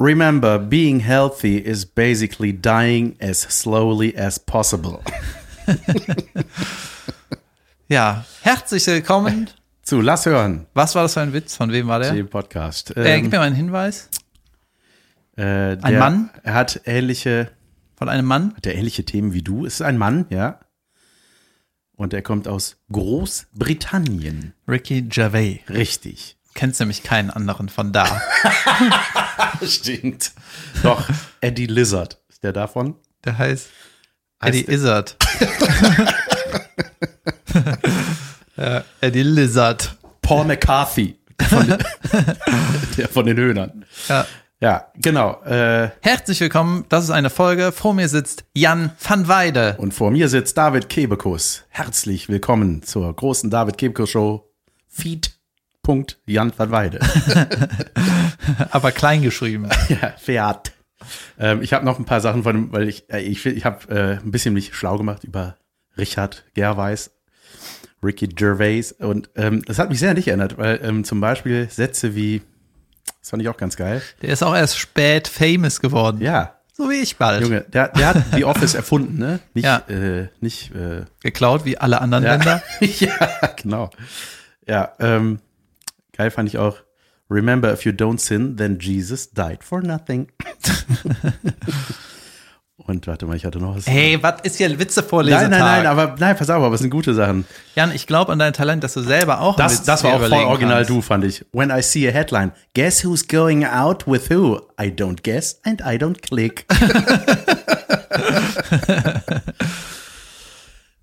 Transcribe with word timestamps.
Remember, 0.00 0.58
being 0.58 1.00
healthy 1.00 1.58
is 1.58 1.84
basically 1.84 2.52
dying 2.52 3.16
as 3.20 3.38
slowly 3.40 4.16
as 4.16 4.38
possible. 4.38 5.02
Ja, 7.88 8.24
herzlich 8.42 8.86
willkommen. 8.86 9.50
Zu, 9.82 10.00
lass 10.00 10.24
hören. 10.24 10.66
Was 10.74 10.94
war 10.94 11.02
das 11.02 11.14
für 11.14 11.22
ein 11.22 11.32
Witz? 11.32 11.56
Von 11.56 11.72
wem 11.72 11.88
war 11.88 11.98
der? 11.98 12.12
Den 12.12 12.28
Podcast. 12.28 12.96
Äh, 12.96 13.16
Ähm, 13.16 13.22
gib 13.24 13.32
mir 13.32 13.38
mal 13.38 13.46
einen 13.48 13.56
Hinweis. 13.56 14.08
äh, 15.36 15.76
ein 15.82 15.98
Mann? 15.98 16.30
Er 16.44 16.54
hat 16.54 16.82
ähnliche, 16.84 17.50
Von 17.96 18.08
einem 18.08 18.26
Mann? 18.26 18.54
hat 18.54 18.64
er 18.66 18.76
ähnliche 18.76 19.04
Themen 19.04 19.32
wie 19.32 19.42
du. 19.42 19.66
Es 19.66 19.74
ist 19.74 19.82
ein 19.82 19.98
Mann, 19.98 20.26
ja. 20.30 20.60
Und 21.96 22.14
er 22.14 22.22
kommt 22.22 22.46
aus 22.46 22.76
Großbritannien. 22.92 24.54
Ricky 24.68 25.02
Gervais. 25.02 25.58
Richtig. 25.68 26.36
Kennst 26.54 26.80
nämlich 26.80 27.02
keinen 27.02 27.30
anderen 27.30 27.68
von 27.68 27.92
da. 27.92 28.20
Stimmt. 29.66 30.32
Doch, 30.82 31.08
Eddie 31.40 31.66
Lizard. 31.66 32.18
Ist 32.28 32.42
der 32.42 32.52
davon? 32.52 32.96
Der 33.24 33.38
heißt 33.38 33.68
Heißt 34.42 34.54
Eddie 34.56 34.64
der- 34.66 34.74
Izzard. 34.74 35.16
ja, 38.56 38.84
Eddie 39.00 39.22
Lizard. 39.22 39.96
Paul 40.22 40.44
McCarthy. 40.44 41.16
Von 41.48 41.66
den, 41.68 41.78
der 42.96 43.08
von 43.08 43.26
den 43.26 43.36
Höhnern. 43.36 43.84
Ja. 44.08 44.26
Ja, 44.62 44.88
genau. 44.96 45.42
Äh, 45.44 45.88
Herzlich 46.02 46.38
willkommen. 46.40 46.84
Das 46.90 47.04
ist 47.04 47.10
eine 47.10 47.30
Folge. 47.30 47.72
Vor 47.72 47.94
mir 47.94 48.08
sitzt 48.10 48.44
Jan 48.54 48.90
van 49.02 49.26
Weide. 49.26 49.76
und 49.78 49.94
vor 49.94 50.10
mir 50.10 50.28
sitzt 50.28 50.58
David 50.58 50.90
Kebekus. 50.90 51.64
Herzlich 51.70 52.28
willkommen 52.28 52.82
zur 52.82 53.14
großen 53.16 53.48
David 53.48 53.78
Kebekus 53.78 54.10
Show. 54.10 54.52
Feed.jan 55.84 56.52
van 56.56 56.70
Weide. 56.70 56.98
Aber 58.70 58.92
klein 58.92 59.22
geschrieben. 59.22 59.68
ja, 59.88 60.14
Fiat. 60.18 60.72
Ähm, 61.38 61.62
ich 61.62 61.72
habe 61.72 61.84
noch 61.84 61.98
ein 61.98 62.04
paar 62.04 62.20
Sachen 62.20 62.42
von 62.42 62.72
weil 62.72 62.88
ich, 62.88 63.10
äh, 63.10 63.20
ich, 63.20 63.44
ich 63.46 63.64
habe 63.64 63.88
äh, 63.94 64.16
ein 64.22 64.30
bisschen 64.30 64.54
mich 64.54 64.74
schlau 64.74 64.98
gemacht 64.98 65.24
über 65.24 65.56
Richard 65.96 66.44
Gervais, 66.54 67.10
Ricky 68.02 68.28
Gervais. 68.28 68.92
Und 68.92 69.30
ähm, 69.36 69.62
das 69.64 69.78
hat 69.78 69.88
mich 69.88 69.98
sehr 69.98 70.10
an 70.10 70.16
dich 70.16 70.28
erinnert, 70.28 70.58
weil 70.58 70.80
ähm, 70.82 71.04
zum 71.04 71.20
Beispiel 71.20 71.68
Sätze 71.70 72.14
wie, 72.14 72.42
das 73.20 73.30
fand 73.30 73.42
ich 73.42 73.48
auch 73.48 73.56
ganz 73.56 73.76
geil. 73.76 74.02
Der 74.22 74.30
ist 74.30 74.42
auch 74.42 74.54
erst 74.54 74.78
spät 74.78 75.26
famous 75.28 75.80
geworden. 75.80 76.20
Ja, 76.20 76.56
So 76.74 76.90
wie 76.90 77.00
ich 77.00 77.16
bald. 77.16 77.42
Junge, 77.42 77.62
der, 77.62 77.88
der 77.88 78.06
hat 78.08 78.22
The 78.34 78.44
Office 78.44 78.74
erfunden, 78.82 79.18
ne? 79.18 79.40
Nicht, 79.54 79.64
Ja. 79.64 79.78
äh, 79.88 80.28
nicht, 80.40 80.74
äh, 80.74 81.04
Geklaut 81.22 81.64
wie 81.64 81.78
alle 81.78 82.00
anderen 82.00 82.24
ja. 82.24 82.34
Länder. 82.34 82.62
ja, 82.80 83.30
genau. 83.56 83.90
Ja, 84.66 84.92
ähm, 85.00 85.40
geil 86.16 86.30
fand 86.30 86.48
ich 86.48 86.58
auch. 86.58 86.76
Remember, 87.30 87.72
if 87.72 87.84
you 87.84 87.92
don't 87.92 88.18
sin, 88.18 88.56
then 88.56 88.78
Jesus 88.80 89.30
died 89.30 89.62
for 89.62 89.80
nothing. 89.82 90.28
Und 92.76 93.06
warte 93.06 93.26
mal, 93.26 93.36
ich 93.36 93.44
hatte 93.44 93.58
noch 93.58 93.76
was. 93.76 93.86
Hey, 93.86 94.18
was 94.20 94.40
ist 94.42 94.56
hier 94.56 94.76
Witze 94.78 95.02
vorlesen? 95.02 95.42
nein, 95.42 95.50
nein, 95.50 95.60
nein, 95.60 95.86
aber 95.86 96.16
nein, 96.18 96.36
pass 96.36 96.50
auf, 96.50 96.62
aber 96.62 96.74
es 96.74 96.80
sind 96.80 96.90
gute 96.90 97.14
Sachen. 97.14 97.44
Jan, 97.76 97.92
ich 97.94 98.06
glaube 98.08 98.32
an 98.32 98.38
dein 98.40 98.52
Talent, 98.52 98.82
dass 98.82 98.94
du 98.94 99.02
selber 99.02 99.40
auch 99.42 99.54
Das, 99.54 99.82
das 99.84 100.02
war 100.02 100.14
auch 100.14 100.20
voll 100.20 100.32
original 100.32 100.76
kannst. 100.78 100.90
du, 100.90 101.00
fand 101.02 101.24
ich. 101.24 101.44
When 101.52 101.70
I 101.70 101.82
see 101.82 102.08
a 102.08 102.10
headline, 102.10 102.50
guess 102.74 103.04
who's 103.04 103.28
going 103.28 103.64
out 103.64 104.08
with 104.08 104.28
who? 104.30 104.60
I 104.80 104.86
don't 104.86 105.22
guess 105.22 105.60
and 105.62 105.80
I 105.82 105.98
don't 105.98 106.20
click. 106.22 106.66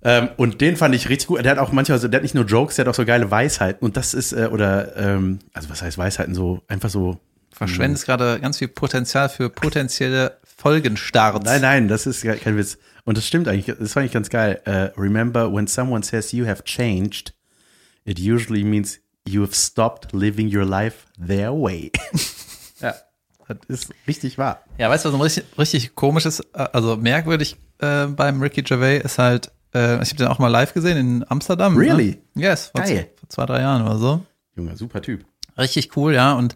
ähm, 0.04 0.30
und 0.38 0.62
den 0.62 0.78
fand 0.78 0.94
ich 0.94 1.10
richtig 1.10 1.28
gut. 1.28 1.44
Der 1.44 1.52
hat 1.52 1.60
auch 1.60 1.72
manchmal 1.72 2.00
so, 2.00 2.08
der 2.08 2.20
hat 2.20 2.24
nicht 2.24 2.36
nur 2.36 2.46
Jokes, 2.46 2.76
der 2.76 2.86
hat 2.86 2.90
auch 2.92 2.96
so 2.96 3.06
geile 3.06 3.32
Weisheiten. 3.32 3.84
Und 3.86 3.98
das 3.98 4.14
ist, 4.14 4.32
äh, 4.32 4.50
oder, 4.52 4.96
ähm, 4.96 5.40
also 5.54 5.70
was 5.70 5.82
heißt 5.82 5.98
Weisheiten? 5.98 6.36
So, 6.36 6.62
einfach 6.68 6.90
so. 6.90 7.20
Verschwendest 7.52 8.06
gerade 8.06 8.40
ganz 8.40 8.60
viel 8.60 8.68
Potenzial 8.68 9.30
für 9.30 9.50
potenzielle 9.50 10.38
Folgenstarts. 10.58 11.44
Nein, 11.44 11.62
nein, 11.62 11.88
das 11.88 12.06
ist 12.06 12.22
kein 12.22 12.56
Witz. 12.56 12.78
Und 13.04 13.18
das 13.18 13.26
stimmt 13.26 13.48
eigentlich, 13.48 13.76
das 13.80 13.94
fand 13.94 14.06
ich 14.06 14.12
ganz 14.12 14.30
geil. 14.30 14.62
Äh, 14.66 14.92
remember, 14.96 15.52
when 15.52 15.66
someone 15.66 16.04
says 16.04 16.32
you 16.34 16.46
have 16.46 16.64
changed, 16.66 17.34
it 18.06 18.20
usually 18.20 18.64
means 18.64 19.00
you 19.28 19.42
have 19.42 19.56
stopped 19.56 20.14
living 20.14 20.56
your 20.56 20.66
life 20.66 21.08
their 21.26 21.52
way. 21.52 21.92
ja, 22.80 22.94
das 23.48 23.58
ist 23.68 23.94
richtig 24.08 24.38
wahr. 24.38 24.64
Ja, 24.78 24.90
weißt 24.90 25.06
du, 25.06 25.10
was 25.10 25.16
ein 25.16 25.22
richtig, 25.22 25.46
richtig 25.58 25.96
komisches, 25.96 26.42
äh, 26.54 26.68
also 26.74 26.96
merkwürdig 26.96 27.58
äh, 27.80 28.06
beim 28.06 28.42
Ricky 28.42 28.62
Gervais 28.62 29.02
ist 29.04 29.18
halt, 29.18 29.52
äh, 29.74 30.02
ich 30.02 30.10
habe 30.10 30.18
den 30.18 30.28
auch 30.28 30.40
mal 30.40 30.48
live 30.48 30.74
gesehen 30.74 30.98
in 30.98 31.26
Amsterdam. 31.30 31.78
Really? 31.78 32.20
Ne? 32.34 32.44
Yes, 32.44 32.72
vor, 32.76 32.84
Geil. 32.86 33.10
vor 33.20 33.30
zwei, 33.30 33.46
drei 33.46 33.62
Jahren 33.62 33.82
oder 33.84 33.98
so. 33.98 34.22
Junge, 34.56 34.76
super 34.78 35.02
Typ. 35.02 35.26
Richtig 35.58 35.96
cool, 35.98 36.14
ja. 36.14 36.34
Und 36.34 36.56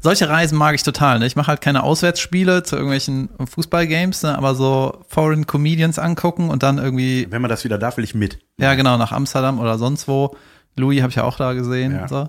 solche 0.00 0.28
Reisen 0.28 0.56
mag 0.56 0.74
ich 0.74 0.82
total. 0.84 1.18
Ne? 1.18 1.26
Ich 1.26 1.34
mache 1.36 1.48
halt 1.48 1.60
keine 1.60 1.82
Auswärtsspiele 1.82 2.62
zu 2.62 2.76
irgendwelchen 2.76 3.28
Fußballgames, 3.44 4.22
ne? 4.22 4.36
aber 4.38 4.54
so 4.54 5.04
Foreign 5.08 5.46
Comedians 5.46 5.98
angucken 5.98 6.50
und 6.50 6.62
dann 6.62 6.78
irgendwie, 6.78 7.26
Wenn 7.30 7.42
man 7.42 7.48
das 7.48 7.64
wieder 7.64 7.78
darf, 7.78 7.96
will 7.96 8.04
ich 8.04 8.14
mit. 8.14 8.38
ja 8.58 8.74
genau, 8.74 8.96
nach 8.96 9.12
Amsterdam 9.12 9.58
oder 9.58 9.76
sonst 9.78 10.06
wo. 10.08 10.36
Louis 10.76 11.00
habe 11.02 11.10
ich 11.10 11.16
ja 11.16 11.24
auch 11.24 11.36
da 11.36 11.52
gesehen. 11.54 11.92
Ja. 11.92 12.06
So. 12.06 12.28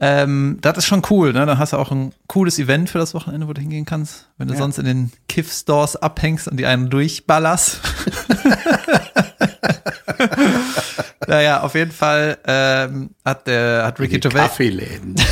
Ähm, 0.00 0.58
das 0.60 0.78
ist 0.78 0.86
schon 0.86 1.02
cool, 1.10 1.32
ne? 1.32 1.46
Dann 1.46 1.58
hast 1.58 1.72
du 1.72 1.76
auch 1.76 1.90
ein 1.90 2.12
cooles 2.26 2.58
Event 2.58 2.90
für 2.90 2.98
das 2.98 3.14
Wochenende, 3.14 3.48
wo 3.48 3.52
du 3.52 3.60
hingehen 3.60 3.84
kannst. 3.84 4.28
Wenn 4.38 4.48
du 4.48 4.54
Ja. 4.54 4.58
sonst 4.60 4.78
in 4.78 4.84
den 4.84 5.12
Kiff-Stores 5.28 5.96
abhängst 5.96 6.46
und 6.48 6.56
die 6.58 6.66
einen 6.66 6.90
durchballerst. 6.90 7.80
naja, 11.26 11.60
auf 11.60 11.74
jeden 11.74 11.92
Fall 11.92 12.38
ähm, 12.46 13.10
hat 13.24 13.46
der 13.46 13.84
hat 13.86 13.98
Ricky 14.00 14.18
Gervais 14.18 14.48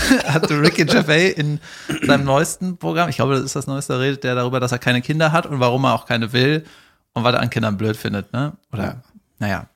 hat 0.27 0.51
Ricky 0.51 0.85
Gervais 0.85 1.33
in 1.33 1.61
seinem 2.03 2.25
neuesten 2.25 2.77
Programm, 2.77 3.09
ich 3.09 3.17
glaube, 3.17 3.35
das 3.35 3.45
ist 3.45 3.57
das 3.57 3.67
neueste, 3.67 3.99
redet 3.99 4.25
der 4.25 4.35
darüber, 4.35 4.61
dass 4.61 4.73
er 4.73 4.79
keine 4.79 5.03
Kinder 5.03 5.33
hat 5.33 5.47
und 5.47 5.61
warum 5.61 5.85
er 5.85 5.95
auch 5.95 6.07
keine 6.07 6.33
will 6.33 6.65
und 7.13 7.25
was 7.25 7.35
er 7.35 7.41
an 7.41 7.51
Kindern 7.51 7.77
blöd 7.77 7.97
findet, 7.97 8.33
ne? 8.33 8.53
Oder, 8.73 8.85
Ja. 8.85 9.03
naja, 9.39 9.67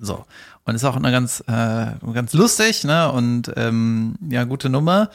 so. 0.00 0.24
Und 0.64 0.74
ist 0.74 0.84
auch 0.84 0.96
eine 0.96 1.12
ganz, 1.12 1.44
äh, 1.46 1.86
ganz 2.12 2.32
lustig, 2.32 2.84
ne? 2.84 3.10
Und 3.12 3.52
ähm, 3.56 4.16
ja, 4.28 4.44
gute 4.44 4.68
Nummer. 4.68 5.10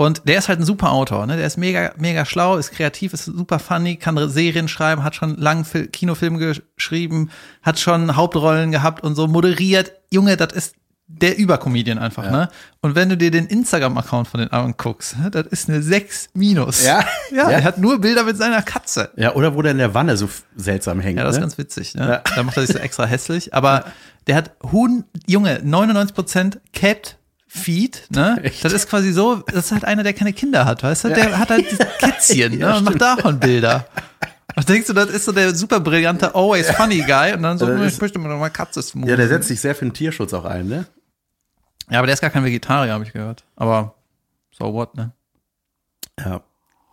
Und 0.00 0.22
der 0.26 0.38
ist 0.38 0.48
halt 0.48 0.58
ein 0.60 0.64
super 0.64 0.92
Autor, 0.92 1.26
ne? 1.26 1.36
Der 1.36 1.46
ist 1.46 1.58
mega, 1.58 1.92
mega 1.98 2.24
schlau, 2.24 2.56
ist 2.56 2.70
kreativ, 2.70 3.12
ist 3.12 3.26
super 3.26 3.58
funny, 3.58 3.96
kann 3.96 4.30
Serien 4.30 4.66
schreiben, 4.66 5.04
hat 5.04 5.14
schon 5.14 5.36
langen 5.36 5.66
Fil 5.66 5.88
Kinofilme 5.88 6.38
geschrieben, 6.38 7.28
hat 7.60 7.78
schon 7.78 8.16
Hauptrollen 8.16 8.70
gehabt 8.70 9.02
und 9.02 9.14
so 9.14 9.26
moderiert. 9.26 9.92
Junge, 10.10 10.38
das 10.38 10.54
ist 10.54 10.74
der 11.06 11.36
Übercomedian 11.36 11.98
einfach, 11.98 12.30
ne? 12.30 12.48
Und 12.80 12.94
wenn 12.94 13.10
du 13.10 13.18
dir 13.18 13.30
den 13.30 13.44
Instagram-Account 13.44 14.26
von 14.26 14.40
den 14.40 14.50
anguckst, 14.50 15.18
ne, 15.18 15.30
das 15.30 15.46
ist 15.48 15.68
eine 15.68 15.82
6 15.82 16.30
minus. 16.32 16.82
Ja? 16.82 17.04
Ja, 17.30 17.50
Ja. 17.50 17.58
er 17.58 17.64
hat 17.64 17.76
nur 17.76 18.00
Bilder 18.00 18.24
mit 18.24 18.38
seiner 18.38 18.62
Katze. 18.62 19.10
Ja, 19.16 19.34
oder 19.34 19.54
wo 19.54 19.60
der 19.60 19.72
in 19.72 19.78
der 19.78 19.92
Wanne 19.92 20.16
so 20.16 20.30
seltsam 20.56 21.00
hängt. 21.00 21.18
Ja, 21.18 21.24
das 21.24 21.34
ist 21.34 21.40
ne? 21.40 21.42
ganz 21.42 21.58
witzig, 21.58 21.94
ne? 21.94 22.08
Ja. 22.08 22.22
Da 22.36 22.42
macht 22.42 22.56
er 22.56 22.64
sich 22.66 22.74
so 22.74 22.80
extra 22.80 23.04
hässlich. 23.04 23.52
Aber 23.60 23.84
der 24.26 24.36
hat 24.36 24.52
Huhn, 24.72 25.04
Junge, 25.26 25.58
99% 25.58 26.56
Cat 26.72 27.18
Feed, 27.52 28.06
ne? 28.10 28.38
Echt? 28.44 28.64
Das 28.64 28.72
ist 28.72 28.88
quasi 28.88 29.10
so, 29.12 29.36
das 29.46 29.66
ist 29.66 29.72
halt 29.72 29.84
einer, 29.84 30.04
der 30.04 30.12
keine 30.12 30.32
Kinder 30.32 30.64
hat, 30.66 30.84
weißt 30.84 31.04
du? 31.04 31.08
Der 31.08 31.36
hat 31.36 31.50
halt 31.50 31.66
Kätzchen, 31.98 32.58
Ja, 32.58 32.70
ne? 32.72 32.76
Und 32.78 32.84
macht 32.84 33.00
davon 33.00 33.40
Bilder. 33.40 33.86
Und 34.54 34.68
denkst 34.68 34.86
du, 34.86 34.92
das 34.92 35.10
ist 35.10 35.24
so 35.24 35.32
der 35.32 35.52
super 35.54 35.80
brillante, 35.80 36.32
always 36.34 36.70
funny 36.70 37.02
Guy 37.02 37.32
und 37.32 37.42
dann 37.42 37.58
so, 37.58 37.64
Ja, 37.66 37.72
das 37.72 37.80
"Hm, 37.80 37.86
ist- 37.88 37.94
ich 37.94 38.00
möchte 38.00 38.18
mir 38.20 38.28
noch 38.28 38.38
mal 38.38 38.50
Katze 38.50 38.80
smoothen. 38.82 39.10
ja, 39.10 39.16
der 39.16 39.26
setzt 39.26 39.48
sich 39.48 39.60
sehr 39.60 39.74
für 39.74 39.84
den 39.84 39.92
Tierschutz 39.94 40.32
auch 40.32 40.44
ein, 40.44 40.68
ne? 40.68 40.86
Ja, 41.90 41.98
aber 41.98 42.06
der 42.06 42.14
ist 42.14 42.20
gar 42.20 42.30
kein 42.30 42.44
Vegetarier, 42.44 42.92
habe 42.92 43.02
ich 43.04 43.12
gehört. 43.12 43.42
Aber 43.56 43.94
so 44.56 44.72
what, 44.72 44.94
ne? 44.94 45.10
Ja. 46.18 46.42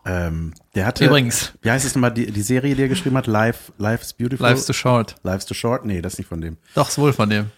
Ähm, 0.05 0.53
der 0.73 0.85
hatte. 0.87 1.05
Übrigens, 1.05 1.53
Wie 1.61 1.69
heißt 1.69 1.85
es 1.85 1.93
nochmal, 1.93 2.13
die, 2.13 2.31
die 2.31 2.41
Serie, 2.41 2.73
die 2.75 2.81
er 2.81 2.87
geschrieben 2.87 3.17
hat? 3.17 3.27
Life, 3.27 3.73
Life's 3.77 4.13
Beautiful? 4.13 4.47
life's 4.47 4.65
too 4.65 4.73
short. 4.73 5.15
Life's 5.23 5.45
Too 5.45 5.53
Short? 5.53 5.85
Nee, 5.85 6.01
das 6.01 6.13
ist 6.13 6.19
nicht 6.19 6.29
von 6.29 6.41
dem. 6.41 6.57
Doch, 6.75 6.87
ist 6.89 6.97
wohl 6.97 7.11
von 7.13 7.29
dem. 7.29 7.51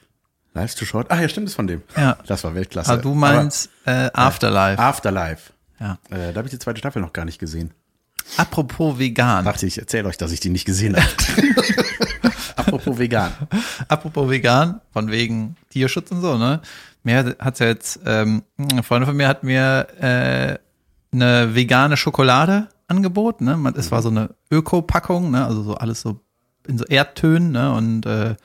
Life's 0.54 0.76
Too 0.76 0.86
Short? 0.86 1.12
Ah, 1.12 1.22
ja, 1.22 1.30
stimmt, 1.30 1.48
ist 1.48 1.56
von 1.56 1.68
dem. 1.68 1.82
Ja. 1.96 2.18
Das 2.28 2.44
war 2.44 2.56
Weltklasse. 2.56 2.92
Aber 2.92 3.02
du 3.02 3.14
meinst 3.14 3.70
äh, 3.86 4.10
Afterlife. 4.14 4.80
Aber 4.80 4.90
Afterlife. 4.90 5.54
Ja. 5.80 5.98
Äh, 6.10 6.34
da 6.34 6.38
habe 6.38 6.48
ich 6.48 6.52
die 6.52 6.60
zweite 6.60 6.80
Staffel 6.80 7.02
noch 7.02 7.14
gar 7.14 7.25
nicht 7.25 7.40
gesehen. 7.40 7.72
Apropos 8.38 9.00
vegan. 9.00 9.46
Dachte 9.46 9.66
ich, 9.66 9.78
erzähle 9.78 10.07
euch, 10.07 10.18
dass 10.18 10.31
ich 10.31 10.40
die 10.40 10.50
nicht 10.50 10.66
gesehen 10.66 10.96
habe. 10.96 11.07
Apropos 12.56 12.98
vegan. 13.00 13.31
Apropos 13.88 14.30
vegan, 14.30 14.81
von 14.92 15.10
wegen 15.10 15.56
Tierschutz 15.69 16.12
und 16.12 16.22
so, 16.22 16.38
ne? 16.38 16.62
Mir 17.04 17.36
hat's 17.40 17.60
ja 17.60 17.68
jetzt, 17.68 18.02
ähm, 18.06 18.44
eine 18.57 18.84
Freundin 18.84 19.07
von 19.07 19.18
mir 19.18 19.28
hat 19.28 19.44
mir 19.44 19.88
äh, 20.00 20.57
eine 21.16 21.56
vegane 21.56 21.98
Schokolade 21.98 22.68
angeboten, 22.88 23.45
ne? 23.45 23.74
Es 23.75 23.92
war 23.92 24.02
so 24.02 24.10
eine 24.10 24.36
Öko-Packung, 24.52 25.31
ne? 25.31 25.45
Also 25.45 25.63
so 25.63 25.75
alles 25.75 26.02
so 26.02 26.19
in 26.68 26.78
so 26.78 26.86
Erdtönen, 26.86 27.52
ne? 27.52 27.74
Und 27.74 28.06
äh, 28.06 28.36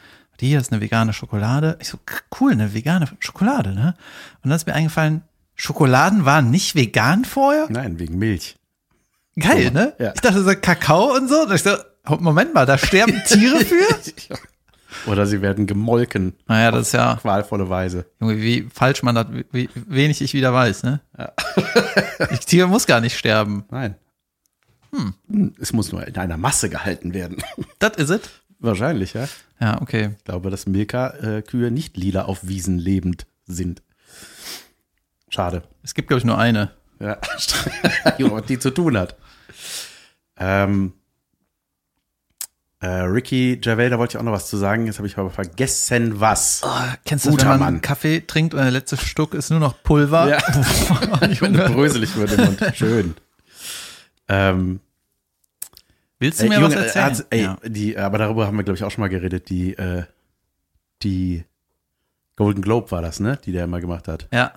hier 0.40 0.58
ist 0.58 0.72
eine 0.72 0.80
vegane 0.80 1.12
Schokolade. 1.12 1.76
Ich 1.80 1.88
so, 1.88 1.98
cool, 2.40 2.52
eine 2.52 2.74
vegane 2.74 3.08
Schokolade, 3.20 3.74
ne? 3.74 3.94
Und 4.42 4.50
dann 4.50 4.56
ist 4.56 4.66
mir 4.66 4.74
eingefallen, 4.74 5.22
Schokoladen 5.54 6.24
waren 6.24 6.50
nicht 6.50 6.74
vegan 6.74 7.24
vorher? 7.24 7.66
Nein, 7.70 7.98
wegen 7.98 8.18
Milch. 8.18 8.56
Geil, 9.38 9.70
ne? 9.70 9.94
Ja. 9.98 10.12
Ich 10.14 10.20
dachte 10.20 10.42
so 10.42 10.52
Kakao 10.60 11.14
und 11.16 11.28
so. 11.28 11.42
Und 11.42 11.52
ich 11.52 11.62
so, 11.62 11.76
Moment 12.18 12.54
mal, 12.54 12.66
da 12.66 12.78
sterben 12.78 13.22
Tiere 13.26 13.64
für? 13.64 14.38
Oder 15.10 15.26
sie 15.26 15.42
werden 15.42 15.66
gemolken. 15.66 16.34
Naja, 16.46 16.70
das 16.70 16.88
ist 16.88 16.92
ja, 16.92 17.16
Qualvolle 17.16 17.68
Weise. 17.68 18.06
Junge, 18.20 18.40
wie 18.40 18.68
falsch 18.72 19.02
man 19.02 19.14
das, 19.14 19.26
wie, 19.50 19.68
wenig 19.74 20.22
ich 20.22 20.34
wieder 20.34 20.52
weiß, 20.52 20.84
ne? 20.84 21.00
Ich 22.30 22.46
Tier 22.46 22.68
muss 22.68 22.86
gar 22.86 23.00
nicht 23.00 23.18
sterben. 23.18 23.64
Nein. 23.70 23.96
Hm. 24.92 25.54
Es 25.60 25.72
muss 25.72 25.90
nur 25.90 26.06
in 26.06 26.16
einer 26.16 26.36
Masse 26.36 26.70
gehalten 26.70 27.12
werden. 27.12 27.38
Das 27.80 27.96
is 27.96 28.10
it? 28.10 28.30
Wahrscheinlich, 28.64 29.12
ja. 29.12 29.28
Ja, 29.60 29.82
okay. 29.82 30.14
Ich 30.18 30.24
glaube, 30.24 30.50
dass 30.50 30.66
Milka-Kühe 30.66 31.70
nicht 31.70 31.96
lila 31.96 32.24
auf 32.24 32.46
Wiesen 32.46 32.78
lebend 32.78 33.26
sind. 33.46 33.82
Schade. 35.28 35.62
Es 35.82 35.94
gibt, 35.94 36.08
glaube 36.08 36.20
ich, 36.20 36.24
nur 36.24 36.38
eine. 36.38 36.70
Ja, 36.98 37.18
die 38.48 38.58
zu 38.58 38.70
tun 38.70 38.96
hat. 38.96 39.16
Ähm, 40.38 40.94
äh, 42.80 42.86
Ricky 42.86 43.56
Gervais, 43.56 43.90
da 43.90 43.98
wollte 43.98 44.16
ich 44.16 44.18
auch 44.18 44.24
noch 44.24 44.32
was 44.32 44.48
zu 44.48 44.56
sagen. 44.56 44.86
Jetzt 44.86 44.98
habe 44.98 45.08
ich 45.08 45.18
aber 45.18 45.30
vergessen, 45.30 46.20
was. 46.20 46.62
Oh, 46.64 46.68
kennst 47.04 47.26
du 47.26 47.30
das, 47.30 47.40
wenn 47.40 47.48
man 47.48 47.58
Mann. 47.58 47.80
Kaffee 47.82 48.20
trinkt 48.20 48.54
und 48.54 48.60
der 48.60 48.70
letzte 48.70 48.96
Stuck 48.96 49.34
ist 49.34 49.50
nur 49.50 49.60
noch 49.60 49.82
Pulver? 49.82 50.28
Ja. 50.28 50.38
Wenn 51.40 51.52
du 51.52 51.68
bröselig 51.70 52.16
wird 52.16 52.32
im 52.32 52.44
Mund. 52.44 52.62
Schön. 52.74 53.14
Ähm, 54.28 54.80
Willst 56.20 56.40
du 56.40 56.44
Ey, 56.44 56.48
mir 56.50 56.60
Junge, 56.60 56.66
was 56.68 56.74
äh, 56.74 56.84
erzählen? 56.86 57.04
hat- 57.18 57.26
ey, 57.30 57.42
ja. 57.42 57.58
die, 57.66 57.98
aber 57.98 58.18
darüber 58.18 58.46
haben 58.46 58.56
wir, 58.56 58.64
glaube 58.64 58.76
ich, 58.76 58.84
auch 58.84 58.90
schon 58.90 59.02
mal 59.02 59.08
geredet. 59.08 59.48
Die, 59.50 59.76
äh, 59.76 60.04
die 61.02 61.44
Golden 62.36 62.62
Globe 62.62 62.90
war 62.90 63.02
das, 63.02 63.20
ne? 63.20 63.38
Die 63.44 63.52
der 63.52 63.64
immer 63.64 63.80
gemacht 63.80 64.08
hat. 64.08 64.28
ja. 64.32 64.52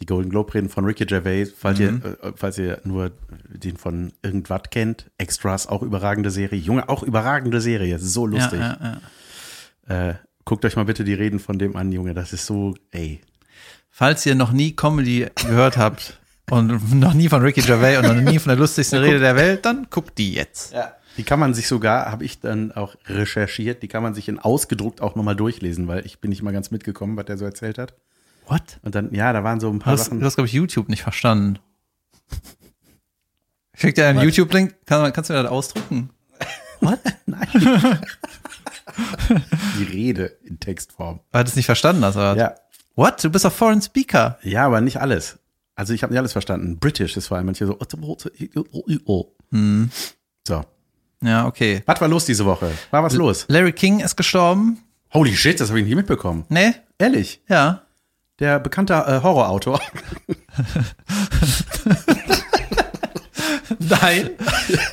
Die 0.00 0.06
Golden 0.06 0.30
Globe 0.30 0.52
reden 0.54 0.68
von 0.68 0.84
Ricky 0.84 1.06
Gervais, 1.06 1.52
falls, 1.56 1.78
Mhm. 1.78 2.02
ihr, 2.04 2.24
äh, 2.24 2.32
falls 2.34 2.58
ihr 2.58 2.80
nur 2.82 3.12
den 3.48 3.76
von 3.76 4.12
irgendwas 4.20 4.62
kennt. 4.72 5.12
Extras, 5.16 5.68
auch 5.68 5.80
überragende 5.82 6.32
Serie. 6.32 6.58
Junge, 6.58 6.88
auch 6.88 7.04
überragende 7.04 7.60
Serie. 7.60 8.00
So 8.00 8.26
lustig. 8.26 8.58
Ja, 8.58 9.00
ja. 9.86 10.08
Äh, 10.10 10.14
guckt 10.44 10.64
euch 10.64 10.74
mal 10.74 10.86
bitte 10.86 11.04
die 11.04 11.14
Reden 11.14 11.38
von 11.38 11.56
dem 11.56 11.76
an, 11.76 11.92
Junge. 11.92 12.14
Das 12.14 12.32
ist 12.32 12.46
so, 12.46 12.74
ey. 12.90 13.20
Falls 13.90 14.26
ihr 14.26 14.34
noch 14.34 14.50
nie 14.50 14.74
Comedy 14.74 15.28
gehört 15.46 15.76
habt 15.76 16.18
und 16.52 17.00
noch 17.00 17.14
nie 17.14 17.30
von 17.30 17.40
Ricky 17.40 17.62
Gervais 17.62 17.96
und 17.96 18.04
noch 18.04 18.30
nie 18.30 18.38
von 18.38 18.50
der 18.50 18.58
lustigsten 18.58 18.98
Rede 19.02 19.20
der 19.20 19.36
Welt, 19.36 19.64
dann 19.64 19.86
guckt 19.88 20.18
die 20.18 20.34
jetzt. 20.34 20.74
Ja. 20.74 20.92
Die 21.16 21.22
kann 21.22 21.40
man 21.40 21.54
sich 21.54 21.66
sogar, 21.66 22.12
habe 22.12 22.26
ich 22.26 22.40
dann 22.40 22.72
auch 22.72 22.94
recherchiert, 23.06 23.82
die 23.82 23.88
kann 23.88 24.02
man 24.02 24.12
sich 24.12 24.28
in 24.28 24.38
ausgedruckt 24.38 25.00
auch 25.00 25.14
nochmal 25.14 25.34
durchlesen, 25.34 25.88
weil 25.88 26.04
ich 26.04 26.20
bin 26.20 26.28
nicht 26.28 26.42
mal 26.42 26.52
ganz 26.52 26.70
mitgekommen, 26.70 27.16
was 27.16 27.24
der 27.24 27.38
so 27.38 27.46
erzählt 27.46 27.78
hat. 27.78 27.94
What? 28.48 28.80
Und 28.82 28.94
dann, 28.94 29.14
ja, 29.14 29.32
da 29.32 29.42
waren 29.44 29.60
so 29.60 29.70
ein 29.70 29.78
paar 29.78 29.96
Sachen. 29.96 30.20
du 30.20 30.26
hast 30.26 30.34
glaube 30.34 30.46
ich, 30.46 30.52
YouTube 30.52 30.90
nicht 30.90 31.02
verstanden. 31.02 31.58
Ich 33.72 33.80
schick 33.80 33.94
dir 33.94 34.06
einen? 34.06 34.20
YouTube-Link. 34.20 34.74
Kann, 34.84 35.10
kannst 35.14 35.30
du 35.30 35.34
mir 35.34 35.42
das 35.42 35.50
ausdrucken? 35.50 36.10
What? 36.80 37.00
Nein. 37.24 37.48
die 39.78 39.84
Rede 39.84 40.36
in 40.44 40.60
Textform. 40.60 41.20
Weil 41.30 41.44
du 41.44 41.48
es 41.48 41.56
nicht 41.56 41.64
verstanden 41.64 42.04
hast, 42.04 42.16
oder? 42.16 42.36
Ja. 42.36 42.54
What? 42.94 43.24
Du 43.24 43.30
bist 43.30 43.46
doch 43.46 43.52
Foreign 43.52 43.80
Speaker. 43.80 44.38
Ja, 44.42 44.66
aber 44.66 44.82
nicht 44.82 45.00
alles. 45.00 45.38
Also 45.74 45.94
ich 45.94 46.02
habe 46.02 46.12
nicht 46.12 46.18
alles 46.18 46.32
verstanden. 46.32 46.78
British 46.78 47.16
ist 47.16 47.28
vor 47.28 47.36
allem 47.36 47.46
manche 47.46 47.66
so. 47.66 47.78
Hm. 49.50 49.90
So. 50.46 50.64
Ja, 51.22 51.46
okay. 51.46 51.82
Was 51.86 52.00
war 52.00 52.08
los 52.08 52.26
diese 52.26 52.44
Woche? 52.44 52.70
War 52.90 53.02
was 53.02 53.14
los? 53.14 53.46
Larry 53.48 53.72
King 53.72 54.00
ist 54.00 54.16
gestorben. 54.16 54.82
Holy 55.12 55.36
shit, 55.36 55.60
das 55.60 55.68
habe 55.68 55.80
ich 55.80 55.86
nicht 55.86 55.94
mitbekommen. 55.94 56.44
Nee? 56.48 56.72
Ehrlich. 56.98 57.42
Ja. 57.48 57.82
Der 58.38 58.58
bekannte 58.58 58.94
äh, 58.94 59.22
Horrorautor. 59.22 59.80
Nein. 63.78 64.30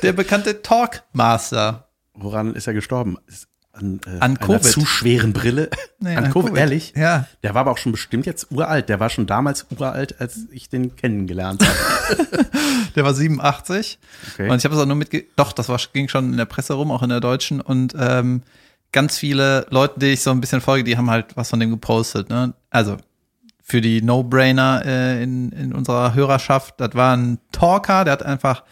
Der 0.02 0.12
bekannte 0.12 0.62
Talkmaster. 0.62 1.88
Woran 2.14 2.54
ist 2.54 2.66
er 2.66 2.74
gestorben? 2.74 3.16
Ist 3.26 3.48
An, 3.80 4.00
äh, 4.06 4.20
An 4.20 4.36
einer 4.36 4.60
zu 4.60 4.84
schweren 4.84 5.32
Brille. 5.32 5.70
Nee, 6.02 6.16
an 6.16 6.24
an 6.24 6.32
Covid, 6.32 6.48
Covid. 6.48 6.58
ehrlich? 6.58 6.94
Ja. 6.96 7.26
Der 7.42 7.52
war 7.52 7.60
aber 7.60 7.72
auch 7.72 7.78
schon 7.78 7.92
bestimmt 7.92 8.24
jetzt 8.24 8.50
uralt. 8.50 8.88
Der 8.88 9.00
war 9.00 9.10
schon 9.10 9.26
damals 9.26 9.66
uralt, 9.70 10.18
als 10.18 10.46
ich 10.50 10.70
den 10.70 10.96
kennengelernt 10.96 11.62
habe. 11.62 12.46
Der 12.96 13.04
war 13.04 13.12
87. 13.12 13.98
Okay. 14.32 14.48
Und 14.48 14.56
ich 14.56 14.64
habe 14.64 14.74
es 14.74 14.80
auch 14.80 14.86
nur 14.86 14.96
mitge... 14.96 15.26
Doch, 15.36 15.52
das 15.52 15.68
war, 15.68 15.78
ging 15.92 16.08
schon 16.08 16.30
in 16.30 16.38
der 16.38 16.46
Presse 16.46 16.72
rum, 16.72 16.90
auch 16.90 17.02
in 17.02 17.10
der 17.10 17.20
deutschen. 17.20 17.60
Und 17.60 17.94
ähm, 17.98 18.42
ganz 18.92 19.18
viele 19.18 19.66
Leute, 19.68 20.00
die 20.00 20.06
ich 20.06 20.22
so 20.22 20.30
ein 20.30 20.40
bisschen 20.40 20.62
folge, 20.62 20.84
die 20.84 20.96
haben 20.96 21.10
halt 21.10 21.36
was 21.36 21.50
von 21.50 21.60
dem 21.60 21.70
gepostet. 21.70 22.30
Ne? 22.30 22.54
Also 22.70 22.96
für 23.62 23.80
die 23.80 24.02
No-Brainer 24.02 24.82
äh, 24.84 25.22
in, 25.22 25.52
in 25.52 25.72
unserer 25.72 26.14
Hörerschaft, 26.14 26.80
das 26.80 26.94
war 26.94 27.16
ein 27.16 27.38
Talker, 27.52 28.04
der 28.04 28.12
hat 28.12 28.22
einfach 28.24 28.64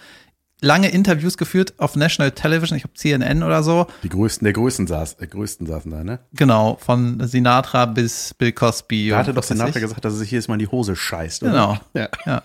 lange 0.60 0.88
Interviews 0.88 1.36
geführt 1.38 1.74
auf 1.78 1.96
National 1.96 2.32
Television, 2.32 2.76
ich 2.76 2.82
glaube 2.82 2.96
CNN 2.96 3.42
oder 3.42 3.62
so. 3.62 3.86
Die 4.02 4.08
größten 4.08 4.44
der 4.44 4.52
Größten 4.52 4.86
saß, 4.86 5.16
der 5.16 5.28
Größten 5.28 5.66
saßen 5.66 5.90
da, 5.90 6.04
ne? 6.04 6.20
Genau, 6.32 6.78
von 6.80 7.20
Sinatra 7.26 7.86
bis 7.86 8.34
Bill 8.34 8.52
Cosby. 8.52 9.10
Da 9.10 9.18
hatte 9.18 9.34
doch 9.34 9.42
Sinatra 9.42 9.76
ich. 9.76 9.82
gesagt, 9.82 10.04
dass 10.04 10.14
er 10.14 10.18
sich 10.18 10.30
jedes 10.30 10.48
Mal 10.48 10.54
in 10.54 10.60
die 10.60 10.68
Hose 10.68 10.96
scheißt. 10.96 11.42
Oder? 11.42 11.52
Genau. 11.52 11.78
Ja. 11.94 12.08
Ja. 12.26 12.42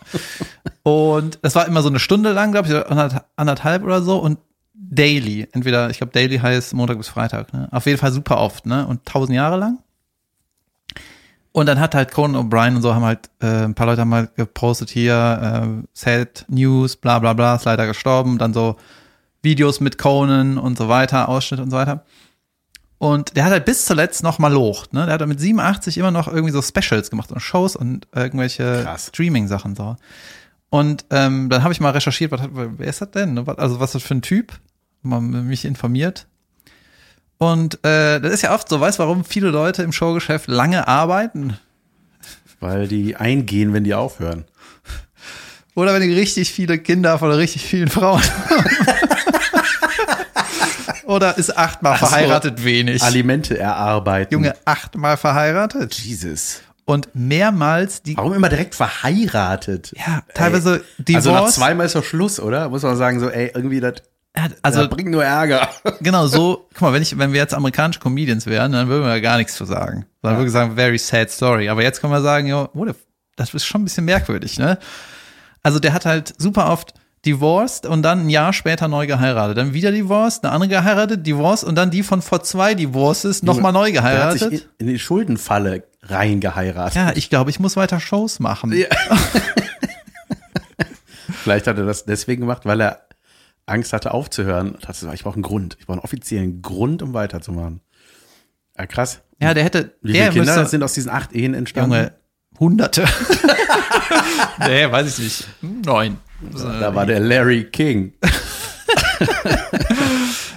Und 0.83 1.39
das 1.42 1.56
war 1.56 1.68
immer 1.68 1.81
so 1.81 1.89
eine 1.89 2.00
Stunde 2.00 2.33
lang, 2.33 2.51
glaube 2.51 2.68
ich, 2.68 3.24
anderthalb 3.36 3.83
oder 3.83 4.01
so 4.01 4.18
und 4.18 4.39
daily. 4.74 5.48
Entweder, 5.51 5.89
ich 5.89 5.98
glaube, 5.98 6.13
daily 6.13 6.38
heißt 6.38 6.74
Montag 6.74 6.98
bis 6.98 7.07
Freitag, 7.07 7.54
ne? 7.54 7.68
Auf 7.71 7.86
jeden 7.86 7.98
Fall 7.98 8.12
super 8.12 8.38
oft, 8.38 8.65
ne? 8.65 8.86
Und 8.86 9.06
tausend 9.06 9.36
Jahre 9.36 9.57
lang. 9.57 9.80
Und 11.53 11.67
dann 11.67 11.79
hat 11.79 11.94
halt 11.94 12.11
Conan 12.11 12.50
O'Brien 12.50 12.75
und 12.75 12.81
so 12.81 12.95
haben 12.95 13.05
halt, 13.05 13.29
äh, 13.39 13.63
ein 13.63 13.75
paar 13.75 13.85
Leute 13.85 14.01
haben 14.01 14.13
halt 14.13 14.35
gepostet 14.35 14.89
hier, 14.89 15.83
äh, 15.83 15.88
Sad 15.94 16.45
News, 16.50 16.95
bla 16.95 17.19
bla 17.19 17.33
bla, 17.33 17.55
ist 17.55 17.65
leider 17.65 17.85
gestorben. 17.85 18.39
Dann 18.39 18.53
so 18.53 18.75
Videos 19.44 19.79
mit 19.79 20.00
Conan 20.00 20.57
und 20.57 20.77
so 20.77 20.89
weiter, 20.89 21.29
Ausschnitt 21.29 21.59
und 21.59 21.69
so 21.69 21.77
weiter. 21.77 22.05
Und 22.97 23.35
der 23.35 23.45
hat 23.45 23.51
halt 23.51 23.65
bis 23.65 23.85
zuletzt 23.85 24.23
noch 24.23 24.39
mal 24.39 24.51
locht, 24.51 24.94
ne? 24.94 25.05
Der 25.05 25.13
hat 25.13 25.21
halt 25.21 25.29
mit 25.29 25.39
87 25.39 25.97
immer 25.97 26.09
noch 26.09 26.27
irgendwie 26.27 26.53
so 26.53 26.61
Specials 26.61 27.09
gemacht 27.09 27.31
und 27.31 27.39
Shows 27.39 27.75
und 27.75 28.07
irgendwelche. 28.15 28.81
Streaming-Sachen 28.97 29.75
so. 29.75 29.95
Und 30.69 31.05
ähm, 31.11 31.50
dann 31.50 31.61
habe 31.61 31.73
ich 31.73 31.81
mal 31.81 31.91
recherchiert, 31.91 32.31
was 32.31 32.41
hat, 32.41 32.50
wer 32.53 32.88
ist 32.88 33.01
das 33.01 33.11
denn? 33.11 33.38
Also 33.38 33.79
was 33.79 33.89
ist 33.89 33.95
das 33.95 34.03
für 34.03 34.15
ein 34.15 34.23
Typ? 34.23 34.53
Mal 35.03 35.21
mich 35.21 35.65
informiert. 35.65 36.25
Und 37.38 37.75
äh, 37.85 38.19
das 38.21 38.33
ist 38.33 38.41
ja 38.41 38.53
oft 38.53 38.69
so, 38.69 38.80
weißt 38.80 39.00
du, 39.00 39.03
warum 39.03 39.25
viele 39.25 39.50
Leute 39.50 39.83
im 39.83 39.91
Showgeschäft 39.91 40.47
lange 40.47 40.88
arbeiten? 40.88 41.57
Weil 42.59 42.88
die 42.88 43.15
eingehen, 43.15 43.74
wenn 43.74 43.83
die 43.83 43.94
aufhören. 43.94 44.45
Oder 45.75 45.94
wenn 45.94 46.01
die 46.01 46.13
richtig 46.13 46.51
viele 46.51 46.77
Kinder 46.77 47.18
von 47.19 47.31
richtig 47.31 47.65
vielen 47.65 47.89
Frauen 47.89 48.21
haben. 48.21 48.65
Oder 51.06 51.38
ist 51.38 51.57
achtmal 51.57 51.94
Ach 51.95 52.00
so. 52.00 52.06
verheiratet 52.07 52.63
wenig? 52.63 53.03
Alimente 53.03 53.57
erarbeiten. 53.57 54.33
Junge, 54.33 54.56
achtmal 54.65 55.18
verheiratet. 55.18 55.94
Jesus. 55.95 56.62
Und 56.86 57.09
mehrmals 57.13 58.01
die. 58.01 58.18
Warum 58.18 58.33
immer 58.33 58.50
direkt 58.50 58.75
verheiratet? 58.75 59.94
Ja, 59.95 60.24
teilweise 60.33 60.83
Ey. 61.07 61.15
Also 61.15 61.31
nach 61.31 61.47
zweimal 61.50 61.86
ist 61.86 61.95
doch 61.95 62.03
Schluss, 62.03 62.39
oder? 62.39 62.69
Muss 62.69 62.83
man 62.83 62.97
sagen, 62.97 63.19
so, 63.19 63.29
ey, 63.29 63.51
irgendwie 63.53 63.79
das 63.79 63.96
Also, 64.34 64.56
also, 64.63 64.90
bringt 64.90 65.12
nur 65.12 65.24
Ärger. 65.24 65.70
genau 66.02 66.25
so, 66.25 66.68
guck 66.74 66.82
mal, 66.82 66.94
wenn 66.94 67.04
ich, 67.04 67.18
wenn 67.18 67.34
wir 67.34 67.40
jetzt 67.40 67.54
amerikanische 67.54 68.00
Comedians 68.00 68.48
wären, 68.48 68.72
dann 68.72 68.88
würden 68.88 69.04
wir 69.04 69.12
ja 69.12 69.20
gar 69.20 69.38
nichts 69.38 69.56
zu 69.56 69.66
sagen. 69.66 70.08
Dann 70.24 70.34
würden 70.36 70.46
wir 70.46 70.52
sagen, 70.52 70.75
very 70.75 70.98
sad 70.98 71.30
story. 71.30 71.70
Aber 71.70 71.84
jetzt 71.84 72.02
können 72.02 72.13
wir 72.13 72.22
sagen, 72.22 72.48
jo, 72.48 72.68
if, 72.88 72.96
das 73.36 73.54
ist 73.54 73.66
schon 73.66 73.82
ein 73.82 73.84
bisschen 73.84 74.06
merkwürdig, 74.06 74.58
ne? 74.58 74.80
Also 75.62 75.80
der 75.80 75.94
hat 75.94 76.06
halt 76.06 76.34
super 76.38 76.72
oft 76.72 76.94
divorced 77.25 77.86
und 77.86 78.02
dann 78.02 78.25
ein 78.25 78.30
Jahr 78.30 78.54
später 78.54 78.88
neu 78.88 79.08
geheiratet. 79.08 79.58
Dann 79.58 79.74
wieder 79.74 79.92
divorced, 79.92 80.44
eine 80.44 80.54
andere 80.54 80.70
geheiratet, 80.70 81.25
divorced 81.25 81.63
und 81.63 81.75
dann 81.75 81.90
die 81.92 82.04
von 82.04 82.22
vor 82.22 82.44
zwei 82.44 82.74
Divorces 82.74 83.44
nochmal 83.44 83.72
neu 83.72 83.92
Der 83.92 84.04
hat 84.04 84.34
sich 84.34 84.42
geheiratet. 84.42 84.70
in, 84.78 84.88
in 84.88 84.94
die 84.94 85.00
Schuldenfalle 85.00 85.84
reingeheiratet. 86.02 86.96
Ja, 86.96 87.12
ich 87.16 87.30
glaube, 87.30 87.50
ich 87.50 87.60
muss 87.60 87.78
weiter 87.78 88.00
Shows 88.00 88.40
machen. 88.40 88.74
Ja. 88.74 88.88
Vielleicht 91.44 91.68
hat 91.68 91.78
er 91.78 91.86
das 91.86 92.06
deswegen 92.06 92.42
gemacht, 92.42 92.66
weil 92.66 92.82
er 92.82 93.06
Angst 93.65 93.93
hatte 93.93 94.13
aufzuhören. 94.13 94.75
Hat 94.86 94.88
gesagt, 94.88 95.13
ich 95.15 95.24
brauche 95.24 95.36
einen 95.36 95.43
Grund. 95.43 95.77
Ich 95.79 95.86
brauche 95.86 95.98
einen 95.98 96.03
offiziellen 96.03 96.62
Grund, 96.62 97.01
um 97.01 97.13
weiterzumachen. 97.13 97.82
Ja, 98.77 98.86
krass. 98.88 99.22
Ja, 99.39 99.53
der 99.53 99.63
hätte, 99.63 99.96
Wie 100.01 100.13
der 100.13 100.32
viele 100.32 100.46
Kinder 100.46 100.58
müsste, 100.58 100.72
sind 100.72 100.84
aus 100.84 100.93
diesen 100.93 101.10
acht 101.12 101.34
Ehen 101.34 101.53
entstanden? 101.53 101.93
Junge, 101.93 102.13
Hunderte. 102.60 103.05
nee, 104.60 104.91
weiß 104.91 105.17
ich 105.17 105.24
nicht. 105.24 105.48
Neun. 105.86 106.17
Da 106.79 106.93
war 106.93 107.05
der 107.05 107.20
Larry 107.20 107.63
King, 107.65 108.13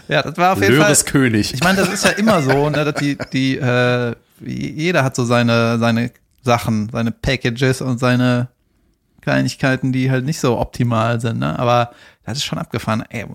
Ja, 0.09 0.23
das 0.23 0.37
war 0.37 0.53
auf 0.53 0.61
jeden 0.61 0.77
Löres 0.77 1.03
Fall. 1.03 1.13
König. 1.13 1.53
Ich 1.53 1.63
meine, 1.63 1.79
das 1.79 1.93
ist 1.93 2.05
ja 2.05 2.11
immer 2.13 2.43
so, 2.43 2.71
ne, 2.71 2.85
dass 2.85 2.95
die, 2.95 3.19
die, 3.33 3.59
äh, 3.59 4.15
jeder 4.41 5.03
hat 5.03 5.17
so 5.17 5.25
seine, 5.25 5.79
seine 5.79 6.13
Sachen, 6.43 6.89
seine 6.93 7.11
Packages 7.11 7.81
und 7.81 7.99
seine 7.99 8.49
Kleinigkeiten, 9.27 9.93
die 9.93 10.09
halt 10.09 10.25
nicht 10.25 10.39
so 10.39 10.57
optimal 10.57 11.21
sind, 11.21 11.41
ne? 11.41 11.59
Aber 11.59 11.91
das 12.25 12.39
ist 12.39 12.45
schon 12.45 12.59
abgefahren. 12.59 13.03
Ey, 13.09 13.27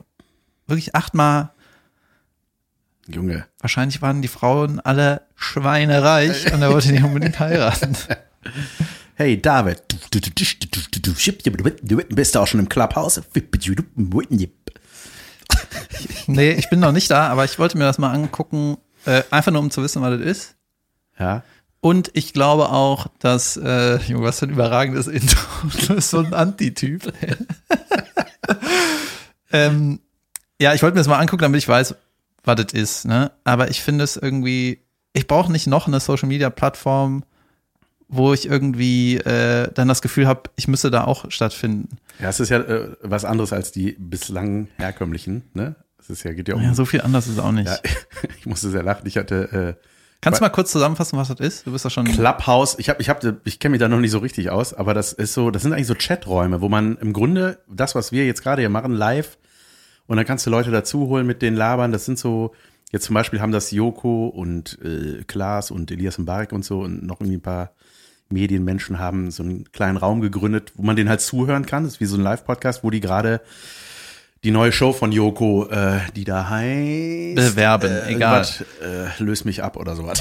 wirklich 0.65 0.95
achtmal. 0.95 1.51
Junge. 3.09 3.45
Wahrscheinlich 3.59 4.01
waren 4.01 4.21
die 4.21 4.29
Frauen 4.29 4.79
alle 4.79 5.23
schweinereich 5.35 6.53
und 6.53 6.61
er 6.61 6.71
wollte 6.71 6.93
nicht 6.93 7.03
unbedingt 7.03 7.39
heiraten. 7.39 7.97
Hey 9.15 9.39
David, 9.39 9.83
bist 12.09 12.33
du 12.33 12.39
auch 12.39 12.47
schon 12.47 12.59
im 12.59 12.69
Clubhouse? 12.69 13.21
nee, 16.25 16.53
ich 16.53 16.69
bin 16.71 16.79
noch 16.79 16.91
nicht 16.91 17.11
da, 17.11 17.27
aber 17.27 17.45
ich 17.45 17.59
wollte 17.59 17.77
mir 17.77 17.83
das 17.83 17.99
mal 17.99 18.11
angucken, 18.11 18.77
äh, 19.05 19.21
einfach 19.29 19.51
nur 19.51 19.61
um 19.61 19.69
zu 19.69 19.83
wissen, 19.83 20.01
was 20.01 20.17
das 20.17 20.21
ist. 20.21 20.55
Ja. 21.19 21.43
Und 21.81 22.11
ich 22.13 22.33
glaube 22.33 22.69
auch, 22.69 23.07
dass, 23.19 23.57
äh, 23.57 23.97
Junge, 24.03 24.23
was 24.23 24.39
für 24.39 24.45
ein 24.45 24.51
überragendes 24.51 25.07
Intro. 25.07 25.99
So 25.99 26.19
ein 26.19 26.33
Antityp. 26.33 27.11
ähm, 29.51 29.99
ja, 30.59 30.75
ich 30.75 30.83
wollte 30.83 30.93
mir 30.93 30.99
das 30.99 31.07
mal 31.07 31.17
angucken, 31.17 31.41
damit 31.41 31.57
ich 31.57 31.67
weiß, 31.67 31.95
was 32.43 32.55
das 32.55 32.73
ist. 32.73 33.05
Ne? 33.05 33.31
Aber 33.43 33.71
ich 33.71 33.81
finde 33.81 34.03
es 34.03 34.15
irgendwie, 34.15 34.79
ich 35.13 35.25
brauche 35.25 35.51
nicht 35.51 35.65
noch 35.65 35.87
eine 35.87 35.99
Social-Media-Plattform, 35.99 37.23
wo 38.07 38.33
ich 38.33 38.47
irgendwie 38.47 39.17
äh, 39.17 39.71
dann 39.73 39.87
das 39.87 40.03
Gefühl 40.03 40.27
habe, 40.27 40.43
ich 40.57 40.67
müsste 40.67 40.91
da 40.91 41.05
auch 41.05 41.31
stattfinden. 41.31 41.97
Ja, 42.19 42.29
es 42.29 42.39
ist 42.39 42.49
ja 42.49 42.59
äh, 42.59 42.89
was 43.01 43.25
anderes 43.25 43.53
als 43.53 43.71
die 43.71 43.95
bislang 43.97 44.67
herkömmlichen, 44.77 45.49
ne? 45.53 45.75
Es 45.97 46.09
ist 46.09 46.23
ja, 46.23 46.33
geht 46.33 46.47
ja 46.47 46.55
um. 46.55 46.61
Ja, 46.61 46.73
so 46.73 46.85
viel 46.85 47.01
anders 47.01 47.27
ist 47.27 47.33
es 47.33 47.39
auch 47.39 47.51
nicht. 47.51 47.69
Ja, 47.69 47.77
ich 48.37 48.45
musste 48.45 48.69
sehr 48.69 48.83
lachen. 48.83 49.07
Ich 49.07 49.17
hatte 49.17 49.77
äh, 49.79 49.87
Kannst 50.21 50.39
du 50.39 50.43
mal 50.43 50.49
kurz 50.49 50.71
zusammenfassen, 50.71 51.17
was 51.17 51.29
das 51.29 51.39
ist? 51.39 51.65
Du 51.65 51.71
bist 51.71 51.83
doch 51.83 51.89
schon. 51.89 52.05
Clubhouse. 52.05 52.75
Ich 52.77 52.89
habe, 52.89 53.01
ich 53.01 53.09
habe, 53.09 53.41
ich 53.43 53.59
kenne 53.59 53.71
mich 53.71 53.79
da 53.79 53.89
noch 53.89 53.99
nicht 53.99 54.11
so 54.11 54.19
richtig 54.19 54.51
aus, 54.51 54.71
aber 54.73 54.93
das 54.93 55.13
ist 55.13 55.33
so, 55.33 55.49
das 55.49 55.63
sind 55.63 55.73
eigentlich 55.73 55.87
so 55.87 55.95
Chaträume, 55.95 56.61
wo 56.61 56.69
man 56.69 56.97
im 56.97 57.11
Grunde 57.11 57.57
das, 57.67 57.95
was 57.95 58.11
wir 58.11 58.25
jetzt 58.25 58.43
gerade 58.43 58.61
hier 58.61 58.69
machen, 58.69 58.93
live 58.93 59.39
und 60.05 60.17
dann 60.17 60.25
kannst 60.25 60.45
du 60.45 60.51
Leute 60.51 60.69
dazu 60.69 61.07
holen 61.07 61.25
mit 61.25 61.41
den 61.41 61.55
labern. 61.55 61.91
Das 61.91 62.05
sind 62.05 62.19
so, 62.19 62.53
jetzt 62.91 63.05
zum 63.05 63.15
Beispiel 63.15 63.41
haben 63.41 63.51
das 63.51 63.71
Joko 63.71 64.27
und 64.27 64.77
äh, 64.83 65.23
Klaas 65.25 65.71
und 65.71 65.89
Elias 65.89 66.19
Mbarek 66.19 66.51
und 66.51 66.63
so 66.63 66.81
und 66.81 67.03
noch 67.03 67.19
irgendwie 67.19 67.37
ein 67.37 67.41
paar 67.41 67.71
Medienmenschen 68.29 68.99
haben 68.99 69.31
so 69.31 69.41
einen 69.41 69.71
kleinen 69.71 69.97
Raum 69.97 70.21
gegründet, 70.21 70.73
wo 70.75 70.83
man 70.83 70.95
den 70.95 71.09
halt 71.09 71.21
zuhören 71.21 71.65
kann. 71.65 71.83
Das 71.83 71.93
ist 71.93 71.99
wie 71.99 72.05
so 72.05 72.17
ein 72.17 72.23
Live-Podcast, 72.23 72.83
wo 72.83 72.91
die 72.91 72.99
gerade 72.99 73.41
die 74.43 74.51
neue 74.51 74.71
Show 74.71 74.91
von 74.91 75.11
Joko, 75.11 75.67
äh, 75.69 75.99
die 76.15 76.23
da 76.23 76.49
heißt 76.49 77.35
Bewerben, 77.35 77.91
äh, 77.91 78.13
egal. 78.13 78.45
Äh, 78.81 79.23
löst 79.23 79.45
mich 79.45 79.63
ab 79.63 79.77
oder 79.77 79.95
sowas. 79.95 80.19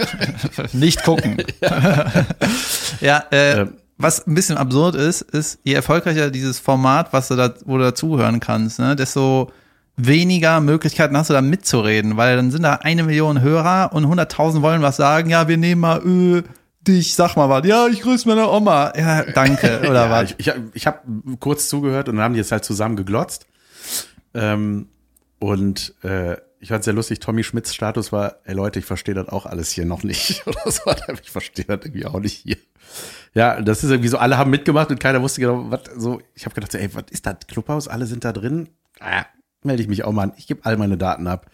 Nicht 0.72 1.02
gucken. 1.02 1.38
ja, 3.00 3.24
äh, 3.32 3.60
Ähm. 3.60 3.72
was 3.98 4.26
ein 4.26 4.34
bisschen 4.34 4.56
absurd 4.56 4.94
ist, 4.94 5.22
ist, 5.22 5.58
je 5.64 5.74
erfolgreicher 5.74 6.30
dieses 6.30 6.60
Format, 6.60 7.12
was 7.12 7.28
du 7.28 7.36
da, 7.36 7.52
wo 7.64 7.76
du 7.76 7.82
dazuhören 7.84 8.38
kannst, 8.38 8.78
ne, 8.78 8.94
desto 8.94 9.50
weniger 9.96 10.60
Möglichkeiten 10.60 11.16
hast 11.16 11.30
du 11.30 11.34
da 11.34 11.42
mitzureden, 11.42 12.16
weil 12.16 12.36
dann 12.36 12.52
sind 12.52 12.62
da 12.62 12.74
eine 12.76 13.02
Million 13.02 13.42
Hörer 13.42 13.90
und 13.92 14.06
100.000 14.06 14.62
wollen 14.62 14.80
was 14.80 14.96
sagen, 14.96 15.28
ja, 15.28 15.48
wir 15.48 15.56
nehmen 15.56 15.80
mal 15.80 15.98
äh, 16.06 16.42
dich, 16.86 17.14
sag 17.14 17.36
mal 17.36 17.48
was, 17.48 17.66
ja, 17.66 17.86
ich 17.88 18.00
grüße 18.02 18.26
meine 18.28 18.48
Oma, 18.48 18.92
ja, 18.96 19.22
danke, 19.24 19.80
oder 19.88 20.06
ja, 20.06 20.10
was. 20.10 20.30
Ich, 20.30 20.38
ich, 20.38 20.48
hab- 20.48 20.56
ich 20.74 20.86
habe 20.86 20.98
kurz 21.38 21.68
zugehört 21.68 22.08
und 22.08 22.16
dann 22.16 22.24
haben 22.24 22.34
die 22.34 22.38
jetzt 22.40 22.52
halt 22.52 22.64
zusammen 22.64 22.96
geglotzt. 22.96 23.46
Ähm, 24.34 24.88
und 25.38 25.94
äh, 26.02 26.36
ich 26.60 26.68
fand 26.68 26.84
sehr 26.84 26.92
lustig, 26.92 27.20
Tommy 27.20 27.42
Schmidts 27.42 27.74
Status 27.74 28.12
war, 28.12 28.36
ey 28.44 28.54
Leute, 28.54 28.78
ich 28.78 28.84
verstehe 28.84 29.14
das 29.14 29.28
auch 29.28 29.46
alles 29.46 29.70
hier 29.70 29.86
noch 29.86 30.02
nicht. 30.02 30.42
Oder 30.46 30.70
so, 30.70 30.82
ich 31.22 31.30
verstehe 31.30 31.64
das 31.64 31.80
irgendwie 31.84 32.06
auch 32.06 32.20
nicht 32.20 32.42
hier. 32.42 32.56
Ja, 33.34 33.60
das 33.60 33.84
ist 33.84 33.90
irgendwie 33.90 34.08
so, 34.08 34.18
alle 34.18 34.36
haben 34.38 34.50
mitgemacht 34.50 34.90
und 34.90 34.98
keiner 35.00 35.22
wusste 35.22 35.40
genau, 35.40 35.70
was 35.70 35.80
so. 35.96 36.20
Ich 36.34 36.44
habe 36.44 36.54
gedacht, 36.54 36.72
so, 36.72 36.78
ey, 36.78 36.92
was 36.94 37.04
ist 37.10 37.24
das? 37.26 37.36
Clubhaus, 37.46 37.88
alle 37.88 38.06
sind 38.06 38.24
da 38.24 38.32
drin. 38.32 38.68
Ah, 38.98 39.24
melde 39.62 39.82
ich 39.82 39.88
mich 39.88 40.04
auch 40.04 40.12
mal 40.12 40.24
an. 40.24 40.32
Ich 40.36 40.46
gebe 40.46 40.64
all 40.64 40.76
meine 40.76 40.98
Daten 40.98 41.26
ab. 41.26 41.46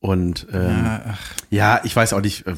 Und 0.00 0.46
ähm, 0.52 1.00
ja, 1.50 1.80
ich 1.84 1.94
weiß 1.96 2.12
auch 2.12 2.20
nicht, 2.20 2.46
äh, 2.46 2.54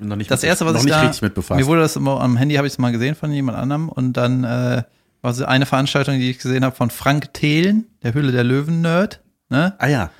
noch 0.00 0.16
nicht, 0.16 0.30
Das 0.30 0.42
mit- 0.42 0.48
erste, 0.48 0.64
was 0.66 0.72
noch 0.74 0.80
ich 0.80 0.86
nicht 0.86 0.94
da, 0.96 1.00
richtig 1.02 1.22
mit 1.22 1.34
befasst. 1.34 1.58
mir 1.60 1.66
wurde 1.66 1.80
das 1.82 1.96
immer 1.96 2.20
am 2.20 2.36
Handy, 2.36 2.54
habe 2.56 2.66
ich 2.66 2.74
es 2.74 2.78
mal 2.78 2.92
gesehen 2.92 3.14
von 3.14 3.32
jemand 3.32 3.58
anderem 3.58 3.88
und 3.88 4.12
dann 4.14 4.44
äh, 4.44 4.82
war 5.22 5.34
so 5.34 5.44
eine 5.44 5.66
Veranstaltung, 5.66 6.18
die 6.18 6.30
ich 6.30 6.38
gesehen 6.38 6.64
habe 6.64 6.74
von 6.74 6.90
Frank 6.90 7.32
Thelen, 7.34 7.86
der 8.02 8.14
Hülle 8.14 8.32
der 8.32 8.44
Löwen-Nerd, 8.44 9.20
ne? 9.50 9.74
ah 9.78 9.86
ja, 9.86 10.10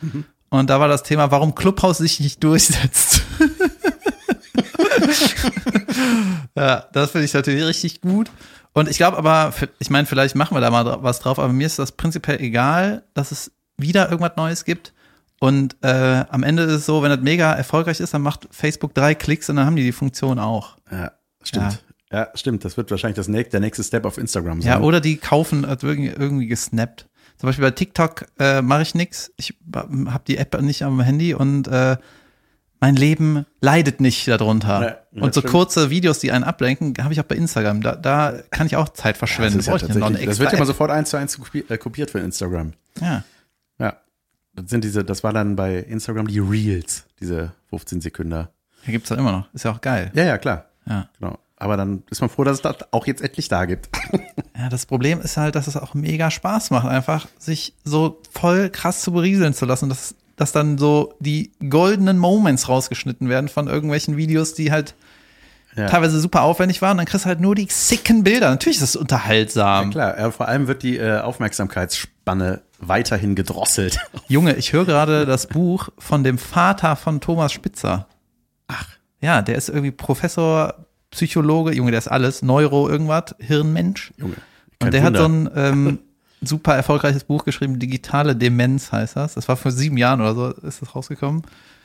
Und 0.51 0.69
da 0.71 0.79
war 0.81 0.89
das 0.89 1.03
Thema, 1.03 1.31
warum 1.31 1.55
Clubhouse 1.55 1.99
sich 1.99 2.21
nicht 2.21 2.43
durchsetzt. 2.45 3.23
ja, 6.57 6.85
das 6.93 7.11
finde 7.11 7.25
ich 7.25 7.35
natürlich 7.35 7.65
richtig 7.65 8.01
gut. 8.01 8.31
Und 8.73 8.89
ich 8.89 8.97
glaube 8.99 9.17
aber, 9.19 9.53
ich 9.79 9.91
meine, 9.91 10.07
vielleicht 10.07 10.37
machen 10.37 10.57
wir 10.57 10.61
da 10.61 10.71
mal 10.71 11.03
was 11.03 11.21
drauf, 11.21 11.39
aber 11.39 11.53
mir 11.53 11.67
ist 11.67 11.79
das 11.79 11.93
prinzipiell 11.93 12.41
egal, 12.41 13.03
dass 13.15 13.33
es 13.33 13.51
wieder 13.77 14.11
irgendwas 14.11 14.37
Neues 14.37 14.65
gibt. 14.65 14.93
Und 15.41 15.79
äh, 15.81 16.25
am 16.29 16.43
Ende 16.43 16.65
ist 16.65 16.73
es 16.73 16.87
so, 16.87 17.03
wenn 17.03 17.09
das 17.09 17.21
mega 17.21 17.55
erfolgreich 17.55 17.99
ist, 17.99 18.13
dann 18.13 18.21
macht 18.21 18.47
Facebook 18.51 18.95
drei 18.95 19.15
Klicks 19.15 19.49
und 19.49 19.57
dann 19.57 19.65
haben 19.65 19.75
die 19.75 19.83
die 19.83 19.93
Funktion 19.93 20.39
auch. 20.39 20.77
Ja, 20.93 21.13
stimmt. 21.43 21.83
Ja. 22.13 22.29
stimmt. 22.35 22.63
Das 22.65 22.77
wird 22.77 22.91
wahrscheinlich 22.91 23.17
das 23.17 23.29
nächste, 23.29 23.53
der 23.53 23.61
nächste 23.61 23.83
Step 23.83 24.05
auf 24.05 24.19
Instagram 24.19 24.61
sein. 24.61 24.71
Ja, 24.71 24.81
oder 24.81 25.01
die 25.01 25.17
kaufen 25.17 25.67
hat 25.67 25.83
irgendwie, 25.83 26.11
irgendwie 26.11 26.47
gesnappt. 26.47 27.09
Zum 27.39 27.47
Beispiel 27.47 27.65
bei 27.65 27.71
TikTok 27.71 28.27
äh, 28.39 28.61
mache 28.61 28.83
ich 28.83 28.95
nix. 28.95 29.33
Ich 29.39 29.57
habe 29.75 30.25
die 30.27 30.37
App 30.37 30.61
nicht 30.61 30.83
am 30.85 31.01
Handy 31.01 31.33
und 31.33 31.69
äh, 31.69 31.97
mein 32.79 32.97
Leben 32.97 33.47
leidet 33.63 34.01
nicht 34.03 34.29
darunter. 34.29 34.83
Ja, 34.83 34.87
ja, 35.13 35.23
und 35.23 35.33
so 35.33 35.41
stimmt. 35.41 35.53
kurze 35.53 35.89
Videos, 35.89 36.19
die 36.19 36.33
einen 36.33 36.45
ablenken, 36.45 36.95
habe 37.03 37.15
ich 37.15 37.21
auch 37.21 37.25
bei 37.25 37.37
Instagram. 37.37 37.81
Da, 37.81 37.97
da 37.97 38.35
kann 38.51 38.67
ich 38.67 38.77
auch 38.77 38.91
Zeit 38.91 39.15
das, 39.15 39.19
verschwenden. 39.21 39.61
ja 39.61 39.73
eine 39.73 39.81
tatsächlich, 39.81 40.27
das 40.27 40.39
wird 40.39 40.53
ja 40.53 40.59
mal 40.59 40.67
sofort 40.67 40.91
eins 40.91 41.09
zu 41.09 41.17
eins 41.17 41.41
äh, 41.55 41.79
kopiert 41.79 42.11
für 42.11 42.19
Instagram. 42.19 42.75
Ja. 43.01 43.07
Ja. 43.07 43.25
Das 44.55 44.71
sind 44.71 44.85
diese, 44.85 45.05
das 45.05 45.23
war 45.23 45.33
dann 45.33 45.57
bei 45.57 45.77
Instagram 45.77 46.27
die 46.27 46.41
Reels, 46.41 47.05
diese 47.21 47.53
15 47.71 48.01
Sekunden. 48.01 48.49
Hier 48.85 48.93
gibt's 48.93 49.09
das 49.09 49.19
immer 49.19 49.33
noch. 49.33 49.55
Ist 49.55 49.65
ja 49.65 49.73
auch 49.73 49.81
geil. 49.81 50.11
Ja, 50.15 50.25
ja, 50.25 50.39
klar. 50.39 50.67
Ja. 50.87 51.09
Genau. 51.19 51.39
Aber 51.57 51.77
dann 51.77 52.03
ist 52.11 52.21
man 52.23 52.31
froh, 52.31 52.43
dass 52.43 52.57
es 52.57 52.63
das 52.63 52.77
auch 52.93 53.07
jetzt 53.07 53.23
endlich 53.23 53.49
da 53.49 53.65
gibt. 53.67 53.89
Ja, 54.59 54.69
das 54.69 54.85
Problem 54.85 55.23
ist 55.23 55.39
halt, 55.39 55.55
dass 55.55 55.69
es 55.69 55.77
auch 55.79 55.95
mega 55.95 56.31
Spaß 56.31 56.71
macht, 56.71 56.87
einfach 56.87 57.27
sich 57.39 57.73
so 57.83 58.21
voll 58.31 58.69
krass 58.69 59.01
zu 59.01 59.11
berieseln 59.11 59.55
zu 59.55 59.65
lassen, 59.65 59.89
dass, 59.89 60.15
dass 60.37 60.53
dann 60.53 60.77
so 60.77 61.15
die 61.19 61.53
goldenen 61.67 62.19
Moments 62.19 62.69
rausgeschnitten 62.69 63.31
werden 63.31 63.49
von 63.49 63.69
irgendwelchen 63.69 64.19
Videos, 64.19 64.53
die 64.53 64.71
halt 64.71 64.95
Ja. 65.77 65.87
teilweise 65.87 66.19
super 66.21 66.43
aufwendig 66.43 66.83
waren. 66.83 66.97
Dann 66.97 67.07
kriegst 67.07 67.25
du 67.25 67.29
halt 67.29 67.41
nur 67.41 67.55
die 67.55 67.69
sicken 67.71 68.25
Bilder. 68.25 68.51
Natürlich 68.51 68.79
ist 68.79 68.83
es 68.83 68.97
unterhaltsam. 68.97 69.91
Klar, 69.91 70.19
ja, 70.19 70.31
vor 70.31 70.49
allem 70.49 70.67
wird 70.67 70.83
die 70.83 70.97
äh, 70.99 71.21
Aufmerksamkeitsspanne 71.21 72.63
weiterhin 72.81 73.35
gedrosselt. 73.35 73.99
Junge, 74.29 74.57
ich 74.57 74.73
höre 74.73 74.85
gerade 74.85 75.27
das 75.27 75.47
Buch 75.47 75.91
von 75.99 76.25
dem 76.25 76.39
Vater 76.39 76.97
von 76.97 77.21
Thomas 77.21 77.53
Spitzer. 77.53 78.07
Ach. 78.69 78.87
Ja, 79.21 79.43
der 79.43 79.57
ist 79.57 79.69
irgendwie 79.69 79.91
Professor, 79.91 80.87
Psychologe, 81.11 81.75
Junge, 81.75 81.91
der 81.91 81.99
ist 81.99 82.09
alles, 82.09 82.43
Neuro, 82.43 82.89
irgendwas, 82.89 83.35
Hirnmensch. 83.39 84.13
Junge. 84.17 84.37
Und 84.83 84.95
der 84.95 85.03
hat 85.03 85.17
so 85.17 85.27
ein 85.27 85.51
ähm, 85.55 85.99
super 86.41 86.75
erfolgreiches 86.75 87.25
Buch 87.25 87.45
geschrieben, 87.45 87.79
Digitale 87.79 88.35
Demenz 88.35 88.93
heißt 88.93 89.17
das. 89.17 89.35
Das 89.35 89.49
war 89.49 89.57
vor 89.57 89.73
sieben 89.73 89.99
Jahren 89.99 90.21
oder 90.21 90.35
so, 90.35 90.49
ist 90.67 90.83
das 90.83 90.95
rausgekommen. 90.95 91.43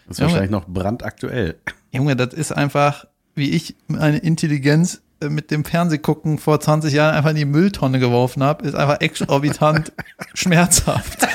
Das 0.08 0.18
ist 0.18 0.24
wahrscheinlich 0.24 0.52
noch 0.52 0.66
brandaktuell. 0.68 1.56
Junge, 1.92 2.16
das 2.16 2.34
ist 2.34 2.52
einfach, 2.52 3.06
wie 3.36 3.52
ich 3.52 3.76
meine 3.88 4.18
Intelligenz 4.18 5.02
äh, 5.22 5.30
mit 5.30 5.52
dem 5.52 5.66
Fernsehgucken 5.66 6.40
vor 6.40 6.60
20 6.60 6.94
Jahren 6.94 7.16
einfach 7.16 7.30
in 7.30 7.36
die 7.36 7.46
Mülltonne 7.46 8.00
geworfen 8.00 8.44
habe, 8.44 8.66
ist 8.66 8.76
einfach 8.76 9.02
exorbitant 9.02 9.92
schmerzhaft. 10.34 11.28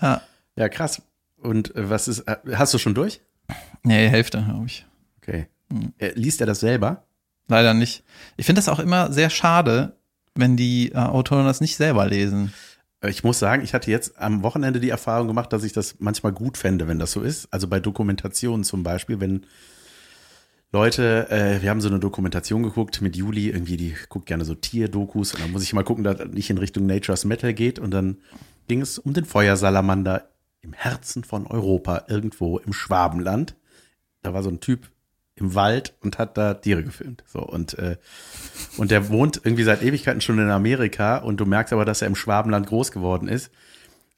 ja, 0.00 0.22
Ja, 0.56 0.68
krass. 0.68 1.02
Und 1.36 1.74
äh, 1.76 1.90
was 1.90 2.08
ist, 2.08 2.20
äh, 2.20 2.36
hast 2.54 2.72
du 2.74 2.78
schon 2.78 2.94
durch? 2.94 3.20
nee, 3.82 4.08
Hälfte, 4.08 4.42
glaube 4.42 4.66
ich. 4.66 4.86
Okay. 5.20 5.48
Hm. 5.70 5.92
Äh, 5.98 6.12
liest 6.14 6.40
er 6.40 6.46
das 6.46 6.60
selber? 6.60 7.04
Leider 7.48 7.74
nicht. 7.74 8.04
Ich 8.36 8.46
finde 8.46 8.60
das 8.60 8.68
auch 8.68 8.78
immer 8.78 9.12
sehr 9.12 9.28
schade, 9.28 9.96
wenn 10.34 10.56
die 10.56 10.92
äh, 10.92 10.96
Autoren 10.96 11.44
das 11.44 11.60
nicht 11.60 11.76
selber 11.76 12.06
lesen. 12.06 12.52
Ich 13.06 13.22
muss 13.22 13.38
sagen, 13.38 13.62
ich 13.62 13.74
hatte 13.74 13.90
jetzt 13.90 14.18
am 14.18 14.42
Wochenende 14.42 14.80
die 14.80 14.88
Erfahrung 14.88 15.28
gemacht, 15.28 15.52
dass 15.52 15.62
ich 15.62 15.74
das 15.74 15.96
manchmal 15.98 16.32
gut 16.32 16.56
fände, 16.56 16.88
wenn 16.88 16.98
das 16.98 17.12
so 17.12 17.20
ist. 17.20 17.48
Also 17.50 17.68
bei 17.68 17.78
Dokumentationen 17.78 18.64
zum 18.64 18.82
Beispiel, 18.82 19.20
wenn 19.20 19.44
Leute, 20.74 21.30
äh, 21.30 21.62
wir 21.62 21.70
haben 21.70 21.80
so 21.80 21.86
eine 21.86 22.00
Dokumentation 22.00 22.64
geguckt 22.64 23.00
mit 23.00 23.14
Juli, 23.14 23.48
irgendwie, 23.48 23.76
die 23.76 23.94
guckt 24.08 24.26
gerne 24.26 24.44
so 24.44 24.56
Tierdokus 24.56 25.32
und 25.32 25.40
dann 25.40 25.52
muss 25.52 25.62
ich 25.62 25.72
mal 25.72 25.84
gucken, 25.84 26.02
dass 26.02 26.18
das 26.18 26.30
nicht 26.30 26.50
in 26.50 26.58
Richtung 26.58 26.84
Nature's 26.84 27.24
Metal 27.24 27.54
geht 27.54 27.78
und 27.78 27.92
dann 27.92 28.16
ging 28.66 28.80
es 28.80 28.98
um 28.98 29.12
den 29.12 29.24
Feuersalamander 29.24 30.30
im 30.62 30.72
Herzen 30.72 31.22
von 31.22 31.46
Europa, 31.46 32.06
irgendwo 32.08 32.58
im 32.58 32.72
Schwabenland. 32.72 33.54
Da 34.22 34.34
war 34.34 34.42
so 34.42 34.50
ein 34.50 34.58
Typ 34.58 34.90
im 35.36 35.54
Wald 35.54 35.94
und 36.00 36.18
hat 36.18 36.36
da 36.36 36.54
Tiere 36.54 36.82
gefilmt. 36.82 37.22
So 37.24 37.38
und 37.38 37.78
äh, 37.78 37.96
und 38.76 38.90
der 38.90 39.10
wohnt 39.10 39.42
irgendwie 39.44 39.62
seit 39.62 39.80
Ewigkeiten 39.80 40.22
schon 40.22 40.40
in 40.40 40.50
Amerika 40.50 41.18
und 41.18 41.36
du 41.38 41.46
merkst 41.46 41.72
aber, 41.72 41.84
dass 41.84 42.02
er 42.02 42.08
im 42.08 42.16
Schwabenland 42.16 42.66
groß 42.66 42.90
geworden 42.90 43.28
ist, 43.28 43.52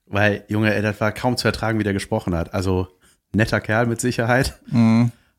weil 0.07 0.43
Junge, 0.49 0.75
ey, 0.75 0.81
das 0.81 1.03
war 1.03 1.13
kaum 1.13 1.37
zu 1.37 1.49
ertragen, 1.49 1.79
wie 1.79 1.85
der 1.85 1.93
gesprochen 1.93 2.35
hat. 2.35 2.55
Also 2.55 2.89
netter 3.35 3.61
Kerl 3.61 3.85
mit 3.85 4.01
Sicherheit, 4.01 4.59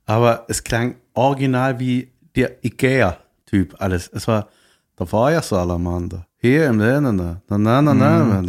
aber 0.05 0.45
es 0.47 0.63
klang 0.63 0.97
original 1.17 1.79
wie 1.79 2.12
der 2.36 2.63
Ikea-Typ 2.63 3.75
alles. 3.79 4.09
Es 4.13 4.27
war 4.27 4.47
der 5.00 5.07
Feuersalamander. 5.07 6.25
Hier 6.39 6.67
im 6.67 6.77
na 6.77 7.01
na 7.01 7.12
na 7.12 7.41
na 7.50 7.81
na 7.81 7.93
na 7.93 8.41
na 8.41 8.43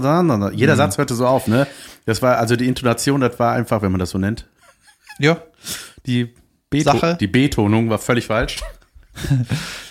na 0.00 0.22
na 0.22 0.36
na. 0.36 0.50
Jeder 0.52 0.76
Satz 0.76 0.96
hörte 0.96 1.14
so 1.14 1.26
auf, 1.26 1.48
ne? 1.48 1.66
Das 2.06 2.22
war 2.22 2.38
also 2.38 2.54
die 2.56 2.68
Intonation, 2.68 3.20
das 3.20 3.38
war 3.38 3.52
einfach, 3.54 3.82
wenn 3.82 3.90
man 3.92 3.98
das 3.98 4.10
so 4.10 4.18
nennt, 4.18 4.48
Ja. 5.18 5.38
die 6.06 6.34
Beto 6.70 6.92
Sache. 6.92 7.16
die 7.20 7.26
Betonung 7.26 7.90
war 7.90 7.98
völlig 7.98 8.26
falsch. 8.26 8.60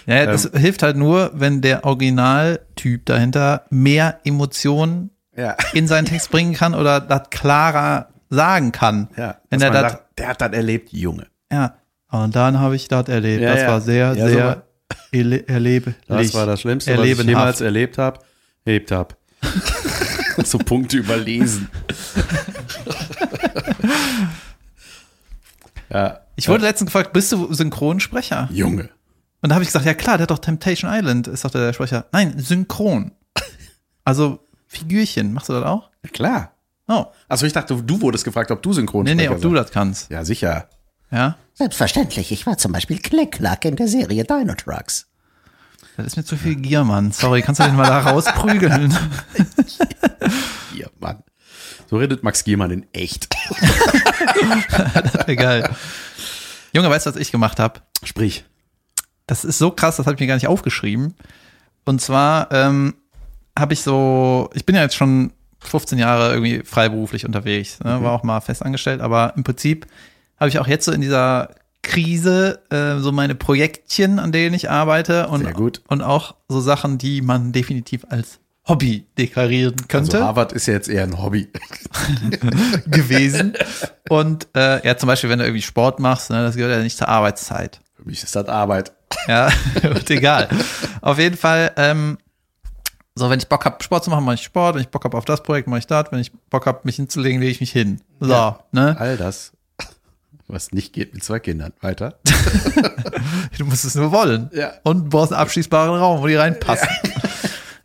Ja, 0.05 0.25
das 0.25 0.49
hilft 0.53 0.83
halt 0.83 0.97
nur, 0.97 1.31
wenn 1.33 1.61
der 1.61 1.85
Originaltyp 1.85 3.05
dahinter 3.05 3.63
mehr 3.69 4.19
Emotionen 4.25 5.11
Ja. 5.35 5.55
in 5.73 5.87
seinen 5.87 6.05
Text 6.05 6.29
bringen 6.29 6.53
kann 6.53 6.75
oder 6.75 6.99
das 6.99 7.29
klarer 7.29 8.09
sagen 8.29 8.71
kann. 8.73 9.07
Ja, 9.15 9.35
Wenn 9.49 9.61
er 9.61 9.71
das, 9.71 9.97
der 10.17 10.27
hat 10.27 10.41
das 10.41 10.51
erlebt, 10.51 10.91
Junge. 10.91 11.27
Ja. 11.53 11.75
Und 12.11 12.35
dann 12.35 12.59
habe 12.59 12.75
ich 12.75 12.87
das 12.87 13.07
erlebt. 13.07 13.41
Ja, 13.41 13.53
das 13.53 13.61
ja. 13.61 13.67
war 13.67 13.81
sehr, 13.81 14.15
Ja, 14.15 14.27
sehr 14.27 14.63
erle 15.11 15.47
erleblich. 15.47 15.95
Das 16.07 16.33
war 16.33 16.45
das 16.45 16.61
Schlimmste, 16.61 16.91
was 16.91 16.95
ich 16.95 17.11
Erlebenhaft. 17.11 17.27
jemals 17.27 17.61
erlebt 17.61 17.97
habe. 17.97 18.19
Erlebt 18.65 18.91
habe. 18.91 19.15
so 20.43 20.57
Punkte 20.57 20.97
überlesen. 20.97 21.69
ja. 25.89 26.19
Ich 26.35 26.49
wurde 26.49 26.63
letztens 26.63 26.91
gefragt, 26.91 27.13
bist 27.13 27.31
du 27.31 27.53
Synchronsprecher? 27.53 28.49
Junge. 28.51 28.89
Und 29.41 29.49
da 29.49 29.55
habe 29.55 29.63
ich 29.63 29.69
gesagt, 29.69 29.85
ja 29.85 29.93
klar, 29.93 30.17
der 30.17 30.23
hat 30.23 30.31
doch 30.31 30.39
Temptation 30.39 30.91
Island, 30.91 31.27
ist 31.27 31.45
doch 31.45 31.51
der 31.51 31.73
Sprecher. 31.73 32.05
Nein, 32.11 32.33
synchron. 32.37 33.11
Also 34.05 34.39
Figürchen, 34.67 35.33
machst 35.33 35.49
du 35.49 35.53
das 35.53 35.63
auch? 35.63 35.89
Ja, 36.03 36.09
klar. 36.09 36.51
Oh, 36.87 37.05
Achso, 37.29 37.45
ich 37.45 37.53
dachte, 37.53 37.81
du 37.81 38.01
wurdest 38.01 38.25
gefragt, 38.25 38.51
ob 38.51 38.61
du 38.61 38.73
synchron 38.73 39.05
nee, 39.05 39.15
nee, 39.15 39.29
ob 39.29 39.39
du 39.39 39.53
das 39.53 39.71
kannst. 39.71 40.11
Ja, 40.11 40.25
sicher. 40.25 40.67
Ja, 41.13 41.37
Selbstverständlich, 41.53 42.31
ich 42.31 42.47
war 42.47 42.57
zum 42.57 42.71
Beispiel 42.71 42.97
Klecklack 42.97 43.65
in 43.65 43.75
der 43.75 43.87
Serie 43.87 44.23
Dino 44.23 44.55
Trucks. 44.55 45.05
das 45.95 46.07
ist 46.07 46.17
mir 46.17 46.23
zu 46.23 46.35
viel 46.35 46.55
Gier, 46.55 46.83
Mann. 46.83 47.11
Sorry, 47.11 47.43
kannst 47.43 47.61
du 47.61 47.65
den 47.65 47.75
mal 47.75 47.85
da 47.85 47.99
rausprügeln? 47.99 48.91
Hier, 50.73 50.89
Mann. 50.99 51.23
So 51.89 51.97
redet 51.97 52.23
Max 52.23 52.43
Giermann 52.43 52.71
in 52.71 52.87
echt. 52.91 53.27
Egal. 55.27 55.75
Junge, 56.73 56.89
weißt 56.89 57.05
du, 57.05 57.11
was 57.11 57.17
ich 57.17 57.31
gemacht 57.31 57.59
habe? 57.59 57.81
Sprich. 58.03 58.45
Das 59.27 59.45
ist 59.45 59.59
so 59.59 59.69
krass, 59.69 59.97
das 59.97 60.07
habe 60.07 60.15
ich 60.15 60.19
mir 60.19 60.27
gar 60.27 60.35
nicht 60.35 60.47
aufgeschrieben. 60.47 61.13
Und 61.85 62.01
zwar 62.01 62.51
ähm, 62.51 62.95
habe 63.57 63.73
ich 63.73 63.81
so, 63.81 64.49
ich 64.55 64.65
bin 64.65 64.75
ja 64.75 64.81
jetzt 64.81 64.95
schon 64.95 65.33
15 65.59 65.99
Jahre 65.99 66.33
irgendwie 66.33 66.63
freiberuflich 66.65 67.25
unterwegs, 67.27 67.79
ne? 67.81 68.01
war 68.01 68.13
auch 68.13 68.23
mal 68.23 68.41
fest 68.41 68.65
angestellt, 68.65 69.01
aber 69.01 69.33
im 69.37 69.43
Prinzip 69.43 69.85
habe 70.43 70.49
ich 70.49 70.59
auch 70.59 70.67
jetzt 70.67 70.83
so 70.83 70.91
in 70.91 70.99
dieser 70.99 71.51
Krise 71.83 72.59
äh, 72.69 72.97
so 72.99 73.13
meine 73.13 73.33
Projektchen, 73.33 74.19
an 74.19 74.33
denen 74.33 74.53
ich 74.53 74.69
arbeite 74.69 75.29
und, 75.29 75.47
und 75.87 76.01
auch 76.01 76.35
so 76.49 76.59
Sachen, 76.59 76.97
die 76.97 77.21
man 77.21 77.53
definitiv 77.53 78.05
als 78.09 78.39
Hobby 78.67 79.05
deklarieren 79.17 79.75
könnte 79.87 80.17
Also 80.17 80.25
Harvard 80.27 80.51
ist 80.51 80.65
ja 80.65 80.73
jetzt 80.73 80.89
eher 80.89 81.03
ein 81.03 81.21
Hobby. 81.21 81.49
gewesen. 82.87 83.53
Und 84.09 84.47
äh, 84.53 84.85
ja, 84.85 84.97
zum 84.97 85.07
Beispiel, 85.07 85.29
wenn 85.29 85.39
du 85.39 85.45
irgendwie 85.45 85.61
Sport 85.61 86.01
machst, 86.01 86.29
ne, 86.29 86.43
das 86.43 86.55
gehört 86.55 86.73
ja 86.75 86.83
nicht 86.83 86.97
zur 86.97 87.07
Arbeitszeit. 87.07 87.79
Für 87.95 88.03
mich 88.03 88.21
ist 88.21 88.35
das 88.35 88.47
Arbeit. 88.47 88.91
Ja, 89.29 89.49
wird 89.81 90.09
egal. 90.09 90.49
Auf 91.01 91.19
jeden 91.19 91.37
Fall, 91.37 91.71
ähm, 91.77 92.17
so, 93.15 93.29
wenn 93.29 93.39
ich 93.39 93.47
Bock 93.47 93.63
habe, 93.63 93.81
Sport 93.81 94.03
zu 94.03 94.09
machen, 94.09 94.25
mache 94.25 94.35
ich 94.35 94.43
Sport. 94.43 94.75
Wenn 94.75 94.81
ich 94.81 94.89
Bock 94.89 95.05
habe 95.05 95.17
auf 95.17 95.23
das 95.25 95.41
Projekt, 95.41 95.69
mache 95.69 95.79
ich 95.79 95.87
das. 95.87 96.11
Wenn 96.11 96.19
ich 96.19 96.33
Bock 96.49 96.65
habe, 96.65 96.79
mich 96.83 96.97
hinzulegen, 96.97 97.39
lege 97.39 97.51
ich 97.51 97.61
mich 97.61 97.71
hin. 97.71 98.01
So, 98.19 98.31
Ja. 98.31 98.59
ne? 98.73 98.95
All 98.99 99.15
das, 99.15 99.52
was 100.47 100.71
nicht 100.71 100.93
geht 100.93 101.13
mit 101.13 101.23
zwei 101.23 101.39
Kindern. 101.39 101.73
Weiter. 101.81 102.19
Du 103.57 103.65
musst 103.65 103.85
es 103.85 103.95
nur 103.95 104.11
wollen. 104.11 104.49
Ja. 104.53 104.73
Und 104.83 105.05
du 105.05 105.09
brauchst 105.09 105.31
einen 105.31 105.41
abschließbaren 105.41 105.95
Raum, 105.95 106.21
wo 106.21 106.27
die 106.27 106.35
reinpassen. 106.35 106.87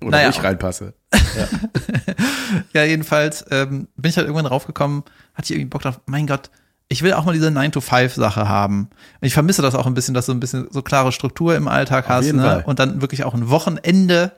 Oder 0.01 0.11
Naja. 0.13 0.29
wo 0.29 0.31
ich 0.31 0.43
reinpasse. 0.43 0.95
Ja, 2.73 2.85
jedenfalls 2.85 3.45
ähm, 3.51 3.89
bin 3.97 4.09
ich 4.11 4.17
halt 4.17 4.27
irgendwann 4.27 4.47
draufgekommen, 4.47 5.03
hatte 5.35 5.45
ich 5.45 5.51
irgendwie 5.53 5.69
Bock 5.69 5.83
drauf, 5.83 6.01
mein 6.07 6.27
Gott, 6.27 6.51
ich 6.89 7.03
will 7.03 7.13
auch 7.13 7.25
mal 7.27 7.35
diese 7.35 7.49
9-to-5-Sache 7.49 8.49
haben. 8.49 8.89
Ich 9.21 9.35
vermisse 9.35 9.61
das 9.61 9.75
auch 9.75 9.87
ein 9.87 9.93
bisschen, 9.95 10.15
dass 10.15 10.27
du 10.27 10.33
ein 10.33 10.41
bisschen 10.41 10.69
so 10.71 10.81
klare 10.81 11.13
Struktur 11.13 11.55
im 11.55 11.69
Alltag 11.69 12.09
hast, 12.09 12.25
jeden 12.25 12.39
ne? 12.39 12.45
Fall. 12.45 12.65
Und 12.65 12.79
dann 12.79 13.03
wirklich 13.03 13.25
auch 13.25 13.35
ein 13.35 13.51
Wochenende. 13.51 14.33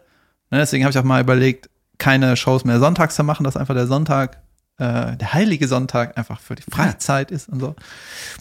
Ne? 0.50 0.58
Deswegen 0.58 0.84
habe 0.84 0.90
ich 0.90 0.98
auch 0.98 1.04
mal 1.04 1.20
überlegt, 1.20 1.70
keine 1.98 2.36
Shows 2.36 2.64
mehr 2.64 2.80
sonntags 2.80 3.14
zu 3.14 3.22
machen, 3.22 3.44
dass 3.44 3.56
einfach 3.56 3.74
der 3.74 3.86
Sonntag, 3.86 4.42
äh, 4.80 5.16
der 5.16 5.32
heilige 5.34 5.68
Sonntag 5.68 6.16
einfach 6.18 6.40
für 6.40 6.54
die 6.54 6.62
Freizeit 6.62 7.30
ist 7.30 7.48
und 7.48 7.60
so. 7.60 7.76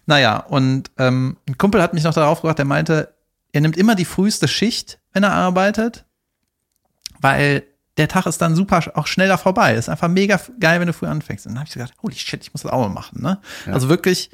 Naja, 0.06 0.38
und 0.38 0.90
ähm, 0.98 1.38
ein 1.48 1.58
Kumpel 1.58 1.82
hat 1.82 1.94
mich 1.94 2.04
noch 2.04 2.14
darauf 2.14 2.42
gebracht, 2.42 2.58
der 2.58 2.66
meinte, 2.66 3.14
er 3.52 3.62
nimmt 3.62 3.78
immer 3.78 3.96
die 3.96 4.06
früheste 4.06 4.48
Schicht, 4.48 5.00
wenn 5.14 5.24
er 5.24 5.34
arbeitet, 5.34 6.06
weil 7.22 7.64
der 7.98 8.08
Tag 8.08 8.26
ist 8.26 8.42
dann 8.42 8.56
super 8.56 8.82
auch 8.96 9.08
schneller 9.08 9.38
vorbei. 9.38 9.74
Ist 9.74 9.90
einfach 9.90 10.08
mega 10.08 10.40
geil, 10.60 10.80
wenn 10.80 10.88
du 10.88 10.94
früh 10.94 11.08
anfängst. 11.08 11.46
Und 11.46 11.54
dann 11.54 11.60
habe 11.60 11.68
ich 11.68 11.74
gedacht, 11.74 11.94
holy 12.02 12.16
shit, 12.16 12.42
ich 12.42 12.54
muss 12.54 12.62
das 12.62 12.72
auch 12.72 12.80
mal 12.80 12.94
machen. 12.94 13.22
Ne? 13.22 13.40
Also 13.66 13.90
wirklich 13.90 14.30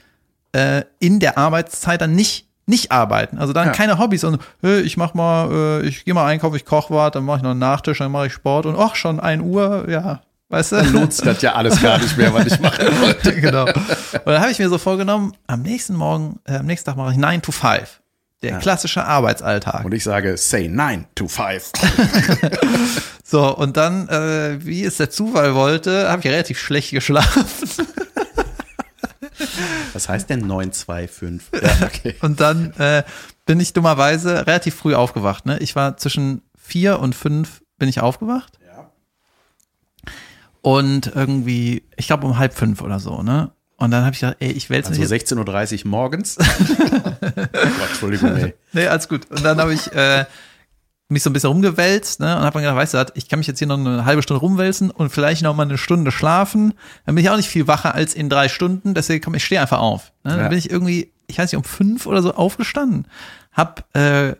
äh, 0.51 0.83
in 0.99 1.19
der 1.19 1.37
Arbeitszeit 1.37 2.01
dann 2.01 2.13
nicht 2.15 2.45
nicht 2.67 2.91
arbeiten. 2.91 3.37
Also 3.37 3.53
dann 3.53 3.67
Ja. 3.67 3.73
keine 3.73 3.99
Hobbys 3.99 4.23
und 4.23 4.41
hey, 4.61 4.81
ich 4.81 4.97
mach 4.97 5.13
mal, 5.13 5.51
äh, 5.83 5.87
ich 5.87 6.03
gehe 6.03 6.15
mal 6.15 6.25
einkaufen, 6.25 6.55
ich 6.55 6.65
koche 6.65 6.91
was, 6.95 7.11
dann 7.11 7.23
mache 7.23 7.37
ich 7.37 7.43
noch 7.43 7.51
einen 7.51 7.59
Nachtisch, 7.59 7.99
dann 7.99 8.11
mache 8.11 8.25
ich 8.25 8.33
Sport 8.33 8.65
und 8.65 8.75
ach 8.75 8.95
schon 8.95 9.19
ein 9.19 9.41
Uhr, 9.41 9.87
ja, 9.87 10.21
weißt 10.49 10.71
du? 10.73 10.81
Lohnt 10.91 11.13
sich 11.13 11.25
das 11.25 11.41
ja 11.41 11.53
alles 11.53 11.81
gar 11.81 11.97
nicht 11.97 12.17
mehr, 12.17 12.33
was 12.33 12.47
ich 12.47 12.59
mache. 12.59 12.85
genau. 13.41 13.65
Und 13.65 14.25
dann 14.25 14.41
habe 14.41 14.51
ich 14.51 14.59
mir 14.59 14.69
so 14.69 14.77
vorgenommen, 14.77 15.33
am 15.47 15.61
nächsten 15.61 15.95
Morgen, 15.95 16.39
äh, 16.45 16.57
am 16.57 16.65
nächsten 16.65 16.85
Tag 16.85 16.97
mache 16.97 17.11
ich 17.11 17.17
9 17.17 17.41
to 17.41 17.51
5. 17.51 18.01
Der 18.41 18.59
klassische 18.59 19.03
Arbeitsalltag. 19.03 19.85
Und 19.85 19.93
ich 19.93 20.03
sage, 20.03 20.37
say 20.37 20.67
nine 20.67 21.05
to 21.15 21.27
five. 21.27 21.71
So, 23.27 23.57
und 23.57 23.75
dann, 23.75 24.07
äh, 24.07 24.63
wie 24.63 24.83
es 24.83 24.97
der 24.97 25.09
Zufall 25.09 25.55
wollte, 25.55 26.09
habe 26.09 26.19
ich 26.19 26.27
relativ 26.27 26.59
schlecht 26.59 26.91
geschlafen. 26.91 27.43
Was 29.93 30.07
heißt 30.07 30.29
denn 30.29 30.45
925? 30.45 31.59
Ja, 31.59 31.87
okay. 31.87 32.15
Und 32.21 32.39
dann 32.39 32.71
äh, 32.73 33.03
bin 33.47 33.59
ich 33.59 33.73
dummerweise 33.73 34.45
relativ 34.45 34.75
früh 34.75 34.93
aufgewacht. 34.93 35.47
Ne? 35.47 35.57
Ich 35.57 35.75
war 35.75 35.97
zwischen 35.97 36.43
vier 36.55 36.99
und 36.99 37.15
fünf 37.15 37.63
bin 37.79 37.89
ich 37.89 37.99
aufgewacht. 37.99 38.59
Und 40.65 41.11
irgendwie, 41.13 41.83
ich 41.95 42.07
glaube 42.07 42.25
um 42.25 42.39
halb 42.39 42.55
fünf 42.55 42.81
oder 42.81 42.99
so, 42.99 43.21
ne? 43.21 43.51
Und 43.77 43.91
dann 43.91 44.03
habe 44.03 44.15
ich 44.15 44.21
gedacht, 44.21 44.37
ey, 44.39 44.51
ich 44.51 44.71
wälze 44.71 44.89
Also 44.89 45.01
mich 45.01 45.11
jetzt 45.11 45.31
16.30 45.31 45.83
Uhr 45.85 45.91
morgens. 45.91 46.37
Gott, 47.21 47.49
Entschuldigung, 47.89 48.35
ey. 48.35 48.55
Nee, 48.73 48.87
alles 48.87 49.07
gut. 49.07 49.29
Und 49.29 49.43
dann 49.45 49.59
habe 49.59 49.75
ich 49.75 49.91
äh, 49.93 50.25
mich 51.07 51.21
so 51.21 51.29
ein 51.29 51.33
bisschen 51.33 51.49
rumgewälzt 51.51 52.19
ne, 52.19 52.35
und 52.35 52.41
habe 52.43 52.57
mir 52.57 52.63
gedacht, 52.63 52.77
weißt 52.77 52.93
du, 52.95 53.05
ich 53.13 53.29
kann 53.29 53.37
mich 53.39 53.47
jetzt 53.47 53.59
hier 53.59 53.67
noch 53.67 53.77
eine 53.77 54.05
halbe 54.05 54.23
Stunde 54.23 54.39
rumwälzen 54.39 54.89
und 54.89 55.11
vielleicht 55.11 55.43
noch 55.43 55.55
mal 55.55 55.63
eine 55.63 55.77
Stunde 55.77 56.11
schlafen. 56.11 56.73
Dann 57.05 57.13
bin 57.13 57.23
ich 57.23 57.29
auch 57.29 57.37
nicht 57.37 57.49
viel 57.49 57.67
wacher 57.67 57.93
als 57.93 58.15
in 58.15 58.27
drei 58.27 58.47
Stunden. 58.49 58.95
Deswegen 58.95 59.23
komm, 59.23 59.35
ich 59.35 59.45
stehe 59.45 59.61
einfach 59.61 59.79
auf. 59.81 60.13
Ne? 60.23 60.31
Dann 60.31 60.39
Ja. 60.39 60.47
bin 60.47 60.57
ich 60.57 60.71
irgendwie, 60.71 61.11
ich 61.27 61.37
weiß 61.37 61.51
nicht, 61.51 61.57
um 61.57 61.63
fünf 61.63 62.07
oder 62.07 62.23
so 62.23 62.33
aufgestanden. 62.33 63.07
Hab 63.51 63.85
äh, 63.95 64.33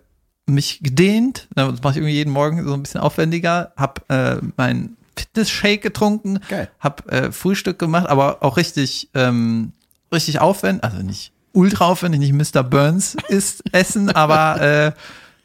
mich 0.47 0.79
gedehnt, 0.81 1.47
das 1.53 1.83
mache 1.83 1.91
ich 1.91 1.97
irgendwie 1.97 2.13
jeden 2.15 2.31
Morgen 2.31 2.65
so 2.65 2.73
ein 2.73 2.81
bisschen 2.81 3.01
aufwendiger, 3.01 3.73
hab 3.77 4.09
äh, 4.09 4.37
mein 4.57 4.95
Fitness-Shake 5.17 5.81
getrunken, 5.81 6.39
Geil. 6.49 6.69
hab 6.79 7.11
äh, 7.11 7.31
Frühstück 7.31 7.79
gemacht, 7.79 8.07
aber 8.07 8.43
auch 8.43 8.57
richtig, 8.57 9.09
ähm, 9.13 9.73
richtig 10.13 10.39
aufwendig, 10.39 10.83
also 10.83 10.97
nicht 10.97 11.31
ultra 11.53 11.85
aufwendig, 11.85 12.19
nicht 12.19 12.53
Mr. 12.53 12.63
Burns 12.63 13.15
ist 13.29 13.63
Essen, 13.73 14.09
aber 14.11 14.61
äh, 14.61 14.91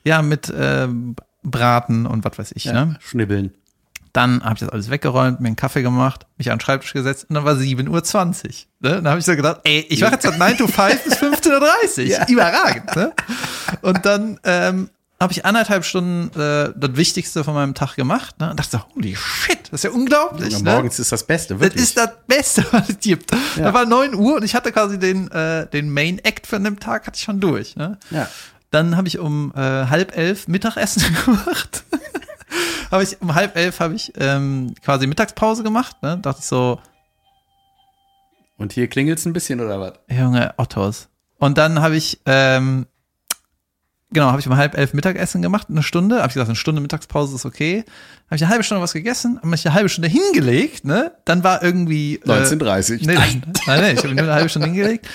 ja, 0.04 0.22
mit 0.22 0.52
ähm, 0.56 1.14
Braten 1.42 2.06
und 2.06 2.24
was 2.24 2.38
weiß 2.38 2.52
ich. 2.54 2.64
Ja, 2.64 2.72
Ne? 2.86 2.96
Schnibbeln. 3.00 3.52
Dann 4.12 4.42
habe 4.42 4.54
ich 4.54 4.60
das 4.60 4.70
alles 4.70 4.90
weggeräumt, 4.90 5.38
mir 5.40 5.46
einen 5.46 5.54
Kaffee 5.56 5.82
gemacht, 5.82 6.26
mich 6.36 6.50
an 6.50 6.56
den 6.58 6.62
Schreibtisch 6.64 6.92
gesetzt 6.94 7.26
und 7.28 7.36
dann 7.36 7.44
war 7.44 7.54
7.20 7.54 7.86
Uhr. 7.88 8.00
Ne? 8.80 8.96
Dann 8.96 9.08
habe 9.08 9.20
ich 9.20 9.24
so 9.24 9.36
gedacht, 9.36 9.60
ey, 9.62 9.86
ich 9.88 10.00
mache 10.00 10.14
jetzt 10.14 10.26
von 10.26 10.36
9 10.36 10.56
to 10.56 10.66
5 10.66 11.04
bis 11.04 11.14
15.30 11.18 11.52
Uhr. 11.52 12.04
Ja. 12.06 12.26
Überragend. 12.26 12.96
Ne? 12.96 13.12
Und 13.82 14.04
dann 14.04 14.40
ähm, 14.42 14.90
habe 15.20 15.32
ich 15.32 15.44
anderthalb 15.44 15.84
Stunden 15.84 16.28
äh, 16.40 16.72
das 16.74 16.96
Wichtigste 16.96 17.44
von 17.44 17.52
meinem 17.54 17.74
Tag 17.74 17.94
gemacht 17.94 18.40
ne? 18.40 18.50
und 18.50 18.58
dachte, 18.58 18.82
holy 18.94 19.14
shit, 19.14 19.58
das 19.64 19.80
ist 19.80 19.84
ja 19.84 19.90
unglaublich. 19.90 20.52
Ja, 20.54 20.58
ne? 20.60 20.72
morgens 20.72 20.98
ist 20.98 21.12
das 21.12 21.24
Beste, 21.24 21.54
Das 21.54 21.62
wirklich. 21.62 21.82
ist 21.82 21.96
das 21.98 22.10
Beste, 22.26 22.64
was 22.72 22.88
es 22.88 22.98
gibt. 23.00 23.30
Ja. 23.56 23.64
Da 23.64 23.74
war 23.74 23.84
9 23.84 24.14
Uhr 24.14 24.36
und 24.36 24.44
ich 24.44 24.54
hatte 24.54 24.72
quasi 24.72 24.98
den, 24.98 25.30
äh, 25.30 25.66
den 25.66 25.90
Main 25.92 26.18
Act 26.20 26.46
von 26.46 26.64
dem 26.64 26.80
Tag 26.80 27.06
hatte 27.06 27.16
ich 27.16 27.22
schon 27.22 27.38
durch. 27.40 27.76
Ne? 27.76 27.98
ja. 28.10 28.28
Dann 28.70 28.96
habe 28.96 29.08
ich 29.08 29.18
um 29.18 29.52
äh, 29.54 29.58
halb 29.58 30.16
elf 30.16 30.46
Mittagessen 30.48 31.02
gemacht. 31.24 31.84
habe 32.90 33.02
ich 33.02 33.20
um 33.20 33.34
halb 33.34 33.56
elf 33.56 33.80
habe 33.80 33.94
ich 33.94 34.12
ähm, 34.16 34.74
quasi 34.82 35.06
Mittagspause 35.06 35.62
gemacht. 35.62 35.96
Ne? 36.02 36.18
Dachte 36.18 36.38
ich 36.40 36.46
so, 36.46 36.80
Und 38.56 38.72
hier 38.72 38.88
klingelt's 38.88 39.26
ein 39.26 39.32
bisschen, 39.32 39.60
oder 39.60 39.80
was? 39.80 39.92
Junge, 40.08 40.54
Ottos. 40.56 41.08
Und 41.38 41.58
dann 41.58 41.80
habe 41.82 41.96
ich, 41.96 42.20
ähm, 42.26 42.86
genau, 44.12 44.26
habe 44.26 44.40
ich 44.40 44.46
um 44.46 44.56
halb 44.56 44.76
elf 44.76 44.94
Mittagessen 44.94 45.42
gemacht, 45.42 45.68
eine 45.70 45.82
Stunde. 45.82 46.16
Habe 46.16 46.28
ich 46.28 46.34
gesagt, 46.34 46.48
eine 46.48 46.56
Stunde 46.56 46.80
Mittagspause 46.80 47.34
ist 47.34 47.44
okay. 47.44 47.84
Habe 48.26 48.36
ich 48.36 48.42
eine 48.42 48.50
halbe 48.50 48.64
Stunde 48.64 48.82
was 48.82 48.92
gegessen, 48.92 49.38
habe 49.38 49.48
mich 49.48 49.66
eine 49.66 49.74
halbe 49.74 49.88
Stunde 49.88 50.08
hingelegt, 50.08 50.84
ne? 50.84 51.12
Dann 51.24 51.42
war 51.44 51.62
irgendwie. 51.62 52.16
Äh, 52.16 52.32
1930. 52.32 53.06
Nee, 53.06 53.14
nein, 53.14 53.42
nein, 53.66 53.80
nein, 53.80 53.94
ich 53.96 54.04
habe 54.04 54.14
nur 54.14 54.24
eine 54.24 54.34
halbe 54.34 54.48
Stunde 54.48 54.68
hingelegt. 54.68 55.08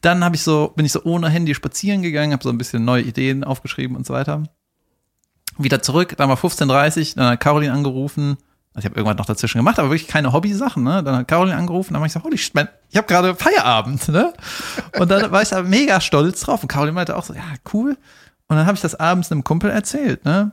Dann 0.00 0.22
habe 0.22 0.36
ich 0.36 0.42
so, 0.42 0.72
bin 0.76 0.84
ich 0.84 0.92
so 0.92 1.02
ohne 1.04 1.28
Handy 1.30 1.54
spazieren 1.54 2.02
gegangen, 2.02 2.32
habe 2.32 2.42
so 2.42 2.50
ein 2.50 2.58
bisschen 2.58 2.84
neue 2.84 3.02
Ideen 3.02 3.42
aufgeschrieben 3.42 3.96
und 3.96 4.06
so 4.06 4.12
weiter. 4.12 4.42
Wieder 5.56 5.80
zurück, 5.82 6.14
dann 6.16 6.28
war 6.28 6.36
15.30 6.36 7.16
dann 7.16 7.26
hat 7.26 7.40
Caroline 7.40 7.72
angerufen. 7.72 8.36
Also 8.74 8.86
ich 8.86 8.90
habe 8.90 8.96
irgendwas 8.96 9.16
noch 9.16 9.26
dazwischen 9.26 9.58
gemacht, 9.58 9.78
aber 9.78 9.88
wirklich 9.90 10.08
keine 10.08 10.32
Hobby-Sachen, 10.32 10.82
ne? 10.82 11.02
Dann 11.04 11.16
hat 11.16 11.28
Caroline 11.28 11.56
angerufen, 11.56 11.92
dann 11.92 12.00
habe 12.00 12.08
ich 12.08 12.12
gesagt, 12.12 12.26
holy 12.26 12.36
shit, 12.36 12.54
ich 12.90 12.96
habe 12.96 13.06
gerade 13.06 13.36
Feierabend, 13.36 14.08
ne? 14.08 14.32
Und 14.98 15.10
dann 15.10 15.30
war 15.30 15.42
ich 15.42 15.50
da 15.50 15.62
mega 15.62 16.00
stolz 16.00 16.40
drauf. 16.40 16.62
Und 16.62 16.68
Caroline 16.68 16.94
meinte 16.94 17.16
auch 17.16 17.24
so, 17.24 17.34
ja, 17.34 17.44
cool. 17.72 17.96
Und 18.48 18.56
dann 18.56 18.66
habe 18.66 18.76
ich 18.76 18.82
das 18.82 18.94
abends 18.94 19.32
einem 19.32 19.44
Kumpel 19.44 19.70
erzählt, 19.70 20.24
ne? 20.24 20.52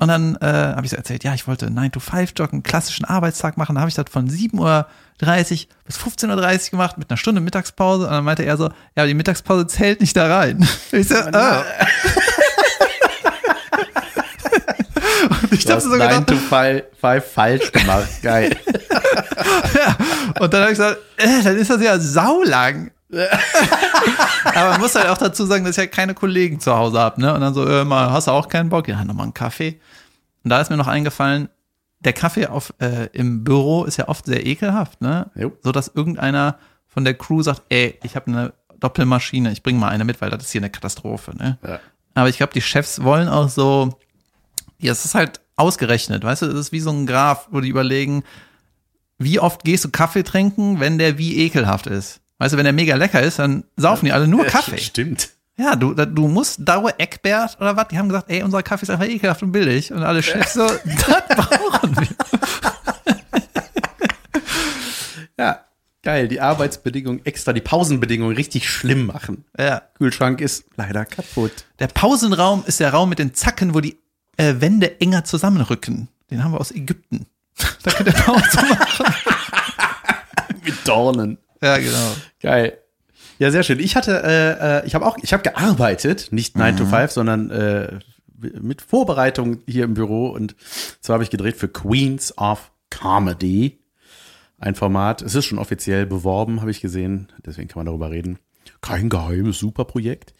Und 0.00 0.06
dann 0.08 0.36
äh, 0.36 0.46
habe 0.46 0.84
ich 0.84 0.90
so 0.90 0.96
erzählt, 0.96 1.24
ja, 1.24 1.34
ich 1.34 1.48
wollte 1.48 1.66
9-to-5-Job, 1.66 2.52
einen 2.52 2.62
klassischen 2.62 3.04
Arbeitstag 3.04 3.56
machen. 3.56 3.74
Da 3.74 3.80
habe 3.80 3.88
ich 3.88 3.96
das 3.96 4.04
von 4.08 4.30
7.30 4.30 4.60
Uhr 4.60 4.86
bis 5.84 5.98
15.30 5.98 6.66
Uhr 6.66 6.70
gemacht 6.70 6.98
mit 6.98 7.10
einer 7.10 7.16
Stunde 7.16 7.40
Mittagspause. 7.40 8.04
Und 8.04 8.12
dann 8.12 8.24
meinte 8.24 8.44
er 8.44 8.56
so, 8.56 8.66
ja, 8.66 8.72
aber 8.96 9.08
die 9.08 9.14
Mittagspause 9.14 9.66
zählt 9.66 10.00
nicht 10.00 10.16
da 10.16 10.38
rein. 10.38 10.66
Ich 10.92 11.08
so, 11.08 11.16
ah. 11.16 11.64
Und 15.42 15.52
ich 15.52 15.64
dachte 15.64 15.80
so 15.80 15.88
9 15.88 15.98
gedacht, 15.98 16.26
to 16.28 16.36
5, 16.36 16.82
5 17.00 17.24
falsch 17.24 17.72
gemacht. 17.72 18.08
Geil. 18.22 18.56
Und 20.38 20.54
dann 20.54 20.60
habe 20.62 20.72
ich 20.72 20.78
gesagt, 20.78 20.98
äh, 21.16 21.42
dann 21.42 21.56
ist 21.56 21.70
das 21.70 21.82
ja 21.82 21.98
saulang. 21.98 22.92
Aber 24.44 24.70
man 24.70 24.80
muss 24.80 24.94
halt 24.94 25.08
auch 25.08 25.18
dazu 25.18 25.46
sagen, 25.46 25.64
dass 25.64 25.78
ich 25.78 25.82
ja 25.82 25.86
keine 25.86 26.14
Kollegen 26.14 26.60
zu 26.60 26.76
Hause 26.76 26.98
habe, 26.98 27.20
ne? 27.20 27.34
Und 27.34 27.40
dann 27.40 27.54
so, 27.54 27.66
äh, 27.66 27.84
mal, 27.84 28.10
hast 28.10 28.26
du 28.26 28.32
auch 28.32 28.48
keinen 28.48 28.68
Bock? 28.68 28.88
Ja, 28.88 29.02
nochmal 29.04 29.24
einen 29.24 29.34
Kaffee. 29.34 29.80
Und 30.44 30.50
da 30.50 30.60
ist 30.60 30.70
mir 30.70 30.76
noch 30.76 30.88
eingefallen, 30.88 31.48
der 32.00 32.12
Kaffee 32.12 32.46
auf, 32.46 32.74
äh, 32.80 33.06
im 33.12 33.44
Büro 33.44 33.84
ist 33.84 33.96
ja 33.96 34.08
oft 34.08 34.26
sehr 34.26 34.46
ekelhaft, 34.46 35.00
ne? 35.00 35.30
Jo. 35.34 35.52
So 35.62 35.72
dass 35.72 35.88
irgendeiner 35.88 36.58
von 36.86 37.04
der 37.04 37.14
Crew 37.14 37.42
sagt, 37.42 37.62
ey, 37.70 37.98
ich 38.02 38.14
habe 38.14 38.26
eine 38.28 38.52
Doppelmaschine, 38.78 39.52
ich 39.52 39.62
bringe 39.62 39.78
mal 39.78 39.88
eine 39.88 40.04
mit, 40.04 40.20
weil 40.20 40.30
das 40.30 40.44
ist 40.44 40.52
hier 40.52 40.60
eine 40.60 40.70
Katastrophe, 40.70 41.36
ne? 41.36 41.58
Ja. 41.66 41.80
Aber 42.14 42.28
ich 42.28 42.36
glaube, 42.36 42.52
die 42.52 42.62
Chefs 42.62 43.02
wollen 43.02 43.28
auch 43.28 43.48
so, 43.48 43.98
ja, 44.78 44.92
es 44.92 45.04
ist 45.04 45.14
halt 45.14 45.40
ausgerechnet, 45.56 46.22
weißt 46.24 46.42
du, 46.42 46.46
es 46.46 46.54
ist 46.54 46.72
wie 46.72 46.80
so 46.80 46.90
ein 46.90 47.06
Graph, 47.06 47.48
wo 47.50 47.60
die 47.60 47.68
überlegen, 47.68 48.22
wie 49.18 49.40
oft 49.40 49.64
gehst 49.64 49.84
du 49.84 49.90
Kaffee 49.90 50.22
trinken, 50.22 50.78
wenn 50.78 50.98
der 50.98 51.18
wie 51.18 51.38
ekelhaft 51.38 51.86
ist? 51.86 52.20
Weißt 52.38 52.52
du, 52.52 52.56
wenn 52.56 52.64
der 52.64 52.72
mega 52.72 52.94
lecker 52.94 53.20
ist, 53.20 53.38
dann 53.38 53.64
saufen 53.76 54.06
die 54.06 54.12
alle 54.12 54.28
nur 54.28 54.44
Kaffee. 54.46 54.78
Stimmt. 54.78 55.30
Ja, 55.56 55.74
du, 55.74 55.92
du 55.92 56.28
musst 56.28 56.60
Daue 56.60 56.96
Eckbert 57.00 57.56
oder 57.60 57.76
was, 57.76 57.88
die 57.88 57.98
haben 57.98 58.08
gesagt, 58.08 58.30
ey, 58.30 58.44
unser 58.44 58.62
Kaffee 58.62 58.84
ist 58.84 58.90
einfach 58.90 59.06
ekelhaft 59.08 59.42
und 59.42 59.50
billig. 59.50 59.92
Und 59.92 60.04
alle 60.04 60.22
Chefs 60.22 60.54
so, 60.54 60.66
das 60.84 61.36
brauchen 61.36 61.96
wir. 61.96 62.08
Ja, 65.36 65.64
geil. 66.02 66.28
Die 66.28 66.40
Arbeitsbedingungen 66.40 67.24
extra, 67.24 67.52
die 67.52 67.60
Pausenbedingungen 67.60 68.36
richtig 68.36 68.68
schlimm 68.68 69.06
machen. 69.06 69.44
Ja. 69.58 69.82
Kühlschrank 69.94 70.40
ist 70.40 70.64
leider 70.76 71.04
kaputt. 71.04 71.64
Der 71.80 71.88
Pausenraum 71.88 72.64
ist 72.66 72.80
der 72.80 72.92
Raum 72.92 73.08
mit 73.08 73.18
den 73.18 73.34
Zacken, 73.34 73.74
wo 73.74 73.80
die 73.80 73.96
äh, 74.36 74.54
Wände 74.58 75.00
enger 75.00 75.24
zusammenrücken. 75.24 76.08
Den 76.30 76.44
haben 76.44 76.52
wir 76.52 76.60
aus 76.60 76.70
Ägypten. 76.70 77.26
Da 77.82 77.90
könnt 77.90 78.08
ihr 78.08 78.14
Pause 78.14 78.56
machen. 78.56 79.06
Mit 80.64 80.86
Dornen. 80.86 81.38
Ja, 81.60 81.78
genau. 81.78 82.16
Geil. 82.40 82.78
Ja, 83.38 83.50
sehr 83.50 83.62
schön. 83.62 83.78
Ich 83.78 83.94
hatte, 83.94 84.22
äh, 84.24 84.78
äh, 84.80 84.86
ich 84.86 84.94
habe 84.94 85.06
auch, 85.06 85.16
ich 85.22 85.32
habe 85.32 85.42
gearbeitet, 85.42 86.28
nicht 86.32 86.56
9 86.56 86.76
to 86.76 86.86
5, 86.86 87.12
sondern 87.12 87.50
äh, 87.50 87.98
mit 88.60 88.82
Vorbereitung 88.82 89.62
hier 89.66 89.84
im 89.84 89.94
Büro. 89.94 90.28
Und 90.28 90.56
zwar 91.00 91.14
habe 91.14 91.24
ich 91.24 91.30
gedreht 91.30 91.56
für 91.56 91.68
Queens 91.68 92.36
of 92.36 92.72
Comedy. 92.90 93.78
Ein 94.58 94.74
Format. 94.74 95.22
Es 95.22 95.36
ist 95.36 95.44
schon 95.44 95.58
offiziell 95.58 96.04
beworben, 96.06 96.60
habe 96.60 96.70
ich 96.70 96.80
gesehen. 96.80 97.32
Deswegen 97.46 97.68
kann 97.68 97.80
man 97.80 97.86
darüber 97.86 98.10
reden. 98.10 98.38
Kein 98.80 99.08
geheimes 99.08 99.58
Superprojekt. 99.58 100.34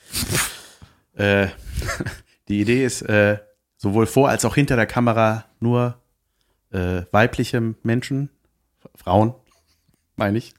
äh, 1.14 1.48
die 2.48 2.60
Idee 2.60 2.84
ist 2.84 3.02
äh, 3.02 3.38
sowohl 3.76 4.06
vor 4.06 4.28
als 4.28 4.44
auch 4.44 4.56
hinter 4.56 4.74
der 4.74 4.86
Kamera 4.86 5.44
nur 5.60 6.00
äh, 6.70 7.02
weibliche 7.12 7.74
Menschen, 7.82 8.30
Frauen, 8.94 9.34
meine 10.16 10.38
ich. 10.38 10.54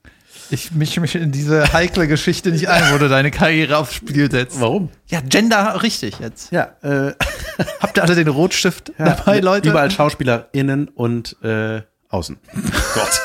Ich 0.52 0.72
mische 0.72 1.00
mich 1.00 1.14
in 1.14 1.30
diese 1.30 1.72
heikle 1.72 2.08
Geschichte 2.08 2.50
nicht 2.50 2.68
ein, 2.68 2.92
wo 2.92 2.98
du 2.98 3.08
deine 3.08 3.30
Karriere 3.30 3.76
aufs 3.76 3.94
Spiel 3.94 4.30
setzt. 4.30 4.60
Warum? 4.60 4.88
Ja, 5.06 5.20
Gender 5.20 5.80
richtig 5.82 6.18
jetzt. 6.18 6.50
Ja, 6.50 6.74
äh, 6.82 7.12
Habt 7.80 7.96
ihr 7.96 8.02
alle 8.02 8.16
den 8.16 8.28
Rotstift 8.28 8.92
Ja, 8.98 9.10
dabei, 9.10 9.38
Leute? 9.40 9.68
Überall 9.68 9.90
SchauspielerInnen 9.90 10.88
und 10.88 11.36
äh, 11.44 11.82
außen. 12.08 12.36
Gott. 12.94 13.20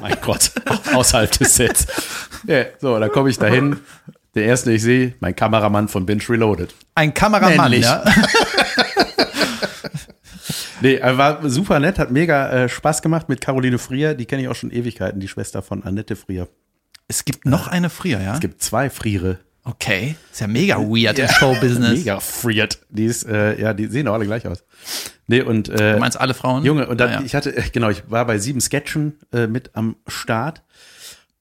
mein 0.00 0.16
Gott. 0.22 0.50
Außerhalb 0.94 1.30
des 1.38 1.54
Sets. 1.56 1.86
Ja, 2.46 2.64
so, 2.80 2.98
da 2.98 3.08
komme 3.08 3.28
ich 3.28 3.38
dahin. 3.38 3.78
Der 4.34 4.44
erste, 4.44 4.70
den 4.70 4.76
ich 4.76 4.82
sehe, 4.82 5.14
mein 5.20 5.36
Kameramann 5.36 5.88
von 5.88 6.06
Binge 6.06 6.22
Reloaded. 6.26 6.74
Ein 6.94 7.12
Kameramann, 7.12 7.70
Männlich. 7.70 7.82
ja. 7.84 8.02
Nee, 10.82 10.96
er 10.96 11.16
war 11.18 11.48
super 11.48 11.80
nett, 11.80 11.98
hat 11.98 12.10
mega 12.10 12.50
äh, 12.50 12.68
Spaß 12.68 13.00
gemacht 13.02 13.28
mit 13.28 13.40
Caroline 13.40 13.78
Frier. 13.78 14.14
Die 14.14 14.26
kenne 14.26 14.42
ich 14.42 14.48
auch 14.48 14.54
schon 14.56 14.70
Ewigkeiten, 14.70 15.20
die 15.20 15.28
Schwester 15.28 15.62
von 15.62 15.82
Annette 15.84 16.16
Frier. 16.16 16.48
Es 17.08 17.24
gibt 17.24 17.46
noch 17.46 17.68
eine 17.68 17.88
Frier, 17.90 18.20
ja? 18.20 18.34
Es 18.34 18.40
gibt 18.40 18.62
zwei 18.62 18.90
Friere. 18.90 19.38
Okay. 19.64 20.16
Ist 20.32 20.40
ja 20.40 20.46
mega 20.48 20.76
weird 20.78 21.18
im 21.18 21.28
Showbusiness. 21.38 21.98
Mega 22.00 22.18
friert. 22.20 22.80
Die 22.88 23.04
ist, 23.04 23.24
äh, 23.26 23.60
ja, 23.60 23.72
die 23.74 23.86
sehen 23.86 24.06
doch 24.06 24.14
alle 24.14 24.26
gleich 24.26 24.46
aus. 24.46 24.64
Nee, 25.28 25.42
und 25.42 25.68
äh, 25.68 25.92
Du 25.94 25.98
meinst 26.00 26.20
alle 26.20 26.34
Frauen? 26.34 26.64
Junge, 26.64 26.88
und 26.88 27.00
dann, 27.00 27.10
Ah, 27.10 27.12
ja. 27.14 27.22
ich 27.24 27.34
hatte, 27.36 27.56
äh, 27.56 27.62
genau, 27.72 27.88
ich 27.90 28.02
war 28.10 28.26
bei 28.26 28.38
sieben 28.38 28.60
Sketchen 28.60 29.18
äh, 29.32 29.46
mit 29.46 29.70
am 29.74 29.96
Start. 30.08 30.62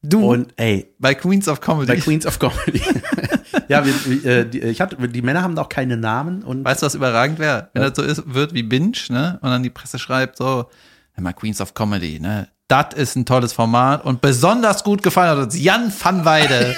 Du, 0.04 0.32
Und 0.32 0.54
ey, 0.58 0.94
bei 1.00 1.14
Queens 1.16 1.48
of 1.48 1.62
Comedy. 1.62 1.88
bei 1.88 2.00
Queens 2.00 2.26
of 2.28 2.38
Comedy. 2.40 2.82
ja, 3.68 3.86
wir, 3.86 3.94
wir, 4.06 4.26
äh, 4.26 4.50
die, 4.50 4.60
ich 4.62 4.82
hatte, 4.82 4.96
die 5.08 5.22
Männer 5.22 5.42
haben 5.42 5.58
auch 5.58 5.70
keine 5.70 5.98
Namen 5.98 6.44
und 6.44 6.64
Weißt 6.64 6.82
du, 6.82 6.86
was 6.86 6.96
überragend 6.96 7.40
wäre? 7.40 7.70
Wenn 7.74 7.84
das 7.84 7.96
so 7.96 8.02
ist, 8.02 8.34
wird 8.34 8.54
wie 8.54 8.64
Binge, 8.64 8.98
ne? 9.10 9.40
Und 9.42 9.50
dann 9.50 9.64
die 9.64 9.70
Presse 9.70 10.00
schreibt 10.00 10.38
so, 10.38 10.70
mal, 11.18 11.34
Queens 11.34 11.62
of 11.62 11.74
Comedy, 11.74 12.20
ne? 12.20 12.48
Das 12.68 12.94
ist 12.96 13.16
ein 13.18 13.26
tolles 13.26 13.52
Format 13.52 14.06
und 14.06 14.22
besonders 14.22 14.84
gut 14.84 15.04
gefallen 15.04 15.32
hat 15.32 15.46
uns 15.46 15.60
Jan 15.60 15.92
van 15.92 16.24
Weide. 16.24 16.76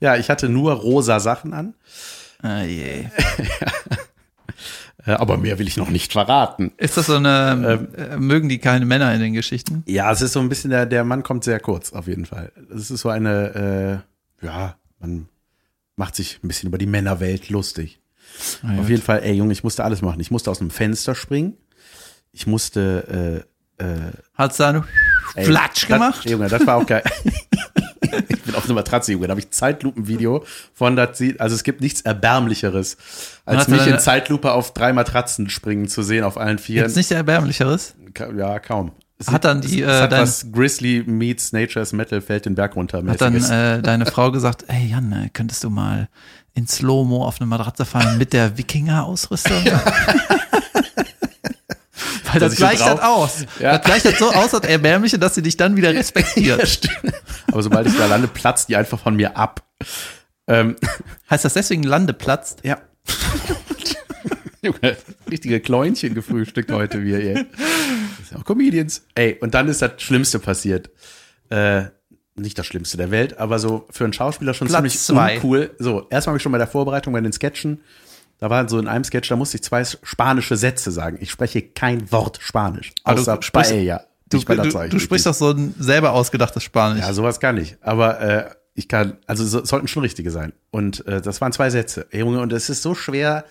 ja, 0.00 0.16
ich 0.16 0.30
hatte 0.30 0.48
nur 0.48 0.74
rosa 0.74 1.18
Sachen 1.18 1.52
an. 1.52 1.74
ah, 2.42 2.62
je. 2.62 3.06
aber 5.04 5.36
mehr 5.36 5.58
will 5.58 5.66
ich 5.66 5.76
noch 5.76 5.90
nicht 5.90 6.12
verraten. 6.12 6.72
Ist 6.76 6.96
das 6.96 7.06
so 7.06 7.16
eine, 7.16 7.86
äh, 7.96 8.16
mögen 8.16 8.48
die 8.48 8.58
keine 8.58 8.84
Männer 8.86 9.12
in 9.14 9.20
den 9.20 9.32
Geschichten? 9.32 9.82
Ja, 9.86 10.12
es 10.12 10.22
ist 10.22 10.32
so 10.32 10.40
ein 10.40 10.48
bisschen, 10.48 10.70
der, 10.70 10.86
der 10.86 11.04
Mann 11.04 11.22
kommt 11.22 11.44
sehr 11.44 11.60
kurz, 11.60 11.92
auf 11.92 12.06
jeden 12.06 12.26
Fall. 12.26 12.52
Es 12.74 12.90
ist 12.90 13.00
so 13.00 13.08
eine, 13.08 14.02
äh, 14.42 14.46
ja, 14.46 14.76
man 15.00 15.28
macht 15.96 16.14
sich 16.14 16.40
ein 16.42 16.48
bisschen 16.48 16.68
über 16.68 16.78
die 16.78 16.86
Männerwelt 16.86 17.48
lustig. 17.48 18.00
Ah, 18.62 18.78
auf 18.80 18.88
jeden 18.88 19.02
Fall, 19.02 19.22
ey 19.22 19.34
Junge, 19.34 19.52
ich 19.52 19.64
musste 19.64 19.84
alles 19.84 20.02
machen. 20.02 20.20
Ich 20.20 20.30
musste 20.30 20.50
aus 20.50 20.58
dem 20.58 20.70
Fenster 20.70 21.14
springen. 21.14 21.56
Ich 22.32 22.46
musste, 22.46 23.44
äh, 23.78 23.84
äh, 23.84 24.12
Hat's 24.34 24.56
da 24.56 24.72
nur 24.72 24.86
Flatsch 25.34 25.82
das, 25.82 25.88
gemacht? 25.88 26.30
Junge, 26.30 26.48
das 26.48 26.66
war 26.66 26.76
auch 26.76 26.86
geil. 26.86 27.02
ich 28.28 28.42
bin 28.42 28.54
auf 28.54 28.64
eine 28.64 28.74
Matratze, 28.74 29.12
Junge. 29.12 29.26
Da 29.26 29.32
habe 29.32 29.40
ich 29.40 29.50
Zeitlupenvideo 29.50 30.44
von, 30.74 30.96
das 30.96 31.18
sieht, 31.18 31.40
also 31.40 31.54
es 31.54 31.64
gibt 31.64 31.80
nichts 31.80 32.00
Erbärmlicheres, 32.02 32.96
als 33.44 33.68
mich 33.68 33.86
in 33.86 33.98
Zeitlupe 33.98 34.52
auf 34.52 34.72
drei 34.74 34.92
Matratzen 34.92 35.48
springen 35.50 35.88
zu 35.88 36.02
sehen, 36.02 36.24
auf 36.24 36.36
allen 36.38 36.58
Vieren. 36.58 36.84
Gibt's 36.84 36.96
nicht 36.96 37.10
erbärmlicheres? 37.10 37.94
Ja, 38.36 38.58
kaum. 38.58 38.92
Es 39.18 39.28
Hat 39.30 39.44
dann 39.44 39.60
die, 39.60 39.82
es, 39.82 39.88
äh, 39.88 39.90
es 39.94 40.00
hat 40.02 40.12
dein- 40.12 40.22
was 40.22 40.46
Grizzly 40.50 41.04
meets 41.06 41.52
Nature's 41.52 41.92
Metal 41.92 42.20
fällt 42.20 42.44
den 42.46 42.56
Berg 42.56 42.74
runter. 42.74 43.04
Hat 43.06 43.20
dann 43.20 43.34
äh, 43.36 43.80
deine 43.80 44.04
Frau 44.06 44.32
gesagt, 44.32 44.64
ey 44.66 44.86
Jan, 44.88 45.12
äh, 45.12 45.28
könntest 45.32 45.62
du 45.62 45.70
mal 45.70 46.08
in 46.54 46.66
Slow-Mo 46.66 47.24
auf 47.24 47.40
eine 47.40 47.46
Matratze 47.46 47.84
fallen 47.84 48.18
mit 48.18 48.32
der 48.32 48.58
Wikinger-Ausrüstung? 48.58 49.62
Weil 52.32 52.40
das 52.40 52.56
gleicht 52.56 52.80
das 52.80 52.88
drauf- 52.98 53.02
aus. 53.02 53.46
Ja. 53.60 53.78
Das 53.78 53.86
gleicht 53.86 54.04
das 54.04 54.18
so 54.18 54.30
aus, 54.32 54.50
das 54.52 54.62
Erbärmliche, 54.62 55.18
dass 55.18 55.34
sie 55.34 55.42
dich 55.42 55.56
dann 55.56 55.76
wieder 55.76 55.92
respektiert. 55.94 56.88
Aber 57.50 57.62
sobald 57.62 57.86
ich 57.86 57.96
da 57.96 58.06
lande, 58.06 58.28
platzt 58.28 58.68
die 58.68 58.76
einfach 58.76 58.98
von 58.98 59.14
mir 59.16 59.36
ab. 59.36 59.62
Ähm, 60.48 60.76
Heißt 61.30 61.44
das 61.44 61.54
deswegen 61.54 61.82
Lande 61.84 62.12
platzt? 62.12 62.60
ja. 62.64 62.78
Junge, 64.64 64.96
richtige 65.28 65.58
Kläunchen 65.60 66.14
gefrühstückt 66.14 66.70
heute 66.70 67.02
wir 67.02 67.18
hier. 67.18 67.46
Das 68.18 68.28
sind 68.28 68.38
auch 68.40 68.44
Comedians. 68.44 69.02
Ey, 69.16 69.36
und 69.40 69.54
dann 69.54 69.66
ist 69.68 69.82
das 69.82 70.00
Schlimmste 70.00 70.38
passiert. 70.38 70.90
Äh, 71.48 71.86
nicht 72.36 72.56
das 72.58 72.66
Schlimmste 72.66 72.96
der 72.96 73.10
Welt, 73.10 73.38
aber 73.38 73.58
so 73.58 73.86
für 73.90 74.04
einen 74.04 74.12
Schauspieler 74.12 74.54
schon 74.54 74.68
Platz 74.68 74.78
ziemlich 74.78 74.98
zwei. 75.00 75.34
uncool. 75.34 75.74
So, 75.80 76.06
erstmal 76.10 76.32
habe 76.32 76.36
ich 76.36 76.42
schon 76.44 76.52
bei 76.52 76.58
der 76.58 76.68
Vorbereitung 76.68 77.12
bei 77.12 77.20
den 77.20 77.32
Sketchen, 77.32 77.80
da 78.42 78.50
war 78.50 78.68
so 78.68 78.76
in 78.80 78.88
einem 78.88 79.04
Sketch, 79.04 79.28
da 79.28 79.36
musste 79.36 79.56
ich 79.56 79.62
zwei 79.62 79.84
spanische 79.84 80.56
Sätze 80.56 80.90
sagen. 80.90 81.16
Ich 81.20 81.30
spreche 81.30 81.62
kein 81.62 82.10
Wort 82.10 82.40
Spanisch. 82.42 82.90
Du 83.04 83.12
Außer 83.12 83.40
sprichst- 83.40 83.70
Paella. 83.70 84.04
Du, 84.28 84.38
du, 84.40 84.88
du 84.88 84.98
sprichst 84.98 85.26
doch 85.26 85.34
so 85.34 85.50
ein 85.50 85.76
selber 85.78 86.10
ausgedachtes 86.10 86.64
Spanisch. 86.64 87.02
Ja, 87.02 87.12
sowas 87.12 87.38
kann 87.38 87.56
ich. 87.56 87.76
Aber 87.82 88.20
äh, 88.20 88.50
ich 88.74 88.88
kann, 88.88 89.16
also 89.28 89.44
so, 89.44 89.64
sollten 89.64 89.86
schon 89.86 90.02
richtige 90.02 90.32
sein. 90.32 90.54
Und 90.72 91.06
äh, 91.06 91.20
das 91.20 91.40
waren 91.40 91.52
zwei 91.52 91.70
Sätze. 91.70 92.08
Junge, 92.10 92.40
und 92.40 92.52
es 92.52 92.68
ist 92.68 92.82
so 92.82 92.96
schwer, 92.96 93.44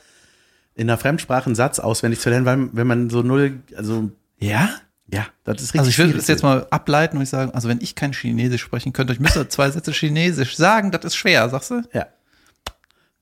in 0.75 0.89
einer 0.89 0.97
Fremdsprache 0.97 1.45
einen 1.45 1.55
Satz 1.55 1.79
auswendig 1.79 2.19
zu 2.19 2.29
lernen, 2.29 2.45
weil 2.45 2.67
wenn 2.73 2.87
man 2.87 3.09
so 3.09 3.21
null, 3.21 3.61
also 3.77 4.11
ja? 4.39 4.71
ja, 5.09 5.25
das 5.45 5.61
ist 5.61 5.69
richtig. 5.69 5.79
Also 5.79 5.89
ich 5.89 5.97
würde 5.99 6.09
schwierig. 6.09 6.23
das 6.23 6.27
jetzt 6.27 6.43
mal 6.43 6.67
ableiten 6.69 7.15
und 7.15 7.23
ich 7.23 7.29
sagen, 7.29 7.51
also 7.51 7.69
wenn 7.69 7.79
ich 7.79 7.95
kein 7.95 8.11
Chinesisch 8.11 8.63
sprechen 8.63 8.91
könnte, 8.91 9.13
ich 9.13 9.21
müsste 9.21 9.47
zwei 9.47 9.71
Sätze 9.71 9.93
Chinesisch 9.93 10.57
sagen, 10.57 10.91
das 10.91 11.05
ist 11.05 11.15
schwer, 11.15 11.47
sagst 11.47 11.71
du? 11.71 11.81
Ja. 11.93 12.07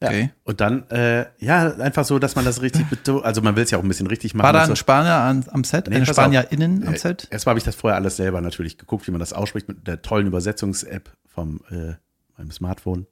Ja. 0.02 0.08
Okay. 0.10 0.32
Und 0.46 0.62
dann, 0.62 0.90
äh, 0.90 1.26
ja, 1.40 1.76
einfach 1.76 2.06
so, 2.06 2.20
dass 2.20 2.36
man 2.36 2.46
das 2.46 2.62
richtig 2.62 2.86
betont. 2.90 3.26
Also 3.26 3.42
man 3.42 3.56
will 3.56 3.64
es 3.64 3.72
ja 3.72 3.78
auch 3.78 3.84
ein 3.84 3.88
bisschen 3.88 4.08
richtig 4.08 4.34
machen. 4.34 4.46
War 4.46 4.54
da 4.54 4.64
ein. 4.64 4.76
Spanier 4.76 5.16
an, 5.16 5.44
am 5.52 5.64
Set? 5.64 5.90
Nee, 5.90 5.98
Eine. 5.98 6.06
SpanierInnen 6.06 6.88
am 6.88 6.96
Set? 6.96 7.28
Erstmal 7.32 7.52
habe 7.52 7.60
ich 7.60 7.66
das 7.66 7.76
vorher 7.76 7.98
alles 7.98 8.16
selber 8.16 8.40
natürlich 8.40 8.78
geguckt, 8.78 9.08
wie 9.08 9.12
man 9.12 9.20
das 9.20 9.34
ausspricht 9.34 9.68
mit 9.68 9.88
der 9.88 10.02
tollen 10.02 10.28
Übersetzungs-App 10.28 11.12
vom 11.28 11.62
äh, 11.70 11.94
meinem 12.38 12.52
Smartphone. 12.52 13.08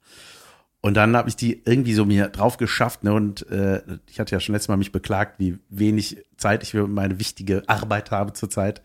Und 0.80 0.94
dann 0.94 1.16
habe 1.16 1.28
ich 1.28 1.36
die 1.36 1.62
irgendwie 1.64 1.92
so 1.92 2.04
mir 2.06 2.28
drauf 2.28 2.56
geschafft. 2.56 3.04
Ne? 3.04 3.12
Und 3.12 3.48
äh, 3.50 3.82
ich 4.08 4.20
hatte 4.20 4.34
ja 4.34 4.40
schon 4.40 4.54
letztes 4.54 4.68
Mal 4.68 4.76
mich 4.76 4.92
beklagt, 4.92 5.38
wie 5.38 5.58
wenig 5.68 6.24
Zeit 6.36 6.62
ich 6.62 6.70
für 6.70 6.86
meine 6.86 7.18
wichtige 7.18 7.64
Arbeit 7.66 8.10
habe 8.10 8.32
zurzeit. 8.32 8.80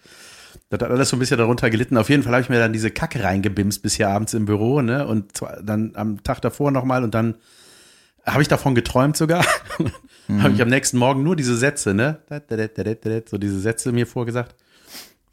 Das 0.70 0.82
hat 0.82 0.90
alles 0.90 1.10
so 1.10 1.16
ein 1.16 1.20
bisschen 1.20 1.38
darunter 1.38 1.70
gelitten. 1.70 1.98
Auf 1.98 2.10
jeden 2.10 2.24
Fall 2.24 2.34
habe 2.34 2.42
ich 2.42 2.50
mir 2.50 2.60
dann 2.60 2.74
diese 2.74 2.92
Kacke 2.92 3.24
reingebimst 3.24 3.82
bis 3.84 3.94
hier 3.94 4.10
abends 4.10 4.34
im 4.34 4.46
Büro, 4.46 4.82
ne? 4.82 5.06
Und 5.06 5.38
zwar 5.38 5.62
dann 5.62 5.92
am 5.96 6.24
Tag 6.24 6.42
davor 6.42 6.72
nochmal 6.72 7.04
und 7.04 7.14
dann 7.14 7.36
habe 8.26 8.42
ich 8.42 8.48
davon 8.48 8.76
geträumt 8.76 9.18
sogar. 9.18 9.46
habe 10.40 10.54
ich 10.54 10.62
am 10.62 10.70
nächsten 10.70 10.98
Morgen 10.98 11.24
nur 11.24 11.36
diese 11.36 11.58
Sätze, 11.58 11.94
ne? 11.94 12.20
So 13.30 13.38
diese 13.38 13.60
Sätze 13.60 13.92
mir 13.92 14.08
vorgesagt. 14.08 14.56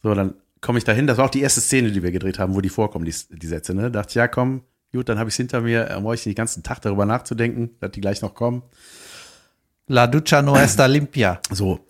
So, 0.02 0.14
dann 0.14 0.34
komme 0.60 0.78
ich 0.78 0.84
dahin. 0.84 1.06
Das 1.06 1.18
war 1.18 1.26
auch 1.26 1.30
die 1.30 1.42
erste 1.42 1.60
Szene, 1.60 1.92
die 1.92 2.02
wir 2.02 2.10
gedreht 2.10 2.38
haben, 2.38 2.54
wo 2.54 2.60
die 2.60 2.68
vorkommen, 2.68 3.04
die, 3.04 3.14
die 3.30 3.46
Sätze, 3.46 3.74
ne? 3.74 3.90
Dachte 3.90 4.10
ich, 4.10 4.14
ja, 4.16 4.28
komm, 4.28 4.62
gut, 4.92 5.08
dann 5.08 5.18
habe 5.18 5.28
ich 5.28 5.34
es 5.34 5.36
hinter 5.36 5.60
mir, 5.60 5.84
dann 5.84 6.02
brauche 6.02 6.14
ich 6.14 6.24
den 6.24 6.34
ganzen 6.34 6.62
Tag 6.62 6.80
darüber 6.82 7.06
nachzudenken, 7.06 7.70
dass 7.80 7.92
die 7.92 8.00
gleich 8.00 8.22
noch 8.22 8.34
kommen. 8.34 8.62
La 9.86 10.06
ducha 10.06 10.42
no 10.42 10.56
está 10.56 10.86
limpia. 10.86 11.40
So, 11.52 11.80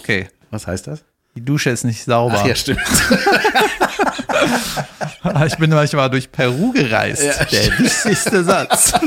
Okay. 0.00 0.28
was 0.50 0.66
heißt 0.66 0.86
das? 0.86 1.04
Die 1.34 1.44
Dusche 1.44 1.70
ist 1.70 1.84
nicht 1.84 2.04
sauber. 2.04 2.40
Ach 2.42 2.46
ja, 2.46 2.54
stimmt. 2.54 2.80
ich 5.46 5.56
bin 5.56 5.70
manchmal 5.70 6.10
durch 6.10 6.30
Peru 6.30 6.72
gereist. 6.72 7.22
Ja, 7.22 7.44
Der 7.44 7.78
wichtigste 7.78 8.44
Satz. 8.44 8.92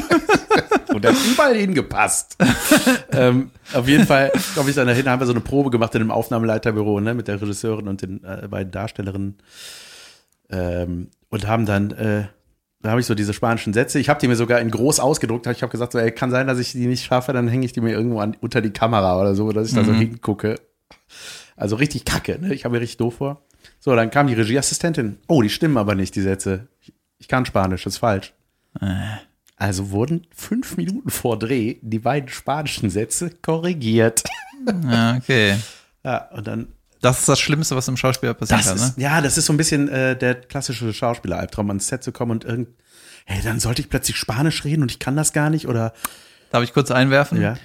Und 0.96 1.04
der 1.04 1.12
hat 1.12 1.20
überall 1.30 1.56
hingepasst. 1.56 2.38
ähm, 3.12 3.52
auf 3.74 3.86
jeden 3.86 4.06
Fall 4.06 4.32
komme 4.56 4.70
ich 4.70 4.78
dann 4.78 4.88
dahin, 4.88 5.10
haben 5.10 5.20
wir 5.20 5.26
so 5.26 5.34
eine 5.34 5.42
Probe 5.42 5.70
gemacht 5.70 5.94
in 5.94 6.00
einem 6.00 6.12
Aufnahmeleiterbüro, 6.12 7.02
ne, 7.02 7.14
mit 7.14 7.28
der 7.28 7.42
Regisseurin 7.42 7.90
und 7.90 8.02
den 8.02 8.24
äh, 8.24 8.48
beiden 8.48 8.72
Darstellerinnen. 8.72 9.36
Ähm, 10.50 11.10
und 11.28 11.48
haben 11.48 11.66
dann, 11.66 11.92
äh, 11.92 12.28
da 12.82 12.92
habe 12.92 13.02
ich 13.02 13.08
so 13.08 13.14
diese 13.14 13.34
spanischen 13.34 13.74
Sätze. 13.74 14.00
Ich 14.00 14.08
habe 14.08 14.22
die 14.22 14.30
mir 14.30 14.38
sogar 14.38 14.62
in 14.62 14.72
groß 14.72 15.02
ausgedruckt. 15.02 15.48
Ich 15.48 15.64
habe 15.64 15.72
gesagt, 15.72 15.92
so, 15.92 16.00
ey, 16.00 16.12
kann 16.14 16.32
sein, 16.32 16.48
dass 16.48 16.60
ich 16.60 16.72
die 16.72 16.88
nicht 16.88 17.04
schaffe, 17.04 17.34
dann 17.34 17.50
hänge 17.50 17.66
ich 17.66 17.74
die 17.74 17.82
mir 17.82 17.92
irgendwo 17.92 18.22
an, 18.22 18.38
unter 18.40 18.62
die 18.62 18.72
Kamera 18.72 19.20
oder 19.20 19.36
so, 19.36 19.52
dass 19.52 19.68
ich 19.68 19.76
da 19.76 19.84
so 19.84 19.92
hingucke. 19.94 20.62
Also 21.58 21.76
richtig 21.76 22.06
kacke, 22.06 22.40
ne? 22.40 22.54
Ich 22.54 22.64
habe 22.64 22.76
mir 22.76 22.82
richtig 22.82 22.98
doof 22.98 23.16
vor. 23.16 23.42
So, 23.82 23.94
dann 23.98 24.12
kam 24.12 24.28
die 24.28 24.34
Regieassistentin. 24.34 25.18
Oh, 25.28 25.42
die 25.42 25.50
stimmen 25.50 25.78
aber 25.78 25.94
nicht, 25.96 26.16
die 26.16 26.22
Sätze. 26.22 26.70
Ich, 26.80 26.94
ich 27.18 27.28
kann 27.28 27.46
Spanisch, 27.46 27.84
das 27.84 27.96
ist 27.96 28.00
falsch. 28.00 28.34
Also 29.58 29.92
wurden 29.92 30.28
fünf 30.36 30.76
Minuten 30.78 31.10
vor 31.10 31.40
Dreh 31.40 31.78
die 31.82 32.00
beiden 32.00 32.30
spanischen 32.30 32.90
Sätze 32.90 33.30
korrigiert. 33.42 34.24
Ja, 34.90 35.16
okay. 35.16 35.58
Ja, 36.04 36.30
und 36.34 36.46
dann. 36.46 36.68
Das 37.02 37.22
ist 37.22 37.30
das 37.30 37.40
Schlimmste, 37.40 37.76
was 37.76 37.88
im 37.88 37.98
Schauspieler 37.98 38.36
passieren 38.36 38.62
kann, 38.62 38.76
ist, 38.76 38.96
ne? 38.96 39.04
Ja, 39.04 39.22
das 39.22 39.40
ist 39.40 39.48
so 39.48 39.54
ein 39.54 39.58
bisschen 39.58 39.90
äh, 39.90 40.16
der 40.16 40.36
klassische 40.36 40.94
Schauspieler-Albtraum, 40.94 41.68
ans 41.70 41.88
Set 41.88 42.04
zu 42.04 42.12
kommen 42.12 42.30
und 42.30 42.46
irgend. 42.46 42.68
Hey, 43.26 43.42
dann 43.44 43.60
sollte 43.60 43.82
ich 43.82 43.90
plötzlich 43.90 44.16
Spanisch 44.16 44.64
reden 44.66 44.84
und 44.84 44.92
ich 44.92 45.00
kann 45.00 45.16
das 45.16 45.34
gar 45.34 45.50
nicht 45.50 45.68
oder. 45.68 45.94
Darf 46.52 46.64
ich 46.64 46.74
kurz 46.74 46.92
einwerfen? 46.92 47.42
Ja. 47.42 47.58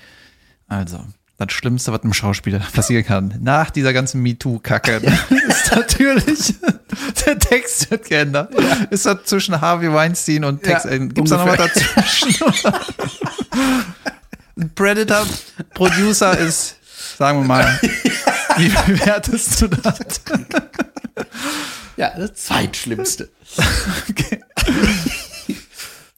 Also, 0.68 1.04
das 1.36 1.52
Schlimmste, 1.52 1.92
was 1.92 2.02
einem 2.02 2.14
Schauspieler 2.14 2.60
passieren 2.72 3.04
kann, 3.04 3.34
nach 3.40 3.70
dieser 3.70 3.92
ganzen 3.92 4.22
MeToo-Kacke, 4.22 4.96
ist 5.48 5.74
natürlich, 5.74 6.54
der 7.26 7.38
Text 7.38 7.90
wird 7.90 8.04
geändert. 8.06 8.54
Ist 8.90 9.06
das 9.06 9.24
zwischen 9.24 9.60
Harvey 9.60 9.92
Weinstein 9.92 10.44
und 10.44 10.62
Text, 10.62 10.86
Ja, 10.86 10.92
äh, 10.92 10.98
gibt's 11.08 11.30
da 11.30 11.44
noch 11.44 11.46
was 11.46 11.56
dazwischen? 11.56 12.52
Ein 14.56 14.74
Predator-Producer 14.74 16.38
ist, 16.38 16.76
sagen 17.16 17.40
wir 17.40 17.46
mal, 17.46 17.80
wie 18.56 18.68
bewertest 18.68 19.62
du 19.62 19.68
das? 19.68 19.98
Ja, 21.96 22.12
das 22.16 22.34
zweitschlimmste. 22.34 23.30
Okay. 24.10 24.40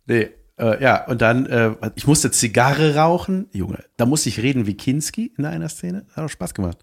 Nee, 0.06 0.30
äh, 0.58 0.82
ja, 0.82 1.04
und 1.06 1.22
dann, 1.22 1.46
äh, 1.46 1.74
ich 1.94 2.06
musste 2.06 2.30
Zigarre 2.30 2.94
rauchen. 2.94 3.48
Junge, 3.52 3.84
da 3.96 4.06
musste 4.06 4.28
ich 4.28 4.40
reden 4.40 4.66
wie 4.66 4.74
Kinski 4.74 5.32
in 5.36 5.44
einer 5.44 5.68
Szene. 5.68 6.06
Hat 6.14 6.24
auch 6.24 6.28
Spaß 6.28 6.54
gemacht. 6.54 6.78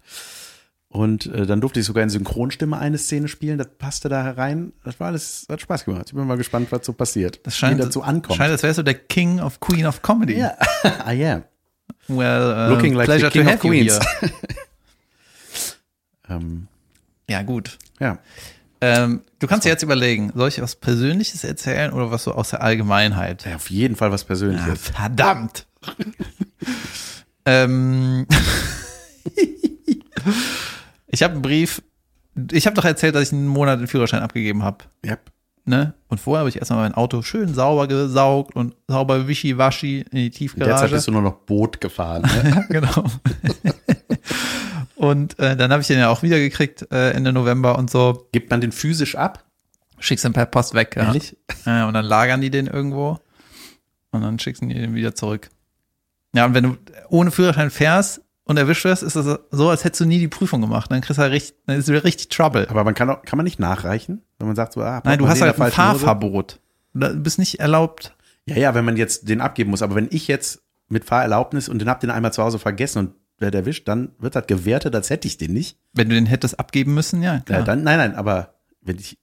Und 0.92 1.26
äh, 1.26 1.46
dann 1.46 1.60
durfte 1.60 1.78
ich 1.78 1.86
sogar 1.86 2.02
in 2.02 2.10
Synchronstimme 2.10 2.76
eine 2.76 2.98
Szene 2.98 3.28
spielen. 3.28 3.58
Das 3.58 3.68
passte 3.78 4.08
da 4.08 4.24
herein. 4.24 4.72
Das 4.84 4.98
war 4.98 5.06
alles, 5.06 5.46
hat 5.48 5.60
Spaß 5.60 5.84
gemacht. 5.84 6.06
Ich 6.08 6.14
bin 6.14 6.26
mal 6.26 6.36
gespannt, 6.36 6.72
was 6.72 6.84
so 6.84 6.92
passiert. 6.92 7.38
Das 7.46 7.56
scheint, 7.56 7.78
wie 7.78 7.82
dazu 7.82 8.02
ankommt. 8.02 8.36
scheint, 8.36 8.50
als 8.50 8.64
wärst 8.64 8.78
du 8.80 8.82
der 8.82 8.94
King 8.94 9.38
of 9.40 9.60
Queen 9.60 9.86
of 9.86 10.02
Comedy. 10.02 10.38
ja, 10.38 10.56
I 11.08 11.24
am. 11.26 11.44
Well, 12.08 12.66
uh, 12.66 12.74
Looking 12.74 12.94
like 12.94 13.06
the 13.06 13.12
pleasure 13.12 13.30
King 13.30 13.44
to 13.44 13.48
of 13.50 13.54
have 13.54 13.66
you 13.66 13.70
Queens. 13.72 14.00
Ähm, 16.28 16.68
Ja, 17.28 17.42
gut. 17.42 17.78
ja. 17.98 18.18
Ähm, 18.80 19.22
du 19.40 19.46
kannst 19.46 19.64
dir 19.66 19.70
jetzt 19.70 19.82
überlegen, 19.82 20.32
soll 20.34 20.48
ich 20.48 20.60
was 20.62 20.74
Persönliches 20.76 21.44
erzählen 21.44 21.92
oder 21.92 22.10
was 22.10 22.24
so 22.24 22.32
aus 22.32 22.50
der 22.50 22.62
Allgemeinheit? 22.62 23.44
ja, 23.44 23.56
auf 23.56 23.68
jeden 23.70 23.94
Fall 23.96 24.10
was 24.10 24.24
Persönliches. 24.24 24.90
verdammt. 24.90 25.66
ähm, 27.44 28.26
ich 31.10 31.22
habe 31.22 31.34
einen 31.34 31.42
Brief. 31.42 31.82
Ich 32.52 32.66
habe 32.66 32.76
doch 32.76 32.84
erzählt, 32.84 33.14
dass 33.14 33.24
ich 33.24 33.32
einen 33.32 33.48
Monat 33.48 33.80
den 33.80 33.88
Führerschein 33.88 34.22
abgegeben 34.22 34.62
habe. 34.62 34.84
Ja. 35.04 35.18
Ne? 35.64 35.94
Und 36.08 36.18
vorher 36.18 36.40
habe 36.40 36.48
ich 36.48 36.56
erstmal 36.56 36.80
mein 36.80 36.94
Auto 36.94 37.22
schön 37.22 37.54
sauber 37.54 37.86
gesaugt 37.86 38.56
und 38.56 38.74
sauber 38.88 39.28
wischiwaschi 39.28 40.04
in 40.10 40.16
die 40.16 40.30
Tiefgarage. 40.30 40.94
bist 40.94 41.06
du 41.06 41.12
nur 41.12 41.22
noch 41.22 41.34
Boot 41.34 41.80
gefahren. 41.80 42.22
Ne? 42.22 42.50
Ja, 42.50 42.60
genau. 42.68 43.04
und 44.96 45.38
äh, 45.38 45.56
dann 45.56 45.70
habe 45.70 45.82
ich 45.82 45.88
den 45.88 45.98
ja 45.98 46.08
auch 46.08 46.22
wiedergekriegt 46.22 46.90
äh, 46.90 47.10
Ende 47.10 47.32
November 47.32 47.78
und 47.78 47.90
so. 47.90 48.28
Gibt 48.32 48.50
man 48.50 48.60
den 48.60 48.72
physisch 48.72 49.16
ab? 49.16 49.44
Schickst 49.98 50.24
den 50.24 50.32
per 50.32 50.46
Post 50.46 50.74
weg. 50.74 50.94
Ja. 50.96 51.04
Ehrlich? 51.04 51.36
Ja, 51.66 51.86
und 51.86 51.94
dann 51.94 52.06
lagern 52.06 52.40
die 52.40 52.50
den 52.50 52.66
irgendwo 52.66 53.18
und 54.12 54.22
dann 54.22 54.38
schickst 54.38 54.62
du 54.62 54.66
den 54.66 54.94
wieder 54.94 55.14
zurück. 55.14 55.50
Ja, 56.34 56.46
und 56.46 56.54
wenn 56.54 56.64
du 56.64 56.76
ohne 57.08 57.30
Führerschein 57.30 57.70
fährst 57.70 58.22
und 58.50 58.56
erwischt 58.56 58.84
wirst, 58.84 59.04
ist 59.04 59.14
das 59.14 59.38
so, 59.52 59.68
als 59.70 59.84
hättest 59.84 60.00
du 60.00 60.06
nie 60.06 60.18
die 60.18 60.26
Prüfung 60.26 60.60
gemacht. 60.60 60.90
Dann 60.90 61.00
kriegst 61.02 61.18
du 61.18 61.22
halt 61.22 61.32
richtig, 61.32 61.54
dann 61.66 61.78
ist 61.78 61.88
wieder 61.88 62.02
richtig 62.02 62.28
Trouble. 62.30 62.66
Aber 62.68 62.82
man 62.82 62.94
kann 62.94 63.08
auch, 63.08 63.22
kann 63.22 63.36
man 63.36 63.44
nicht 63.44 63.60
nachreichen, 63.60 64.22
wenn 64.38 64.48
man 64.48 64.56
sagt 64.56 64.72
so, 64.72 64.82
ah, 64.82 65.00
Nein, 65.04 65.20
du 65.20 65.28
hast 65.28 65.40
halt 65.40 65.58
ein? 65.60 65.70
Fahrverbot. 65.70 66.58
Du 66.92 67.14
bist 67.20 67.38
nicht 67.38 67.60
erlaubt. 67.60 68.16
Ja, 68.46 68.56
ja, 68.56 68.74
wenn 68.74 68.84
man 68.84 68.96
jetzt 68.96 69.28
den 69.28 69.40
abgeben 69.40 69.70
muss. 69.70 69.82
Aber 69.82 69.94
wenn 69.94 70.08
ich 70.10 70.26
jetzt 70.26 70.62
mit 70.88 71.04
Fahrerlaubnis 71.04 71.68
und 71.68 71.78
den 71.78 71.88
hab 71.88 72.00
den 72.00 72.10
einmal 72.10 72.32
zu 72.32 72.42
Hause 72.42 72.58
vergessen 72.58 72.98
und 72.98 73.12
werde 73.38 73.58
erwischt, 73.58 73.86
dann 73.86 74.10
wird 74.18 74.34
das 74.34 74.48
gewertet, 74.48 74.94
als 74.96 75.10
hätte 75.10 75.28
ich 75.28 75.38
den 75.38 75.52
nicht. 75.52 75.78
Wenn 75.92 76.08
du 76.08 76.16
den 76.16 76.26
hättest 76.26 76.58
abgeben 76.58 76.92
müssen, 76.92 77.22
ja, 77.22 77.38
klar. 77.38 77.60
Ja, 77.60 77.64
dann, 77.64 77.84
nein, 77.84 77.98
nein, 77.98 78.14
aber 78.16 78.54
wenn 78.82 78.98
ich, 78.98 79.16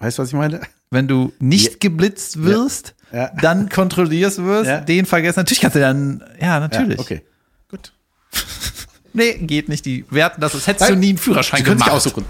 weißt 0.00 0.18
du, 0.18 0.22
was 0.22 0.28
ich 0.30 0.34
meine? 0.34 0.60
Wenn 0.90 1.06
du 1.06 1.32
nicht 1.38 1.78
geblitzt 1.80 2.42
wirst, 2.42 2.96
Ja. 3.12 3.30
dann 3.40 3.68
kontrollierst 3.68 4.42
wirst, 4.44 4.68
Ja. 4.68 4.80
den 4.80 5.06
vergessen. 5.06 5.38
Natürlich 5.38 5.60
kannst 5.60 5.76
du 5.76 5.80
dann, 5.80 6.24
ja, 6.40 6.58
natürlich. 6.58 6.98
Ja, 6.98 7.02
okay. 7.04 7.22
Gut. 7.68 7.92
Nee, 9.14 9.38
geht 9.38 9.68
nicht. 9.68 9.86
Die 9.86 10.04
werten 10.10 10.40
das, 10.40 10.54
als 10.54 10.66
hättest 10.66 10.88
du 10.90 10.92
Nein. 10.94 11.00
nie 11.00 11.08
einen 11.10 11.18
Führerschein 11.18 11.58
Sie 11.58 11.64
können 11.64 11.78
sich 11.78 11.86
gemacht. 11.86 11.96
aussuchen. 11.96 12.24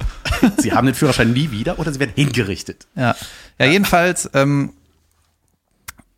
Sie 0.59 0.73
haben 0.73 0.87
den 0.87 0.95
Führerschein 0.95 1.33
nie 1.33 1.51
wieder 1.51 1.79
oder 1.79 1.93
sie 1.93 1.99
werden 1.99 2.13
hingerichtet. 2.15 2.87
Ja, 2.95 3.17
ja 3.59 3.67
jedenfalls, 3.67 4.29
ähm, 4.35 4.75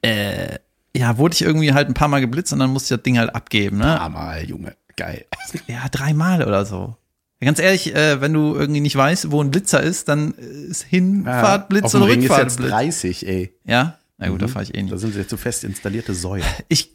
äh, 0.02 0.58
ja, 0.96 1.18
wurde 1.18 1.34
ich 1.34 1.42
irgendwie 1.42 1.72
halt 1.72 1.88
ein 1.88 1.94
paar 1.94 2.08
Mal 2.08 2.20
geblitzt 2.20 2.52
und 2.52 2.58
dann 2.58 2.70
musste 2.70 2.94
ich 2.94 2.98
das 2.98 3.04
Ding 3.04 3.18
halt 3.18 3.34
abgeben, 3.34 3.78
ne? 3.78 4.00
Ah, 4.00 4.08
mal, 4.08 4.44
Junge. 4.44 4.76
Geil. 4.96 5.24
Ja, 5.68 5.88
dreimal 5.90 6.42
oder 6.42 6.64
so. 6.66 6.96
Ja, 7.40 7.46
Ganz 7.46 7.58
ehrlich, 7.60 7.94
äh, 7.94 8.20
wenn 8.20 8.32
du 8.32 8.54
irgendwie 8.56 8.80
nicht 8.80 8.96
weißt, 8.96 9.30
wo 9.30 9.42
ein 9.42 9.50
Blitzer 9.50 9.82
ist, 9.82 10.08
dann 10.08 10.32
ist 10.32 10.82
Hinfahrt 10.84 11.68
Blitz 11.68 11.84
Auf 11.84 11.94
und 11.94 12.02
ist 12.08 12.16
Rückfahrt 12.16 12.42
jetzt 12.42 12.56
Blitz. 12.56 12.70
30, 12.70 13.26
ey. 13.28 13.54
Ja, 13.64 13.98
na 14.18 14.28
gut, 14.28 14.40
da 14.42 14.48
fahre 14.48 14.64
ich 14.64 14.70
eh 14.74 14.78
Da 14.78 14.82
nicht. 14.84 14.98
sind 14.98 15.12
sie 15.12 15.18
jetzt 15.20 15.30
so 15.30 15.36
fest 15.36 15.62
installierte 15.64 16.14
Säue. 16.14 16.42
Ich, 16.68 16.92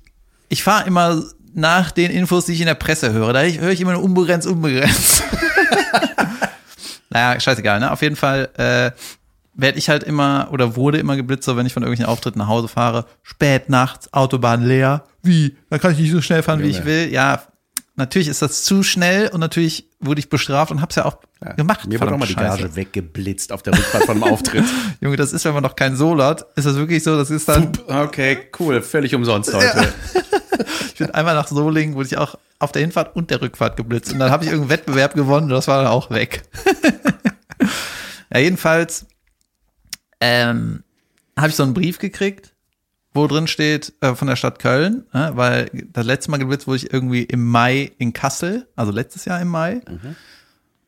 ich 0.49 0.63
fahre 0.63 0.88
immer 0.88 1.23
nach 1.54 1.92
den 1.92 2.12
Infos, 2.12 2.46
die 2.46 2.54
ich 2.54 2.62
in 2.62 2.68
der 2.68 2.76
Presse 2.76 3.12
höre. 3.12 3.34
Da 3.34 3.42
höre 3.42 3.72
ich 3.72 3.82
immer 3.82 3.94
nur 3.94 4.04
unbegrenzt, 4.04 4.48
unbegrenzt. 4.48 5.24
naja, 7.10 7.40
scheißegal, 7.40 7.80
ne? 7.80 7.92
Auf 7.92 8.02
jeden 8.02 8.16
Fall 8.16 8.50
äh, 8.58 8.92
werde 9.54 9.78
ich 9.78 9.90
halt 9.90 10.04
immer 10.04 10.50
oder 10.52 10.76
wurde 10.76 10.98
immer 10.98 11.16
geblitzt, 11.16 11.44
so 11.44 11.58
wenn 11.58 11.66
ich 11.66 11.74
von 11.74 11.84
irgendwelchen 11.84 12.12
Auftritten 12.12 12.40
nach 12.40 12.48
Hause 12.48 12.68
fahre. 12.68 13.06
Spät 13.24 13.70
nachts, 13.70 14.14
Autobahn 14.14 14.64
leer. 14.64 15.04
Wie? 15.24 15.58
Da 15.70 15.78
kann 15.78 15.92
ich 15.92 16.00
nicht 16.00 16.12
so 16.12 16.22
schnell 16.22 16.44
fahren, 16.44 16.62
wie 16.64 16.68
ich 16.70 16.78
Junge. 16.78 16.88
will. 16.88 17.12
Ja, 17.12 17.44
natürlich 17.96 18.28
ist 18.28 18.42
das 18.42 18.64
zu 18.64 18.84
schnell 18.84 19.28
und 19.28 19.40
natürlich 19.40 19.88
wurde 20.00 20.20
ich 20.20 20.30
bestraft 20.30 20.72
und 20.72 20.82
hab's 20.82 20.96
ja 20.96 21.06
auch 21.06 21.18
gemacht. 21.58 21.88
Mir 21.88 22.00
wird 22.00 22.12
auch 22.12 22.18
mal 22.18 22.26
die 22.28 22.36
Gage 22.36 22.76
weggeblitzt 22.76 23.52
auf 23.52 23.62
der 23.62 23.74
Rückfahrt 23.74 24.06
von 24.06 24.22
einem 24.22 24.32
Auftritt. 24.32 24.66
Junge, 25.02 25.18
das 25.18 25.34
ist, 25.34 25.46
wenn 25.46 25.54
man 25.54 25.64
noch 25.64 25.76
keinen 25.76 25.96
Solo 25.96 26.24
hat, 26.24 26.46
ist 26.56 26.66
das 26.66 26.76
wirklich 26.76 27.04
so, 27.04 27.18
das 27.18 27.30
ist 27.30 27.48
dann, 27.48 27.72
Okay, 27.88 28.50
cool. 28.60 28.82
Völlig 28.82 29.14
umsonst 29.14 29.54
heute. 29.54 29.94
ich 30.88 30.95
bin 30.95 31.12
einmal 31.12 31.36
nach 31.36 31.47
Solingen, 31.47 31.95
wurde 31.95 32.08
ich 32.08 32.17
auch 32.17 32.36
auf 32.60 32.71
der 32.71 32.82
Hinfahrt 32.82 33.15
und 33.15 33.30
der 33.32 33.41
Rückfahrt 33.41 33.78
geblitzt 33.78 34.13
und 34.13 34.19
dann 34.19 34.32
habe 34.32 34.43
ich 34.43 34.52
irgendeinen 34.52 34.78
Wettbewerb 34.78 35.15
gewonnen 35.15 35.45
und 35.45 35.52
das 35.52 35.67
war 35.67 35.82
dann 35.82 35.91
auch 35.91 36.10
weg. 36.12 36.43
ja, 38.34 38.39
jedenfalls 38.39 39.08
ähm, 40.19 40.84
habe 41.38 41.50
ich 41.50 41.56
so 41.56 41.63
einen 41.63 41.74
Brief 41.74 41.97
gekriegt, 41.97 42.54
wo 43.13 43.28
drin 43.28 43.47
steht 43.47 43.93
äh, 44.02 44.15
von 44.15 44.28
der 44.28 44.36
Stadt 44.36 44.60
Köln, 44.60 45.06
äh, 45.13 45.32
weil 45.34 45.69
das 45.91 46.06
letzte 46.06 46.32
Mal 46.32 46.38
geblitzt 46.38 46.67
wurde 46.67 46.78
ich 46.78 46.93
irgendwie 46.93 47.24
im 47.24 47.45
Mai 47.45 47.91
in 47.97 48.13
Kassel, 48.13 48.67
also 48.76 48.91
letztes 48.91 49.26
Jahr 49.26 49.41
im 49.41 49.50
Mai. 49.50 49.82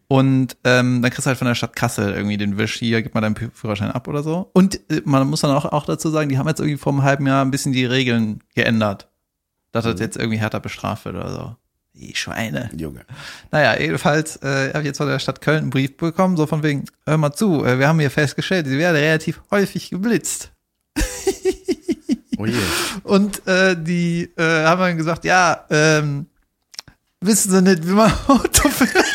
Und 0.07 0.57
ähm, 0.63 1.01
dann 1.01 1.12
kriegst 1.12 1.25
du 1.25 1.29
halt 1.29 1.39
von 1.39 1.47
der 1.47 1.55
Stadt 1.55 1.75
Kassel 1.75 2.13
irgendwie 2.13 2.38
den 2.38 2.57
Wisch, 2.57 2.75
hier, 2.75 3.01
gib 3.01 3.15
mal 3.15 3.21
deinen 3.21 3.36
Führerschein 3.36 3.91
ab 3.91 4.07
oder 4.07 4.21
so. 4.21 4.51
Und 4.53 4.75
äh, 4.91 5.01
man 5.05 5.27
muss 5.27 5.41
dann 5.41 5.51
auch, 5.51 5.65
auch 5.65 5.86
dazu 5.86 6.09
sagen, 6.12 6.29
die 6.29 6.38
haben 6.38 6.47
jetzt 6.47 6.59
irgendwie 6.59 6.77
vor 6.77 6.93
einem 6.93 7.03
halben 7.03 7.25
Jahr 7.25 7.43
ein 7.43 7.51
bisschen 7.51 7.73
die 7.73 7.86
Regeln 7.86 8.41
geändert. 8.53 9.09
Dass 9.73 9.83
das 9.83 9.99
jetzt 9.99 10.15
irgendwie 10.15 10.39
härter 10.39 10.62
bestraft 10.62 11.03
wird 11.03 11.15
oder 11.15 11.29
so. 11.29 11.55
Die 11.95 12.15
Schweine. 12.15 12.69
Junge. 12.75 13.01
Naja, 13.51 13.79
jedenfalls 13.79 14.38
äh, 14.38 14.69
habe 14.69 14.79
ich 14.79 14.86
jetzt 14.86 14.97
von 14.97 15.07
der 15.07 15.19
Stadt 15.19 15.41
Köln 15.41 15.63
einen 15.63 15.69
Brief 15.69 15.97
bekommen, 15.97 16.38
so 16.38 16.47
von 16.47 16.63
wegen, 16.63 16.86
hör 17.05 17.17
mal 17.17 17.33
zu, 17.33 17.65
äh, 17.65 17.77
wir 17.77 17.88
haben 17.88 17.99
hier 17.99 18.09
festgestellt, 18.09 18.65
sie 18.65 18.77
werde 18.77 18.99
relativ 18.99 19.41
häufig 19.51 19.89
geblitzt. 19.89 20.51
Oh 22.39 22.47
je. 22.47 22.57
Und 23.03 23.47
äh, 23.47 23.75
die 23.79 24.23
äh, 24.38 24.65
haben 24.65 24.81
dann 24.81 24.97
gesagt, 24.97 25.23
ja, 25.23 25.65
ähm, 25.69 26.25
wissen 27.21 27.51
Sie 27.51 27.62
nicht, 27.62 27.88
wie 27.88 27.91
man 27.91 28.12
Auto 28.27 28.69
fährt? 28.69 28.97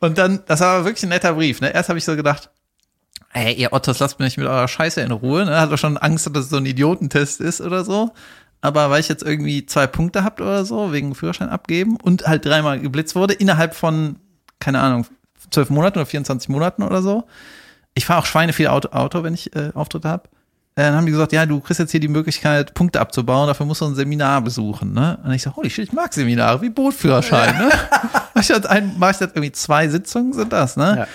Und 0.00 0.16
dann, 0.16 0.44
das 0.46 0.60
war 0.60 0.84
wirklich 0.84 1.02
ein 1.02 1.08
netter 1.08 1.34
Brief. 1.34 1.60
Ne? 1.60 1.74
Erst 1.74 1.88
habe 1.88 1.98
ich 1.98 2.04
so 2.04 2.14
gedacht, 2.14 2.50
ey, 3.34 3.52
ihr 3.54 3.72
Ottos, 3.72 3.98
lasst 3.98 4.18
mich 4.18 4.38
mit 4.38 4.46
eurer 4.46 4.68
Scheiße 4.68 5.00
in 5.00 5.10
Ruhe. 5.10 5.44
Ne? 5.44 5.60
Hat 5.60 5.70
doch 5.70 5.78
schon 5.78 5.98
Angst, 5.98 6.26
dass 6.32 6.44
es 6.44 6.50
so 6.50 6.56
ein 6.56 6.66
Idiotentest 6.66 7.40
ist 7.40 7.60
oder 7.60 7.84
so. 7.84 8.12
Aber 8.60 8.88
weil 8.88 9.00
ich 9.00 9.08
jetzt 9.08 9.22
irgendwie 9.22 9.66
zwei 9.66 9.86
Punkte 9.86 10.24
habt 10.24 10.40
oder 10.40 10.64
so, 10.64 10.92
wegen 10.92 11.14
Führerschein 11.14 11.50
abgeben 11.50 11.98
und 12.02 12.26
halt 12.26 12.46
dreimal 12.46 12.80
geblitzt 12.80 13.14
wurde, 13.14 13.34
innerhalb 13.34 13.74
von, 13.74 14.16
keine 14.58 14.80
Ahnung, 14.80 15.06
zwölf 15.50 15.68
Monaten 15.68 15.98
oder 15.98 16.06
24 16.06 16.48
Monaten 16.48 16.82
oder 16.82 17.02
so. 17.02 17.24
Ich 17.92 18.06
fahre 18.06 18.20
auch 18.20 18.26
Schweine 18.26 18.54
viel 18.54 18.68
Auto, 18.68 18.88
Auto 18.90 19.22
wenn 19.22 19.34
ich 19.34 19.54
äh, 19.54 19.70
Auftritte 19.74 20.08
habe. 20.08 20.28
Äh, 20.76 20.82
dann 20.82 20.96
haben 20.96 21.06
die 21.06 21.12
gesagt, 21.12 21.32
ja, 21.32 21.44
du 21.44 21.60
kriegst 21.60 21.78
jetzt 21.78 21.90
hier 21.90 22.00
die 22.00 22.08
Möglichkeit, 22.08 22.74
Punkte 22.74 23.00
abzubauen, 23.00 23.46
dafür 23.46 23.66
musst 23.66 23.80
du 23.80 23.84
ein 23.84 23.94
Seminar 23.94 24.40
besuchen, 24.40 24.92
ne? 24.92 25.18
Und 25.22 25.32
ich 25.32 25.42
so, 25.42 25.54
holy 25.54 25.70
shit, 25.70 25.84
ich 25.84 25.92
mag 25.92 26.12
Seminare, 26.12 26.62
wie 26.62 26.70
Bootführerschein, 26.70 27.58
ne? 27.58 27.70
Mach 28.34 28.40
ich 28.42 28.48
das 28.48 28.66
ein, 28.66 28.94
mach 28.98 29.10
ich 29.10 29.18
das 29.18 29.28
irgendwie 29.28 29.52
zwei 29.52 29.88
Sitzungen 29.88 30.32
sind 30.32 30.52
das, 30.52 30.76
ne? 30.76 30.96
Ja. 31.00 31.06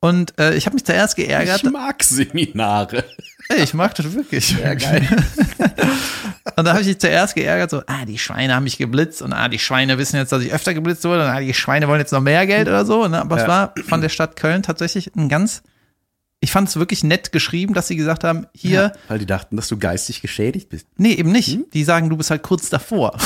Und 0.00 0.38
äh, 0.38 0.54
ich 0.54 0.64
habe 0.66 0.74
mich 0.74 0.84
zuerst 0.84 1.16
geärgert. 1.16 1.62
Ich 1.62 1.70
mag 1.70 2.02
Seminare. 2.02 3.04
Ey, 3.50 3.62
ich 3.64 3.74
mag 3.74 3.94
das 3.94 4.12
wirklich. 4.14 4.50
Ja, 4.58 4.74
geil. 4.74 5.06
Und 6.56 6.64
da 6.64 6.70
habe 6.72 6.80
ich 6.80 6.86
mich 6.88 6.98
zuerst 6.98 7.34
geärgert, 7.34 7.70
so, 7.70 7.82
ah, 7.86 8.04
die 8.06 8.18
Schweine 8.18 8.54
haben 8.54 8.64
mich 8.64 8.78
geblitzt 8.78 9.22
und 9.22 9.32
ah, 9.32 9.48
die 9.48 9.58
Schweine 9.58 9.98
wissen 9.98 10.16
jetzt, 10.16 10.32
dass 10.32 10.42
ich 10.42 10.52
öfter 10.52 10.74
geblitzt 10.74 11.04
wurde 11.04 11.24
und 11.24 11.28
ah, 11.30 11.40
die 11.40 11.54
Schweine 11.54 11.86
wollen 11.88 12.00
jetzt 12.00 12.12
noch 12.12 12.20
mehr 12.20 12.46
Geld 12.46 12.66
oder 12.68 12.84
so. 12.84 13.06
Ne? 13.08 13.20
Aber 13.20 13.36
es 13.36 13.42
Ja. 13.42 13.48
war 13.48 13.74
von 13.88 14.00
der 14.00 14.08
Stadt 14.08 14.36
Köln 14.36 14.62
tatsächlich 14.62 15.14
ein 15.16 15.28
ganz, 15.28 15.62
ich 16.40 16.50
fand 16.50 16.68
es 16.68 16.76
wirklich 16.76 17.04
nett 17.04 17.32
geschrieben, 17.32 17.72
dass 17.74 17.88
sie 17.88 17.96
gesagt 17.96 18.24
haben, 18.24 18.46
hier, 18.54 18.92
Weil 19.08 19.18
die 19.18 19.26
dachten, 19.26 19.56
dass 19.56 19.68
du 19.68 19.78
geistig 19.78 20.22
geschädigt 20.22 20.68
bist. 20.70 20.86
nee, 20.96 21.12
eben 21.12 21.30
nicht. 21.32 21.58
Die 21.72 21.84
sagen, 21.84 22.08
du 22.10 22.16
bist 22.16 22.30
halt 22.30 22.42
kurz 22.42 22.68
davor. 22.68 23.16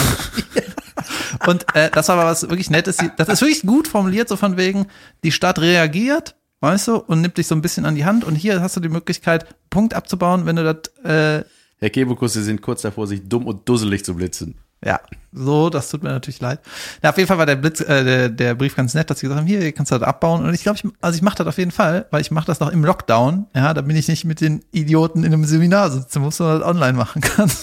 und 1.46 1.66
äh, 1.74 1.90
das 1.90 2.08
war 2.08 2.18
aber 2.18 2.30
was 2.30 2.42
wirklich 2.42 2.70
Nettes. 2.70 2.98
Das 3.16 3.28
ist 3.28 3.40
wirklich 3.40 3.62
gut 3.62 3.88
formuliert, 3.88 4.28
so 4.28 4.36
von 4.36 4.56
wegen, 4.56 4.86
die 5.22 5.32
Stadt 5.32 5.58
reagiert, 5.60 6.34
weißt 6.64 6.88
du, 6.88 6.96
und 6.96 7.20
nimmt 7.20 7.38
dich 7.38 7.46
so 7.46 7.54
ein 7.54 7.62
bisschen 7.62 7.84
an 7.84 7.94
die 7.94 8.04
Hand. 8.04 8.24
Und 8.24 8.34
hier 8.34 8.60
hast 8.60 8.76
du 8.76 8.80
die 8.80 8.88
Möglichkeit, 8.88 9.46
Punkt 9.70 9.94
abzubauen, 9.94 10.46
wenn 10.46 10.56
du 10.56 10.64
das 10.64 11.04
äh, 11.04 11.44
Herr 11.78 11.90
Kebekus, 11.90 12.32
Sie 12.32 12.42
sind 12.42 12.62
kurz 12.62 12.82
davor, 12.82 13.06
sich 13.06 13.28
dumm 13.28 13.46
und 13.46 13.68
dusselig 13.68 14.04
zu 14.04 14.14
blitzen. 14.14 14.56
Ja, 14.84 15.00
so, 15.32 15.70
das 15.70 15.88
tut 15.90 16.02
mir 16.02 16.10
natürlich 16.10 16.40
leid. 16.40 16.60
Ja, 17.02 17.08
auf 17.10 17.16
jeden 17.16 17.26
Fall 17.26 17.38
war 17.38 17.46
der 17.46 17.56
Blitz, 17.56 17.80
äh, 17.80 18.04
der, 18.04 18.28
der 18.28 18.54
Brief 18.54 18.76
ganz 18.76 18.92
nett, 18.92 19.08
dass 19.08 19.18
sie 19.18 19.26
gesagt 19.26 19.40
haben, 19.40 19.46
hier, 19.46 19.60
hier 19.60 19.72
kannst 19.72 19.90
du 19.92 19.98
das 19.98 20.06
abbauen. 20.06 20.44
Und 20.44 20.52
ich 20.52 20.62
glaube, 20.62 20.78
ich, 20.82 20.90
also 21.00 21.16
ich 21.16 21.22
mache 21.22 21.38
das 21.38 21.46
auf 21.46 21.56
jeden 21.56 21.70
Fall, 21.70 22.06
weil 22.10 22.20
ich 22.20 22.30
mache 22.30 22.46
das 22.46 22.60
noch 22.60 22.70
im 22.70 22.84
Lockdown. 22.84 23.46
Ja, 23.54 23.72
da 23.72 23.80
bin 23.80 23.96
ich 23.96 24.08
nicht 24.08 24.26
mit 24.26 24.42
den 24.42 24.62
Idioten 24.72 25.24
in 25.24 25.32
einem 25.32 25.46
Seminar 25.46 25.90
sitzen 25.90 26.20
muss, 26.20 26.36
sondern 26.36 26.60
das 26.60 26.68
online 26.68 26.98
machen 26.98 27.22
kann. 27.22 27.50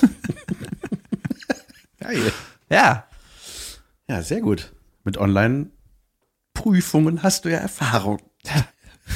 Geil. 1.99 2.33
ja, 2.69 3.05
Ja, 4.07 4.23
sehr 4.23 4.41
gut. 4.41 4.73
Mit 5.03 5.17
Online-Prüfungen 5.17 7.21
hast 7.21 7.45
du 7.45 7.49
ja 7.49 7.59
Erfahrung. 7.59 8.19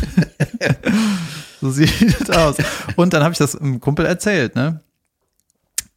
so 1.61 1.71
sieht 1.71 2.19
das 2.19 2.29
aus. 2.29 2.57
Und 2.95 3.13
dann 3.13 3.23
habe 3.23 3.31
ich 3.31 3.37
das 3.37 3.55
einem 3.55 3.79
Kumpel 3.79 4.05
erzählt, 4.05 4.55
ne? 4.55 4.81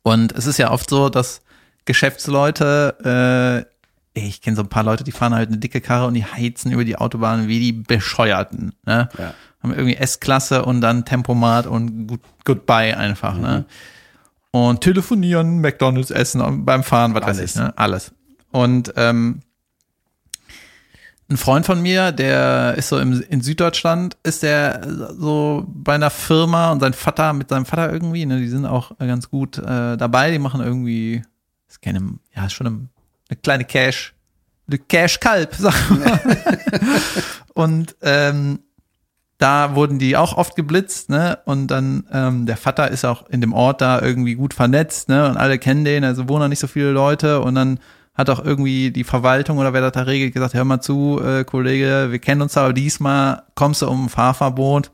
Und 0.03 0.33
es 0.33 0.47
ist 0.47 0.59
ja 0.59 0.71
oft 0.71 0.89
so, 0.89 1.09
dass 1.09 1.43
Geschäftsleute, 1.85 3.67
äh, 4.15 4.19
ich 4.19 4.41
kenne 4.41 4.57
so 4.57 4.63
ein 4.63 4.69
paar 4.69 4.83
Leute, 4.83 5.05
die 5.05 5.13
fahren 5.13 5.35
halt 5.35 5.49
eine 5.49 5.59
dicke 5.59 5.81
Karre 5.81 6.07
und 6.07 6.15
die 6.15 6.25
heizen 6.25 6.73
über 6.73 6.85
die 6.85 6.97
Autobahn 6.97 7.49
wie 7.49 7.61
die 7.61 7.73
Bescheuerten, 7.73 8.73
ne? 8.85 9.09
Ja. 9.19 9.35
Haben 9.63 9.75
irgendwie 9.75 9.97
S-Klasse 9.97 10.65
und 10.65 10.81
dann 10.81 11.05
Tempomat 11.05 11.67
und 11.67 12.07
good, 12.07 12.21
Goodbye 12.45 12.97
einfach, 12.97 13.37
ne? 13.37 13.65
Und 14.51 14.81
telefonieren, 14.81 15.61
McDonalds 15.61 16.11
essen 16.11 16.65
beim 16.65 16.85
Fahren, 16.85 17.15
was 17.15 17.23
weiß 17.23 17.39
Alles. 17.39 17.51
ich, 17.51 17.57
ne? 17.57 17.73
Alles. 17.77 18.13
Und 18.51 18.93
ähm, 18.97 19.41
ein 21.31 21.37
Freund 21.37 21.67
von 21.67 21.83
mir, 21.83 22.11
der 22.11 22.75
ist 22.77 22.89
so 22.89 22.99
im, 22.99 23.23
in 23.29 23.43
Süddeutschland, 23.43 24.17
ist 24.23 24.43
der 24.43 24.81
so 25.19 25.65
bei 25.69 25.95
einer 25.95 26.11
Firma 26.11 26.73
und 26.73 26.81
sein 26.81 26.95
Vater 26.95 27.35
mit 27.35 27.51
seinem 27.51 27.67
Vater 27.67 27.93
irgendwie, 27.93 28.25
ne, 28.25 28.39
die 28.39 28.49
sind 28.49 28.65
auch 28.65 28.97
ganz 28.99 29.29
gut 29.31 29.59
äh, 29.59 29.97
dabei, 29.97 30.31
die 30.31 30.39
machen 30.39 30.63
irgendwie, 30.63 31.23
ist 31.69 31.83
keine, 31.83 32.01
ja, 32.35 32.47
ist 32.47 32.55
schon 32.55 32.67
eine, 32.67 32.89
eine 33.29 33.37
kleine 33.43 33.65
Cash, 33.65 34.15
eine 34.69 34.79
Cash-Kalb, 34.79 35.55
sag 35.59 35.91
mal. 35.91 36.21
und 37.53 37.95
ähm, 38.01 38.61
da 39.37 39.75
wurden 39.75 39.99
die 39.99 40.17
auch 40.17 40.37
oft 40.37 40.57
geblitzt, 40.57 41.11
ne? 41.11 41.39
Und 41.45 41.69
dann 41.69 42.05
ähm, 42.11 42.47
der 42.47 42.57
Vater 42.57 42.91
ist 42.91 43.05
auch 43.05 43.29
in 43.29 43.41
dem 43.41 43.53
Ort 43.53 43.81
da 43.81 44.03
irgendwie 44.03 44.35
gut 44.35 44.53
vernetzt, 44.53 45.09
ne? 45.09 45.29
Und 45.29 45.37
alle 45.37 45.59
kennen 45.59 45.85
den, 45.85 46.05
also 46.05 46.29
wohnen 46.29 46.41
da 46.41 46.49
nicht 46.49 46.59
so 46.59 46.67
viele 46.67 46.91
Leute 46.91 47.41
und 47.41 47.55
dann 47.55 47.79
hat 48.19 48.29
auch 48.29 48.45
irgendwie 48.45 48.91
die 48.91 49.05
Verwaltung 49.05 49.57
oder 49.59 49.73
wer 49.73 49.81
das 49.81 49.93
da 49.93 50.03
regelt 50.03 50.35
gesagt, 50.35 50.53
hör 50.53 50.65
mal 50.65 50.81
zu, 50.81 51.21
äh, 51.25 51.45
Kollege, 51.45 52.09
wir 52.11 52.19
kennen 52.19 52.43
uns 52.43 52.57
aber 52.57 52.73
diesmal 52.75 53.45
kommst 53.55 53.81
du 53.81 53.89
um 53.89 54.07
ein 54.07 54.09
Fahrverbot 54.09 54.91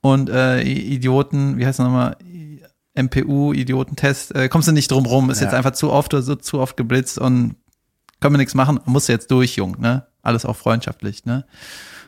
und 0.00 0.30
äh, 0.30 0.62
Idioten, 0.62 1.58
wie 1.58 1.66
heißt 1.66 1.78
das 1.78 1.84
nochmal, 1.84 2.16
MPU, 2.96 3.52
Idiotentest, 3.52 4.34
äh, 4.34 4.48
kommst 4.48 4.68
du 4.68 4.72
nicht 4.72 4.90
drum 4.90 5.04
rum, 5.06 5.28
ist 5.30 5.40
Ja. 5.40 5.46
jetzt 5.46 5.54
einfach 5.54 5.72
zu 5.72 5.92
oft 5.92 6.14
oder 6.14 6.22
so 6.22 6.36
zu 6.36 6.58
oft 6.60 6.76
geblitzt 6.76 7.18
und 7.18 7.56
können 8.20 8.34
wir 8.34 8.38
nichts 8.38 8.54
machen, 8.54 8.80
musst 8.86 9.08
du 9.08 9.12
jetzt 9.12 9.30
durch, 9.30 9.56
Jung, 9.56 9.76
ne? 9.80 10.06
Alles 10.22 10.46
auch 10.46 10.56
freundschaftlich, 10.56 11.24
ne? 11.26 11.44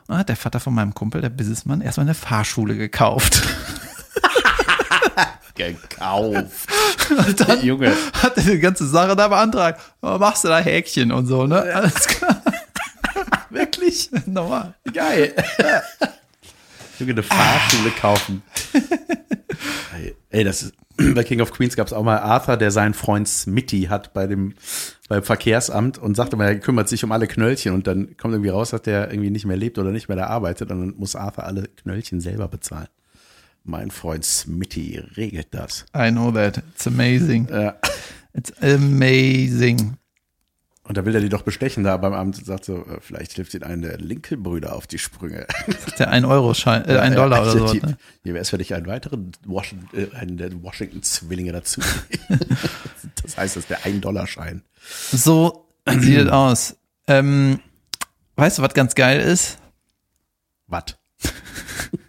Und 0.09 0.17
hat 0.17 0.29
der 0.29 0.37
Vater 0.37 0.61
von 0.61 0.73
meinem 0.73 0.95
Kumpel, 0.95 1.21
der 1.21 1.29
Businessmann, 1.29 1.81
erstmal 1.83 2.07
eine 2.07 2.15
Fahrschule 2.15 2.77
gekauft. 2.77 3.43
Gekauft. 5.57 6.69
Und 7.11 7.41
dann 7.41 7.65
Junge. 7.65 7.93
hat 8.13 8.37
er 8.37 8.43
die 8.43 8.59
ganze 8.59 8.87
Sache 8.87 9.17
da 9.17 9.29
beantragt. 9.29 9.81
Oh, 10.03 10.19
machst 10.19 10.45
du 10.45 10.49
da 10.49 10.59
Häkchen 10.59 11.13
und 11.13 11.27
so, 11.27 11.47
ne? 11.47 11.63
Alles 11.63 12.07
klar. 12.07 12.43
Wirklich? 13.51 14.11
Normal. 14.27 14.75
Geil. 14.93 15.35
Junge, 16.99 17.13
eine 17.13 17.23
Fahrschule 17.23 17.91
kaufen. 17.91 18.43
Ey, 19.95 20.15
Ey, 20.31 20.45
das 20.45 20.63
ist, 20.63 20.75
bei 21.15 21.25
King 21.25 21.41
of 21.41 21.53
Queens 21.53 21.77
gab 21.77 21.87
es 21.87 21.93
auch 21.93 22.03
mal 22.03 22.19
Arthur, 22.19 22.57
der 22.57 22.71
seinen 22.71 22.95
Freund 22.95 23.29
Smitty 23.29 23.85
hat 23.85 24.13
bei 24.15 24.27
dem, 24.27 24.55
beim 25.09 25.23
Verkehrsamt 25.23 25.99
und 25.99 26.15
sagte 26.17 26.37
mal, 26.37 26.47
er 26.47 26.59
kümmert 26.59 26.89
sich 26.89 27.05
um 27.05 27.13
alle 27.13 27.27
Knöllchen 27.27 27.75
und 27.75 27.87
dann 27.87 28.17
kommt 28.17 28.35
irgendwie 28.35 28.51
raus, 28.51 28.71
dass 28.71 28.83
der 28.83 29.11
irgendwie 29.11 29.31
nicht 29.31 29.47
mehr 29.47 29.57
lebt 29.57 29.79
oder 29.79 29.91
nicht 29.91 30.09
mehr 30.09 30.17
da 30.17 30.27
arbeitet 30.27 30.71
und 30.71 30.81
dann 30.81 30.95
muss 30.97 31.17
Arthur 31.17 31.45
alle 31.45 31.69
Knöllchen 31.69 32.21
selber 32.21 32.49
bezahlen. 32.49 32.89
Mein 33.67 33.91
Freund 33.91 34.25
Smitty 34.25 35.03
regelt 35.17 35.49
das. 35.51 35.87
I 35.95 36.11
know 36.11 36.31
that. 36.31 36.63
It's 36.75 36.87
amazing. 36.87 37.49
Ja. 37.51 37.75
It's 38.33 38.53
amazing. 38.63 39.97
Und 40.85 40.97
da 40.97 41.05
will 41.05 41.17
er 41.17 41.21
die 41.21 41.29
doch 41.29 41.43
bestechen 41.43 41.83
da 41.83 41.97
beim 41.97 42.13
Amt 42.13 42.39
und 42.39 42.47
sagt 42.47 42.65
so, 42.65 42.87
äh, 42.87 43.01
vielleicht 43.01 43.33
hilft 43.33 43.55
ihn 43.55 43.65
einen 43.65 43.83
der 43.83 43.99
Linke-Brüder 43.99 44.73
auf 44.73 44.87
die 44.87 44.99
Sprünge. 44.99 45.49
Der 45.99 46.13
1-Euro-Schein, 46.13 46.89
äh, 46.89 46.99
1 46.99 47.17
Dollar 47.17 47.43
oder 47.43 47.51
so. 47.69 47.75
Ne? 47.75 47.97
Hier 48.23 48.35
wäre 48.35 48.43
es 48.43 48.51
für 48.51 48.59
dich 48.59 48.73
einen 48.73 48.87
weiteren 48.87 49.33
Washington, 49.45 49.89
äh, 49.99 50.15
einen 50.17 50.37
der 50.37 50.63
Washington-Zwillinge 50.63 51.51
dazu. 51.51 51.81
das 53.23 53.37
heißt, 53.37 53.57
das 53.57 53.65
ist 53.65 53.71
der 53.71 53.81
1-Dollar-Schein. 53.81 54.63
So 55.11 55.67
sieht 55.89 56.19
es 56.19 56.29
aus. 56.31 56.77
Ähm, 57.09 57.59
weißt 58.37 58.59
du, 58.59 58.63
was 58.63 58.75
ganz 58.75 58.95
geil 58.95 59.21
ist? 59.21 59.59
Was? 60.69 60.97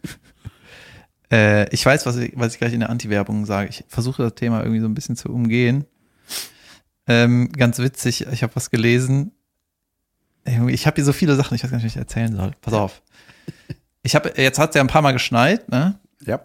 Äh, 1.32 1.70
ich 1.74 1.86
weiß, 1.86 2.06
was 2.06 2.18
ich, 2.18 2.34
was 2.36 2.54
ich 2.54 2.60
gleich 2.60 2.74
in 2.74 2.80
der 2.80 2.90
Anti-Werbung 2.90 3.46
sage. 3.46 3.70
Ich 3.70 3.84
versuche 3.88 4.24
das 4.24 4.36
Thema 4.36 4.62
irgendwie 4.62 4.80
so 4.80 4.88
ein 4.88 4.94
bisschen 4.94 5.16
zu 5.16 5.30
umgehen. 5.30 5.86
Ähm, 7.08 7.52
ganz 7.52 7.80
witzig, 7.80 8.28
ich 8.32 8.44
habe 8.44 8.56
was 8.56 8.70
gelesen. 8.70 9.32
Ich 10.68 10.88
habe 10.88 10.96
hier 10.96 11.06
so 11.06 11.14
viele 11.14 11.36
Sachen, 11.36 11.56
ich 11.56 11.64
weiß 11.64 11.72
gar 11.72 11.78
nicht, 11.78 11.86
was 11.86 11.94
ich 11.94 11.98
erzählen 11.98 12.36
soll. 12.36 12.52
Pass 12.62 12.74
auf. 12.74 13.02
Ich 14.04 14.16
habe, 14.16 14.34
jetzt 14.38 14.60
hat 14.60 14.70
es 14.70 14.76
ja 14.76 14.82
ein 14.82 14.88
paar 14.88 15.02
Mal 15.02 15.12
geschneit, 15.12 15.70
ne? 15.70 16.00
Ja. 16.26 16.42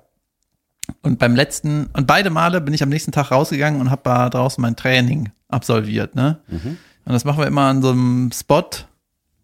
Und 1.02 1.18
beim 1.20 1.36
letzten, 1.36 1.86
und 1.92 2.07
beide 2.07 2.30
Male 2.30 2.61
bin 2.61 2.74
ich 2.74 2.82
am 2.82 2.88
nächsten 2.88 3.12
Tag 3.12 3.30
rausgegangen 3.30 3.80
und 3.80 3.90
habe 3.90 4.02
da 4.04 4.28
draußen 4.28 4.61
mein 4.61 4.74
Training 4.74 5.30
absolviert, 5.48 6.16
ne? 6.16 6.40
Und 7.04 7.12
das 7.12 7.24
machen 7.24 7.38
wir 7.38 7.46
immer 7.46 7.62
an 7.62 7.82
so 7.82 7.90
einem 7.90 8.30
Spot, 8.32 8.68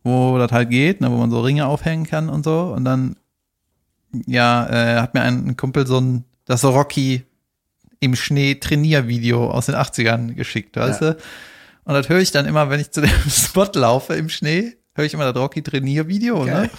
wo 0.02 0.38
das 0.38 0.52
halt 0.52 0.70
geht, 0.70 1.00
ne, 1.00 1.10
wo 1.10 1.16
man 1.16 1.30
so 1.30 1.40
Ringe 1.40 1.66
aufhängen 1.66 2.06
kann 2.06 2.28
und 2.28 2.44
so. 2.44 2.72
Und 2.74 2.84
dann, 2.84 3.16
ja, 4.26 4.68
äh, 4.68 5.00
hat 5.00 5.14
mir 5.14 5.22
ein, 5.22 5.56
Kumpel 5.56 5.86
so 5.86 6.00
ein, 6.00 6.24
das 6.44 6.64
Rocky 6.64 7.24
im 8.00 8.14
Schnee 8.16 8.54
Trainiervideo 8.56 9.50
aus 9.50 9.66
den 9.66 9.74
80ern 9.74 10.34
geschickt, 10.34 10.76
weißt 10.76 11.00
Ja. 11.02 11.12
du? 11.14 11.18
Und 11.84 11.94
das 11.94 12.08
höre 12.08 12.18
ich 12.20 12.30
dann 12.32 12.46
immer, 12.46 12.68
wenn 12.70 12.80
ich 12.80 12.90
zu 12.90 13.00
dem 13.00 13.10
Spot 13.30 13.68
laufe 13.74 14.14
im 14.14 14.28
Schnee, 14.28 14.76
höre 14.94 15.04
ich 15.04 15.14
immer 15.14 15.30
das 15.32 15.40
Rocky 15.42 15.62
Trainiervideo, 15.62 16.44
ne? 16.44 16.70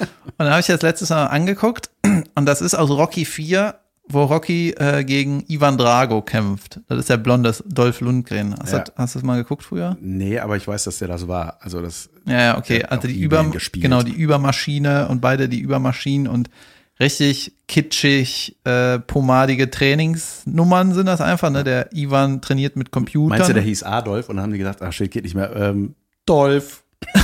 Und 0.00 0.08
dann 0.38 0.50
habe 0.50 0.60
ich 0.60 0.66
das 0.66 0.82
letztes 0.82 1.10
Mal 1.10 1.26
angeguckt 1.26 1.90
und 2.34 2.46
das 2.46 2.60
ist 2.60 2.74
aus 2.74 2.90
Rocky 2.90 3.24
4, 3.24 3.74
wo 4.12 4.24
Rocky 4.24 4.70
äh, 4.70 5.04
gegen 5.04 5.44
Ivan 5.48 5.78
Drago 5.78 6.22
kämpft. 6.22 6.80
Das 6.88 6.98
ist 6.98 7.08
der 7.10 7.16
blonde 7.16 7.54
Dolph 7.66 8.00
Lundgren. 8.00 8.54
Hast, 8.60 8.72
Ja. 8.72 8.78
du, 8.80 8.92
hast 8.96 9.14
du 9.14 9.18
das 9.18 9.24
mal 9.26 9.36
geguckt 9.36 9.62
früher? 9.62 9.96
Nee, 10.00 10.38
aber 10.38 10.56
ich 10.56 10.66
weiß, 10.68 10.84
dass 10.84 10.98
der 10.98 11.08
das 11.08 11.28
war. 11.28 11.58
Also 11.60 11.80
das. 11.82 12.10
Ja, 12.26 12.38
ja, 12.40 12.58
okay. 12.58 12.84
Also 12.84 13.08
die 13.08 13.20
Über, 13.20 13.44
gespielt. 13.44 13.82
genau, 13.82 14.02
die 14.02 14.12
Übermaschine 14.12 15.08
und 15.08 15.20
beide 15.20 15.48
die 15.48 15.60
Übermaschinen 15.60 16.26
und 16.28 16.50
richtig 16.98 17.52
kitschig, 17.66 18.56
äh, 18.64 18.98
pomadige 18.98 19.70
Trainingsnummern 19.70 20.92
sind 20.92 21.06
das 21.06 21.20
einfach, 21.20 21.50
ne? 21.50 21.64
Der 21.64 21.88
Ivan 21.94 22.40
trainiert 22.42 22.76
mit 22.76 22.90
Computern. 22.90 23.30
Meinst 23.38 23.48
du, 23.48 23.54
der 23.54 23.62
hieß 23.62 23.82
Adolf 23.84 24.28
und 24.28 24.36
dann 24.36 24.44
haben 24.44 24.52
die 24.52 24.58
gedacht, 24.58 24.82
ach 24.82 24.92
shit, 24.92 25.10
geht 25.10 25.24
nicht 25.24 25.34
mehr. 25.34 25.54
Ähm, 25.56 25.94
Dolph. 26.26 26.82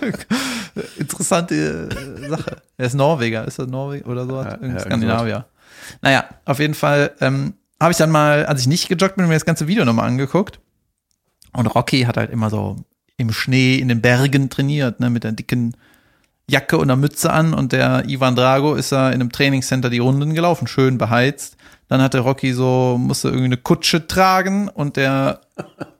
Interessante 0.96 1.88
äh, 1.90 2.28
Sache. 2.28 2.56
Er 2.76 2.86
ist 2.86 2.94
Norweger, 2.94 3.46
ist 3.46 3.58
er 3.58 3.66
Norweger 3.66 4.08
oder 4.08 4.26
so? 4.26 4.42
Ja, 4.42 4.58
ja, 4.62 4.78
Skandinavier. 4.78 5.46
Naja, 6.02 6.24
auf 6.44 6.58
jeden 6.58 6.74
Fall 6.74 7.12
ähm, 7.20 7.54
habe 7.80 7.92
ich 7.92 7.98
dann 7.98 8.10
mal, 8.10 8.46
als 8.46 8.62
ich 8.62 8.66
nicht 8.66 8.88
gejoggt 8.88 9.16
bin, 9.16 9.26
mir 9.26 9.34
das 9.34 9.44
ganze 9.44 9.66
Video 9.66 9.84
nochmal 9.84 10.08
angeguckt. 10.08 10.60
Und 11.52 11.66
Rocky 11.66 12.02
hat 12.02 12.16
halt 12.16 12.30
immer 12.30 12.50
so 12.50 12.76
im 13.16 13.32
Schnee, 13.32 13.76
in 13.76 13.88
den 13.88 14.00
Bergen 14.00 14.50
trainiert, 14.50 15.00
ne, 15.00 15.10
mit 15.10 15.24
der 15.24 15.32
dicken 15.32 15.76
Jacke 16.48 16.78
und 16.78 16.88
der 16.88 16.96
Mütze 16.96 17.32
an. 17.32 17.54
Und 17.54 17.72
der 17.72 18.08
Ivan 18.08 18.36
Drago 18.36 18.74
ist 18.74 18.92
da 18.92 19.08
in 19.08 19.20
einem 19.20 19.32
Trainingscenter 19.32 19.90
die 19.90 19.98
Runden 19.98 20.34
gelaufen, 20.34 20.66
schön 20.66 20.98
beheizt. 20.98 21.56
Dann 21.88 22.00
hatte 22.02 22.20
Rocky 22.20 22.52
so, 22.52 22.96
musste 22.98 23.28
irgendwie 23.28 23.46
eine 23.46 23.56
Kutsche 23.56 24.06
tragen 24.06 24.68
und 24.68 24.96
der 24.96 25.40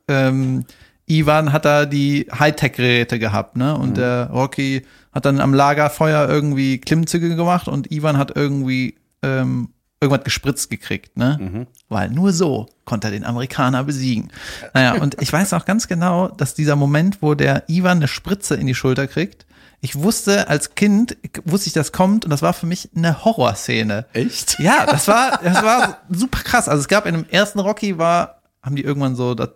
ähm, 0.09 0.65
Ivan 1.11 1.53
hat 1.53 1.65
da 1.65 1.87
die 1.87 2.27
Hightech-Geräte 2.33 3.19
gehabt, 3.19 3.57
ne? 3.57 3.77
Und 3.77 3.97
der 3.97 4.31
Rocky 4.33 4.87
hat 5.13 5.25
dann 5.25 5.41
am 5.41 5.53
Lagerfeuer 5.53 6.29
irgendwie 6.29 6.79
Klimmzüge 6.79 7.35
gemacht 7.35 7.69
und 7.69 7.91
Ivan 7.91 8.17
hat 8.17 8.37
irgendwie 8.37 8.97
ähm, 9.23 9.71
irgendwas 10.01 10.25
gespritzt 10.25 10.71
gekriegt, 10.71 11.17
ne? 11.17 11.67
Weil 11.89 12.11
nur 12.11 12.33
so 12.33 12.69
konnte 12.85 13.09
er 13.09 13.11
den 13.11 13.25
Amerikaner 13.25 13.85
besiegen. 13.85 14.33
Naja, 14.73 14.95
und 14.95 15.21
ich 15.21 15.33
weiß 15.33 15.53
auch 15.53 15.65
ganz 15.65 15.89
genau, 15.89 16.29
dass 16.29 16.55
dieser 16.55 16.77
Moment, 16.77 17.19
wo 17.21 17.35
der 17.35 17.65
Ivan 17.69 17.99
eine 17.99 18.09
Spritze 18.09 18.55
in 18.55 18.67
die 18.67 18.75
Schulter 18.75 19.07
kriegt, 19.07 19.47
ich 19.83 19.97
wusste 19.97 20.49
als 20.49 20.75
Kind, 20.75 21.17
wusste 21.45 21.69
ich, 21.69 21.73
das 21.73 21.93
kommt 21.93 22.25
und 22.25 22.31
das 22.31 22.43
war 22.43 22.53
für 22.53 22.67
mich 22.67 22.91
eine 22.95 23.25
Horrorszene. 23.25 24.07
Echt? 24.13 24.59
Ja, 24.59 24.87
das 24.87 25.09
war, 25.09 25.41
das 25.43 25.63
war 25.63 25.99
super 26.11 26.41
krass. 26.43 26.69
Also 26.69 26.83
es 26.83 26.89
gab 26.89 27.07
in 27.07 27.15
dem 27.15 27.27
ersten 27.31 27.61
Rocky 27.61 27.97
war, 27.97 28.43
haben 28.63 28.77
die 28.77 28.85
irgendwann 28.85 29.17
so 29.17 29.35
das, 29.35 29.51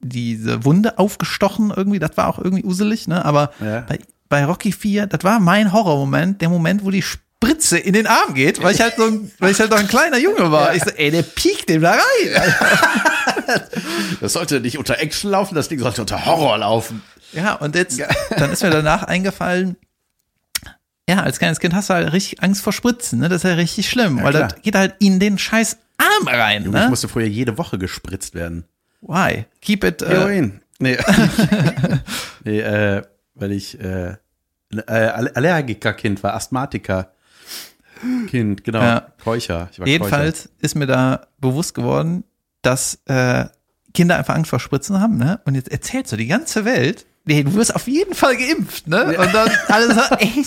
diese 0.00 0.64
Wunde 0.64 0.98
aufgestochen 0.98 1.72
irgendwie, 1.74 1.98
das 1.98 2.16
war 2.16 2.28
auch 2.28 2.38
irgendwie 2.38 2.64
uselig, 2.64 3.08
ne? 3.08 3.24
Aber 3.24 3.50
Ja. 3.60 3.80
bei, 3.80 3.98
bei 4.28 4.44
Rocky 4.44 4.72
4, 4.72 5.06
das 5.06 5.24
war 5.24 5.40
mein 5.40 5.72
Horrormoment, 5.72 6.40
der 6.40 6.48
Moment, 6.48 6.84
wo 6.84 6.90
die 6.90 7.02
Spritze 7.02 7.78
in 7.78 7.92
den 7.94 8.06
Arm 8.06 8.34
geht, 8.34 8.62
weil 8.62 8.74
ich 8.74 8.80
halt 8.80 8.96
so 8.96 9.04
ein, 9.04 9.30
weil 9.38 9.50
ich 9.52 9.60
halt 9.60 9.70
noch 9.70 9.78
ein 9.78 9.88
kleiner 9.88 10.18
Junge 10.18 10.50
war. 10.52 10.74
Ich 10.74 10.82
so, 10.84 10.90
ey, 10.90 11.10
der 11.10 11.22
piekt 11.22 11.68
dem 11.68 11.82
da 11.82 11.92
rein. 11.92 12.52
Das 14.20 14.34
sollte 14.34 14.60
nicht 14.60 14.76
unter 14.78 14.98
Action 14.98 15.30
laufen, 15.30 15.54
das 15.54 15.68
Ding 15.68 15.78
sollte 15.78 16.02
unter 16.02 16.26
Horror 16.26 16.58
laufen. 16.58 17.02
Ja, 17.32 17.54
und 17.54 17.74
jetzt, 17.74 17.98
dann 18.36 18.50
ist 18.52 18.62
mir 18.62 18.68
danach 18.70 19.04
eingefallen, 19.04 19.76
ja, 21.08 21.22
als 21.22 21.38
kleines 21.38 21.58
Kind 21.58 21.72
hast 21.74 21.88
du 21.88 21.94
halt 21.94 22.12
richtig 22.12 22.42
Angst 22.42 22.62
vor 22.62 22.72
Spritzen, 22.74 23.20
ne? 23.20 23.28
Das 23.30 23.38
ist 23.44 23.48
ja 23.48 23.54
richtig 23.54 23.88
schlimm, 23.88 24.22
weil 24.22 24.32
klar. 24.32 24.48
das 24.48 24.60
geht 24.62 24.74
halt 24.74 24.96
in 24.98 25.18
den 25.18 25.38
scheiß 25.38 25.78
Arm 25.96 26.28
rein, 26.28 26.64
Junge, 26.64 26.76
ich 26.78 26.84
ne? 26.84 26.90
musste 26.90 27.08
vorher 27.08 27.30
jede 27.30 27.56
Woche 27.56 27.78
gespritzt 27.78 28.34
werden. 28.34 28.64
Why? 29.00 29.46
Keep 29.60 29.84
it, 29.84 30.02
äh, 30.02 30.08
Heroin. 30.08 30.60
Nee. 30.80 30.96
nee, 32.44 32.60
äh, 32.60 33.02
weil 33.34 33.50
ich 33.50 33.80
äh, 33.80 34.10
äh, 34.10 34.16
Aller- 34.86 35.36
Allergikerkind 35.36 36.22
war, 36.22 36.34
Asthmatiker. 36.34 37.12
Kind, 38.28 38.62
genau. 38.62 38.80
Ja. 38.80 39.08
Keucher. 39.24 39.70
Jedenfalls 39.84 40.50
ist 40.60 40.76
mir 40.76 40.86
da 40.86 41.26
bewusst 41.40 41.74
geworden, 41.74 42.22
dass 42.62 43.00
äh, 43.06 43.46
Kinder 43.92 44.16
einfach 44.18 44.36
Angst 44.36 44.50
vor 44.50 44.60
Spritzen 44.60 45.00
haben, 45.00 45.16
ne? 45.16 45.40
Und 45.46 45.56
jetzt 45.56 45.68
erzählst 45.68 46.12
du 46.12 46.16
die 46.16 46.28
ganze 46.28 46.64
Welt, 46.64 47.06
nee, 47.24 47.42
du 47.42 47.54
wirst 47.54 47.74
auf 47.74 47.88
jeden 47.88 48.14
Fall 48.14 48.36
geimpft, 48.36 48.86
ne? 48.86 49.18
Und 49.18 49.34
dann 49.34 49.50
alle 49.68 49.92
so, 49.94 50.00
ey, 50.16 50.44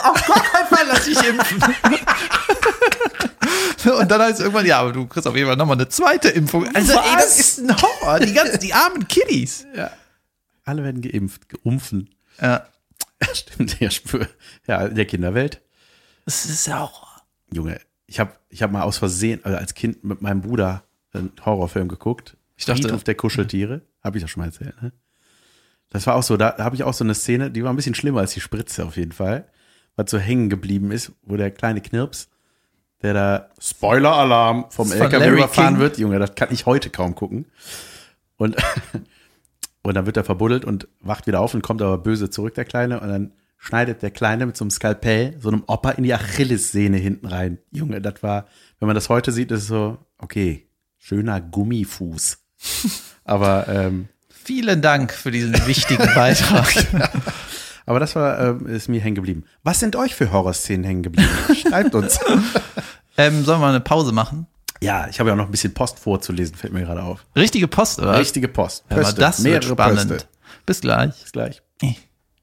auf 0.00 0.26
gar 0.26 0.42
keinen 0.42 0.66
Fall 0.68 0.86
lass 0.88 1.04
dich 1.04 1.22
impfen. 1.22 1.62
Und 3.98 4.10
dann 4.10 4.20
heißt 4.20 4.34
es 4.34 4.40
irgendwann, 4.40 4.66
ja, 4.66 4.80
aber 4.80 4.92
du 4.92 5.06
kriegst 5.06 5.26
auf 5.26 5.34
jeden 5.34 5.46
Fall 5.46 5.56
nochmal 5.56 5.76
eine 5.76 5.88
zweite 5.88 6.28
Impfung. 6.28 6.66
Also, 6.74 6.92
ey, 6.92 7.14
das 7.16 7.38
ist 7.38 7.58
ein 7.60 7.74
Horror. 7.80 8.20
Die 8.20 8.32
ganzen, 8.34 8.60
die 8.60 8.72
armen 8.74 9.06
Kiddies. 9.08 9.66
Keucher. 9.72 9.92
Alle 10.64 10.84
werden 10.84 11.00
geimpft, 11.00 11.48
geumpfen. 11.48 12.10
Ja. 12.40 12.66
Ja, 13.22 13.26
stimmt. 13.34 13.80
Ja, 13.80 13.90
spür. 13.90 14.28
ja, 14.66 14.84
in 14.86 14.94
der 14.96 15.06
Kinderwelt. 15.06 15.62
Das 16.26 16.44
ist 16.44 16.66
ja 16.66 16.80
Horror. 16.80 17.22
Junge, 17.52 17.80
ich 18.06 18.20
habe 18.20 18.32
ich 18.50 18.62
hab 18.62 18.70
mal 18.70 18.82
aus 18.82 18.98
Versehen, 18.98 19.40
also 19.44 19.56
als 19.56 19.74
Kind 19.74 20.04
mit 20.04 20.20
meinem 20.20 20.42
Bruder 20.42 20.82
einen 21.14 21.32
Horrorfilm 21.44 21.88
geguckt. 21.88 22.36
Ich 22.56 22.66
dachte- 22.66 22.82
Friedhof 22.82 23.04
der 23.04 23.14
Kuscheltiere. 23.14 23.82
Habe 24.04 24.18
ich 24.18 24.22
das 24.22 24.30
schon 24.30 24.40
mal 24.42 24.46
erzählt, 24.46 24.80
ne? 24.82 24.92
Das 25.90 26.06
war 26.06 26.16
auch 26.16 26.22
so, 26.22 26.36
da 26.36 26.58
habe 26.58 26.76
ich 26.76 26.82
auch 26.84 26.92
so 26.92 27.02
eine 27.02 27.14
Szene, 27.14 27.50
die 27.50 27.64
war 27.64 27.72
ein 27.72 27.76
bisschen 27.76 27.94
schlimmer 27.94 28.20
als 28.20 28.34
die 28.34 28.40
Spritze 28.42 28.84
auf 28.84 28.96
jeden 28.98 29.12
Fall. 29.12 29.48
Was 29.98 30.12
so 30.12 30.18
hängen 30.18 30.48
geblieben 30.48 30.92
ist, 30.92 31.10
wo 31.22 31.36
der 31.36 31.50
kleine 31.50 31.80
Knirps, 31.80 32.28
der 33.02 33.14
da 33.14 33.50
Spoiler-Alarm 33.58 34.66
vom 34.70 34.92
LKW 34.92 35.28
überfahren 35.28 35.74
King. 35.74 35.80
wird. 35.80 35.98
Junge, 35.98 36.20
das 36.20 36.36
kann 36.36 36.50
ich 36.52 36.66
heute 36.66 36.88
kaum 36.88 37.16
gucken. 37.16 37.46
Und, 38.36 38.54
und 39.82 39.94
dann 39.94 40.06
wird 40.06 40.16
er 40.16 40.22
verbuddelt 40.22 40.64
und 40.64 40.86
wacht 41.00 41.26
wieder 41.26 41.40
auf 41.40 41.52
und 41.52 41.62
kommt 41.62 41.82
aber 41.82 41.98
böse 41.98 42.30
zurück, 42.30 42.54
der 42.54 42.64
Kleine. 42.64 43.00
Und 43.00 43.08
dann 43.08 43.32
schneidet 43.56 44.02
der 44.02 44.12
Kleine 44.12 44.46
mit 44.46 44.56
so 44.56 44.62
einem 44.62 44.70
Skalpell, 44.70 45.36
so 45.40 45.48
einem 45.48 45.64
Opa 45.66 45.90
in 45.90 46.04
die 46.04 46.14
Achillessehne 46.14 46.96
hinten 46.96 47.26
rein. 47.26 47.58
Junge, 47.72 48.00
das 48.00 48.22
war, 48.22 48.46
wenn 48.78 48.86
man 48.86 48.94
das 48.94 49.08
heute 49.08 49.32
sieht, 49.32 49.50
ist 49.50 49.62
es 49.62 49.66
so, 49.66 49.98
okay, 50.18 50.68
schöner 50.96 51.40
Gummifuß. 51.40 52.38
Aber, 53.24 53.66
ähm, 53.66 54.08
Vielen 54.44 54.80
Dank 54.80 55.12
für 55.12 55.32
diesen 55.32 55.54
wichtigen 55.66 56.06
Beitrag. 56.14 56.72
aber 57.88 58.00
das 58.00 58.14
war, 58.14 58.38
ähm, 58.38 58.66
ist 58.66 58.88
mir 58.88 59.00
hängen 59.00 59.14
geblieben. 59.14 59.44
Was 59.62 59.80
sind 59.80 59.96
euch 59.96 60.14
für 60.14 60.30
Horrorszenen 60.30 60.84
hängen 60.84 61.02
geblieben? 61.02 61.30
Schreibt 61.54 61.94
uns. 61.94 62.20
ähm, 63.16 63.44
sollen 63.44 63.60
wir 63.60 63.66
mal 63.66 63.70
eine 63.70 63.80
Pause 63.80 64.12
machen? 64.12 64.46
Ja, 64.80 65.08
ich 65.08 65.18
habe 65.18 65.30
ja 65.30 65.34
auch 65.34 65.38
noch 65.38 65.46
ein 65.46 65.50
bisschen 65.50 65.72
Post 65.72 65.98
vorzulesen, 65.98 66.54
fällt 66.54 66.74
mir 66.74 66.82
gerade 66.82 67.02
auf. 67.02 67.24
Richtige 67.34 67.66
Post, 67.66 67.98
oder? 67.98 68.18
Richtige 68.18 68.46
Post. 68.46 68.84
Ja, 68.90 68.96
aber 68.96 69.04
Pöste, 69.06 69.20
das 69.20 69.42
wird 69.42 69.64
spannend. 69.64 70.08
Pöste. 70.08 70.28
Bis 70.66 70.80
gleich. 70.82 71.22
Bis 71.22 71.32
gleich. 71.32 71.62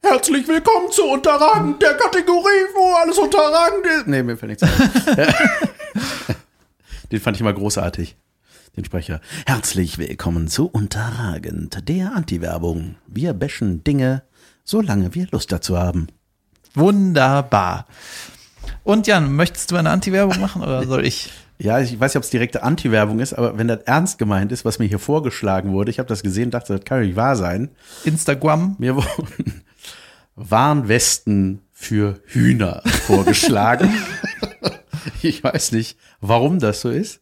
Herzlich 0.01 0.47
willkommen 0.47 0.91
zu 0.91 1.03
Unterragend, 1.05 1.81
der 1.81 1.93
Kategorie, 1.93 2.65
wo 2.75 2.93
alles 2.95 3.17
unterragend 3.17 3.85
ist. 3.85 4.07
Nee, 4.07 4.23
mir 4.23 4.37
fällt 4.37 4.49
nichts 4.49 4.63
ein. 4.63 5.27
Den 7.11 7.19
fand 7.19 7.37
ich 7.37 7.41
immer 7.41 7.53
großartig, 7.53 8.15
den 8.77 8.85
Sprecher. 8.85 9.21
Herzlich 9.45 9.97
willkommen 9.97 10.47
zu 10.47 10.67
Unterragend, 10.67 11.87
der 11.87 12.15
Anti-Werbung. 12.15 12.95
Wir 13.07 13.33
bashen 13.33 13.83
Dinge, 13.83 14.23
solange 14.65 15.15
wir 15.15 15.27
Lust 15.31 15.51
dazu 15.51 15.77
haben. 15.77 16.07
Wunderbar. 16.73 17.85
Und 18.83 19.07
Jan, 19.07 19.33
möchtest 19.33 19.71
du 19.71 19.77
eine 19.77 19.91
Anti-Werbung 19.91 20.41
machen 20.41 20.61
oder 20.61 20.85
soll 20.85 21.05
ich? 21.05 21.31
Ja, 21.57 21.79
ich 21.79 21.97
weiß 21.97 22.11
nicht, 22.11 22.17
ob 22.17 22.23
es 22.23 22.29
direkte 22.29 22.63
Anti-Werbung 22.63 23.19
ist, 23.19 23.33
aber 23.33 23.57
wenn 23.57 23.69
das 23.69 23.83
ernst 23.83 24.17
gemeint 24.17 24.51
ist, 24.51 24.65
was 24.65 24.77
mir 24.77 24.87
hier 24.87 24.99
vorgeschlagen 24.99 25.71
wurde, 25.71 25.89
ich 25.89 25.99
habe 25.99 26.09
das 26.09 26.21
gesehen, 26.21 26.51
dachte, 26.51 26.75
das 26.75 26.83
kann 26.83 27.01
nicht 27.01 27.15
wahr 27.15 27.37
sein. 27.37 27.69
Instagram? 28.03 28.75
Mir 28.77 28.97
wurden 28.97 29.63
Warnwesten 30.35 31.61
für 31.71 32.19
Hühner 32.25 32.81
vorgeschlagen. 33.05 33.89
ich 35.21 35.43
weiß 35.43 35.71
nicht, 35.71 35.97
warum 36.19 36.59
das 36.59 36.81
so 36.81 36.89
ist. 36.89 37.21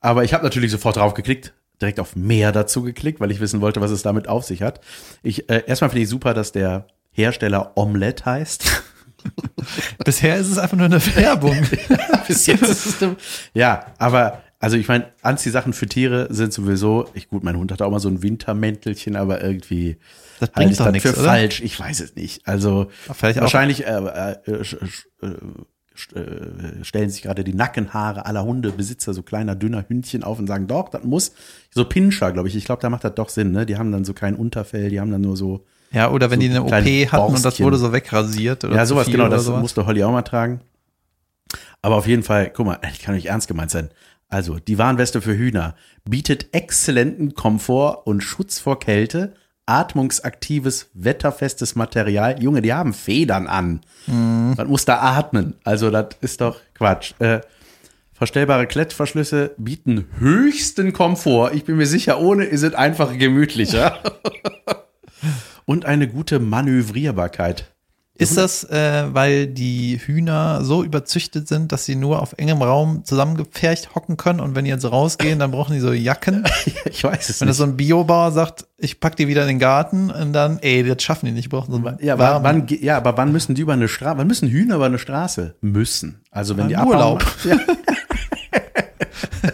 Aber 0.00 0.22
ich 0.22 0.34
habe 0.34 0.44
natürlich 0.44 0.70
sofort 0.70 0.96
drauf 0.96 1.14
geklickt, 1.14 1.52
direkt 1.80 2.00
auf 2.00 2.16
mehr 2.16 2.52
dazu 2.52 2.82
geklickt, 2.82 3.20
weil 3.20 3.30
ich 3.30 3.40
wissen 3.40 3.60
wollte, 3.60 3.80
was 3.80 3.90
es 3.90 4.02
damit 4.02 4.28
auf 4.28 4.44
sich 4.44 4.62
hat. 4.62 4.80
Ich, 5.22 5.48
äh, 5.50 5.62
erstmal 5.66 5.90
finde 5.90 6.02
ich 6.02 6.08
super, 6.08 6.34
dass 6.34 6.52
der 6.52 6.86
Hersteller 7.12 7.72
Omelette 7.76 8.24
heißt. 8.24 8.82
Bisher 10.04 10.36
ist 10.36 10.50
es 10.50 10.58
einfach 10.58 10.76
nur 10.76 10.86
eine 10.86 11.04
Werbung. 11.16 11.56
Bis 12.26 12.46
jetzt 12.46 12.62
ist 12.62 12.86
es 12.86 13.02
eine, 13.02 13.16
Ja, 13.54 13.86
aber 13.98 14.42
also 14.60 14.76
ich 14.76 14.88
meine, 14.88 15.12
Anziehsachen 15.22 15.72
für 15.72 15.86
Tiere 15.86 16.28
sind 16.30 16.52
sowieso, 16.52 17.08
ich 17.14 17.28
gut, 17.28 17.44
mein 17.44 17.56
Hund 17.56 17.70
hat 17.72 17.82
auch 17.82 17.90
mal 17.90 18.00
so 18.00 18.08
ein 18.08 18.22
Wintermäntelchen, 18.22 19.14
aber 19.16 19.42
irgendwie 19.42 19.98
Das 20.40 20.48
halte 20.48 20.52
bringt 20.54 20.72
ich 20.72 20.78
doch 20.78 20.90
nichts, 20.90 21.10
für 21.10 21.16
oder? 21.16 21.28
falsch. 21.28 21.60
Ich 21.60 21.78
weiß 21.78 22.00
es 22.00 22.14
nicht. 22.14 22.46
Also 22.46 22.86
Vielleicht 23.12 23.38
auch- 23.38 23.42
wahrscheinlich 23.42 23.86
äh, 23.86 23.90
äh, 23.90 24.36
äh, 24.46 24.62
äh, 25.26 25.34
stellen 25.94 27.08
sich 27.10 27.22
gerade 27.22 27.44
die 27.44 27.54
Nackenhaare 27.54 28.26
aller 28.26 28.44
Hundebesitzer 28.44 29.14
so 29.14 29.22
kleiner 29.22 29.54
dünner 29.54 29.84
Hündchen 29.88 30.24
auf 30.24 30.38
und 30.38 30.46
sagen, 30.48 30.66
doch, 30.66 30.88
das 30.88 31.04
muss 31.04 31.32
so 31.70 31.84
Pinscher, 31.84 32.32
glaube 32.32 32.48
ich. 32.48 32.56
Ich 32.56 32.64
glaube, 32.64 32.82
da 32.82 32.90
macht 32.90 33.04
das 33.04 33.14
doch 33.14 33.28
Sinn. 33.28 33.52
Ne? 33.52 33.64
Die 33.64 33.76
haben 33.76 33.92
dann 33.92 34.04
so 34.04 34.12
kein 34.12 34.34
Unterfell, 34.34 34.90
die 34.90 35.00
haben 35.00 35.10
dann 35.12 35.20
nur 35.20 35.36
so 35.36 35.64
Ja, 35.92 36.10
oder 36.10 36.30
wenn 36.30 36.40
So 36.40 36.48
die 36.48 36.50
eine 36.50 36.62
OP 36.64 36.72
hatten 36.72 37.26
und 37.26 37.34
das 37.34 37.42
Borstchen. 37.42 37.66
wurde 37.66 37.76
so 37.76 37.92
wegrasiert 37.92 38.64
oder 38.64 38.74
ja, 38.76 38.86
sowas, 38.86 39.06
genau, 39.06 39.28
das 39.28 39.44
sowas. 39.44 39.60
musste 39.62 39.86
Holly 39.86 40.02
auch 40.02 40.10
mal 40.12 40.22
tragen. 40.22 40.60
Aber 41.82 41.96
auf 41.96 42.06
jeden 42.06 42.22
Fall, 42.22 42.50
guck 42.50 42.66
mal, 42.66 42.78
ich 42.92 43.00
kann 43.00 43.14
nicht 43.14 43.26
ernst 43.26 43.46
gemeint 43.46 43.70
sein. 43.70 43.90
Also, 44.28 44.58
die 44.58 44.78
Warnweste 44.78 45.20
für 45.20 45.36
Hühner 45.36 45.76
bietet 46.04 46.52
exzellenten 46.54 47.34
Komfort 47.34 48.02
und 48.06 48.22
Schutz 48.22 48.58
vor 48.58 48.80
Kälte, 48.80 49.34
atmungsaktives, 49.66 50.90
wetterfestes 50.94 51.74
Material. 51.74 52.42
Junge, 52.42 52.62
die 52.62 52.72
haben 52.72 52.92
Federn 52.92 53.46
an. 53.46 53.80
Man 54.06 54.68
muss 54.68 54.84
da 54.84 55.00
atmen. 55.00 55.54
Also, 55.64 55.90
das 55.90 56.08
ist 56.20 56.40
doch 56.40 56.60
Quatsch. 56.74 57.14
Äh, 57.18 57.40
verstellbare 58.12 58.66
Klettverschlüsse 58.66 59.54
bieten 59.58 60.06
höchsten 60.18 60.92
Komfort. 60.92 61.52
Ich 61.54 61.64
bin 61.64 61.76
mir 61.76 61.86
sicher, 61.86 62.20
ohne 62.20 62.44
ist 62.44 62.62
es 62.62 62.74
einfach 62.74 63.16
gemütlicher. 63.18 63.98
Und 65.66 65.86
eine 65.86 66.08
gute 66.08 66.40
Manövrierbarkeit. 66.40 67.73
Ist 68.16 68.36
das, 68.36 68.62
äh, 68.62 69.06
weil 69.12 69.48
die 69.48 69.98
Hühner 69.98 70.64
so 70.64 70.84
überzüchtet 70.84 71.48
sind, 71.48 71.72
dass 71.72 71.84
sie 71.84 71.96
nur 71.96 72.22
auf 72.22 72.34
engem 72.38 72.62
Raum 72.62 73.04
zusammengepfercht 73.04 73.96
hocken 73.96 74.16
können 74.16 74.38
und 74.38 74.54
wenn 74.54 74.64
die 74.64 74.70
jetzt 74.70 74.84
rausgehen, 74.84 75.40
dann 75.40 75.50
brauchen 75.50 75.72
die 75.72 75.80
so 75.80 75.92
Jacken? 75.92 76.44
Ich 76.84 77.02
weiß 77.02 77.28
es 77.28 77.40
Wenn 77.40 77.48
das 77.48 77.56
nicht. 77.58 77.66
so 77.66 77.72
ein 77.72 77.76
Biobauer 77.76 78.30
sagt, 78.30 78.66
ich 78.78 79.00
pack 79.00 79.16
die 79.16 79.26
wieder 79.26 79.42
in 79.42 79.48
den 79.48 79.58
Garten 79.58 80.12
und 80.12 80.32
dann, 80.32 80.60
ey, 80.60 80.84
das 80.84 81.02
schaffen 81.02 81.26
die 81.26 81.32
nicht, 81.32 81.46
die 81.46 81.48
brauchen 81.48 81.72
so 81.72 81.84
einen 81.84 81.98
Ja, 82.00 82.14
aber 82.14 82.44
wann, 82.44 82.68
ja, 82.68 82.96
aber 82.98 83.16
wann 83.16 83.32
müssen 83.32 83.56
die 83.56 83.62
über 83.62 83.72
eine 83.72 83.88
Straße? 83.88 84.16
Wann 84.18 84.28
müssen 84.28 84.48
Hühner 84.48 84.76
über 84.76 84.86
eine 84.86 84.98
Straße? 85.00 85.56
Müssen. 85.60 86.20
Also 86.30 86.56
wenn 86.56 86.68
die 86.68 86.74
Im 86.74 86.86
Urlaub. 86.86 87.20
abhauen- 87.20 87.60
Ja, 89.36 89.50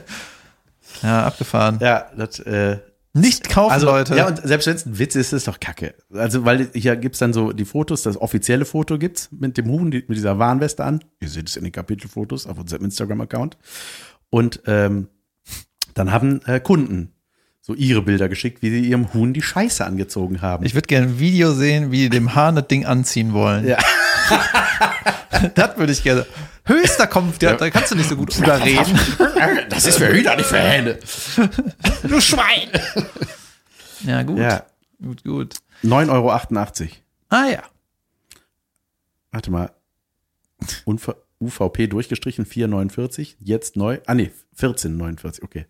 Ja, 1.02 1.24
abgefahren. 1.26 1.78
ja 1.80 2.06
das, 2.14 2.40
äh, 2.40 2.76
Nicht 3.12 3.48
kaufen, 3.48 3.72
also, 3.72 3.86
Leute. 3.86 4.16
Ja, 4.16 4.28
und 4.28 4.36
selbst 4.36 4.68
wenn 4.68 4.76
es 4.76 4.86
ein 4.86 4.98
Witz 4.98 5.16
ist, 5.16 5.28
ist 5.28 5.32
es 5.32 5.44
doch 5.44 5.58
kacke. 5.58 5.94
Also, 6.12 6.44
weil 6.44 6.70
hier 6.74 6.94
gibt's 6.96 7.18
dann 7.18 7.32
so 7.32 7.52
die 7.52 7.64
Fotos, 7.64 8.02
das 8.02 8.16
offizielle 8.16 8.64
Foto 8.64 8.98
gibt's 8.98 9.28
mit 9.32 9.58
dem 9.58 9.68
Huhn, 9.68 9.90
die, 9.90 10.04
mit 10.06 10.16
dieser 10.16 10.38
Warnweste 10.38 10.84
an. 10.84 11.02
Ihr 11.18 11.28
seht 11.28 11.48
es 11.48 11.56
in 11.56 11.64
den 11.64 11.72
Kapitelfotos 11.72 12.46
auf 12.46 12.58
unserem 12.58 12.84
Instagram-Account. 12.84 13.58
Und 14.30 14.62
ähm, 14.66 15.08
dann 15.94 16.12
haben 16.12 16.40
äh, 16.46 16.60
Kunden 16.60 17.12
so 17.60 17.74
ihre 17.74 18.02
Bilder 18.02 18.28
geschickt, 18.28 18.62
wie 18.62 18.70
sie 18.70 18.80
ihrem 18.80 19.12
Huhn 19.12 19.34
die 19.34 19.42
Scheiße 19.42 19.84
angezogen 19.84 20.40
haben. 20.40 20.64
ich 20.64 20.74
würde 20.74 20.86
gerne 20.86 21.08
ein 21.08 21.18
Video 21.18 21.52
sehen, 21.52 21.90
wie 21.90 22.02
die 22.02 22.08
dem 22.10 22.34
Hahn 22.34 22.54
das 22.54 22.68
Ding 22.68 22.86
anziehen 22.86 23.32
wollen. 23.32 23.66
Ja. 23.66 23.78
das 25.54 25.76
würde 25.76 25.92
ich 25.92 26.02
gerne. 26.02 26.26
Höchster 26.64 27.06
Kampf, 27.06 27.38
da, 27.38 27.54
da 27.54 27.70
kannst 27.70 27.90
du 27.90 27.96
nicht 27.96 28.08
so 28.08 28.16
gut 28.16 28.36
drüber 28.36 28.62
reden. 28.62 28.98
das 29.68 29.86
ist 29.86 29.98
für 29.98 30.08
Hühner, 30.08 30.36
nicht 30.36 30.46
für 30.46 30.58
Hähne. 30.60 30.98
du 32.02 32.20
Schwein! 32.20 32.68
Ja, 34.04 34.22
gut. 34.22 34.38
Ja, 34.38 34.64
Gut, 35.02 35.24
gut. 35.24 35.54
9,88 35.82 36.10
Euro. 36.10 36.96
Ah 37.30 37.46
ja. 37.46 37.62
Warte 39.32 39.50
mal. 39.50 39.70
Unver 40.84 41.16
UVP 41.40 41.86
durchgestrichen 41.86 42.44
4,49. 42.44 43.36
Jetzt 43.40 43.76
neu. 43.76 43.98
Ah, 44.06 44.14
nee, 44.14 44.30
14,49. 44.58 45.42
Okay. 45.42 45.66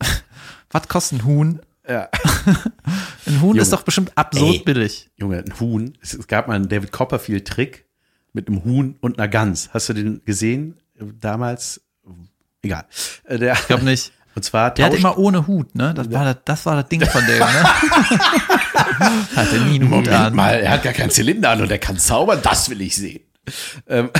Was 0.70 0.88
kostet 0.88 1.18
ein 1.20 1.24
Huhn? 1.24 1.60
Ja. 1.88 2.08
Ein 3.26 3.40
Huhn 3.40 3.48
Junge. 3.50 3.60
ist 3.60 3.72
doch 3.72 3.82
bestimmt 3.82 4.12
absurd 4.16 4.54
Ey. 4.56 4.62
billig. 4.64 5.10
Junge, 5.16 5.38
ein 5.38 5.58
Huhn. 5.60 5.96
Es, 6.02 6.12
es 6.14 6.26
gab 6.26 6.46
mal 6.48 6.54
einen 6.54 6.68
David 6.68 6.92
Copperfield-Trick 6.92 7.86
mit 8.32 8.48
einem 8.48 8.64
Huhn 8.64 8.96
und 9.00 9.18
einer 9.18 9.28
Gans. 9.28 9.70
Hast 9.72 9.88
du 9.88 9.92
den 9.94 10.22
gesehen? 10.24 10.76
Damals? 11.20 11.80
Egal. 12.62 12.84
Äh, 13.24 13.38
Der, 13.38 13.54
Ich 13.54 13.66
glaube 13.66 13.84
nicht. 13.84 14.12
und 14.34 14.42
zwar 14.44 14.72
Der 14.74 14.86
hat 14.86 14.94
immer 14.94 15.16
ohne 15.18 15.46
Hut, 15.46 15.74
ne? 15.74 15.94
Das 15.94 16.10
war 16.10 16.24
das, 16.24 16.36
das 16.44 16.66
war 16.66 16.76
das 16.82 16.88
Ding 16.88 17.04
von 17.04 17.24
dem, 17.26 17.38
ne? 17.38 17.46
Hatte 19.36 19.58
nie 19.60 19.74
einen 19.76 19.84
Hut 19.84 19.90
Moment 19.90 20.08
an. 20.12 20.34
mal, 20.34 20.54
er 20.60 20.70
hat 20.70 20.82
gar 20.82 20.92
keinen 20.92 21.10
Zylinder 21.10 21.50
an 21.50 21.60
und 21.62 21.70
er 21.70 21.78
kann 21.78 21.98
zaubern, 21.98 22.40
das 22.42 22.68
will 22.70 22.80
ich 22.80 22.96
sehen. 22.96 23.20
Ähm, 23.86 24.10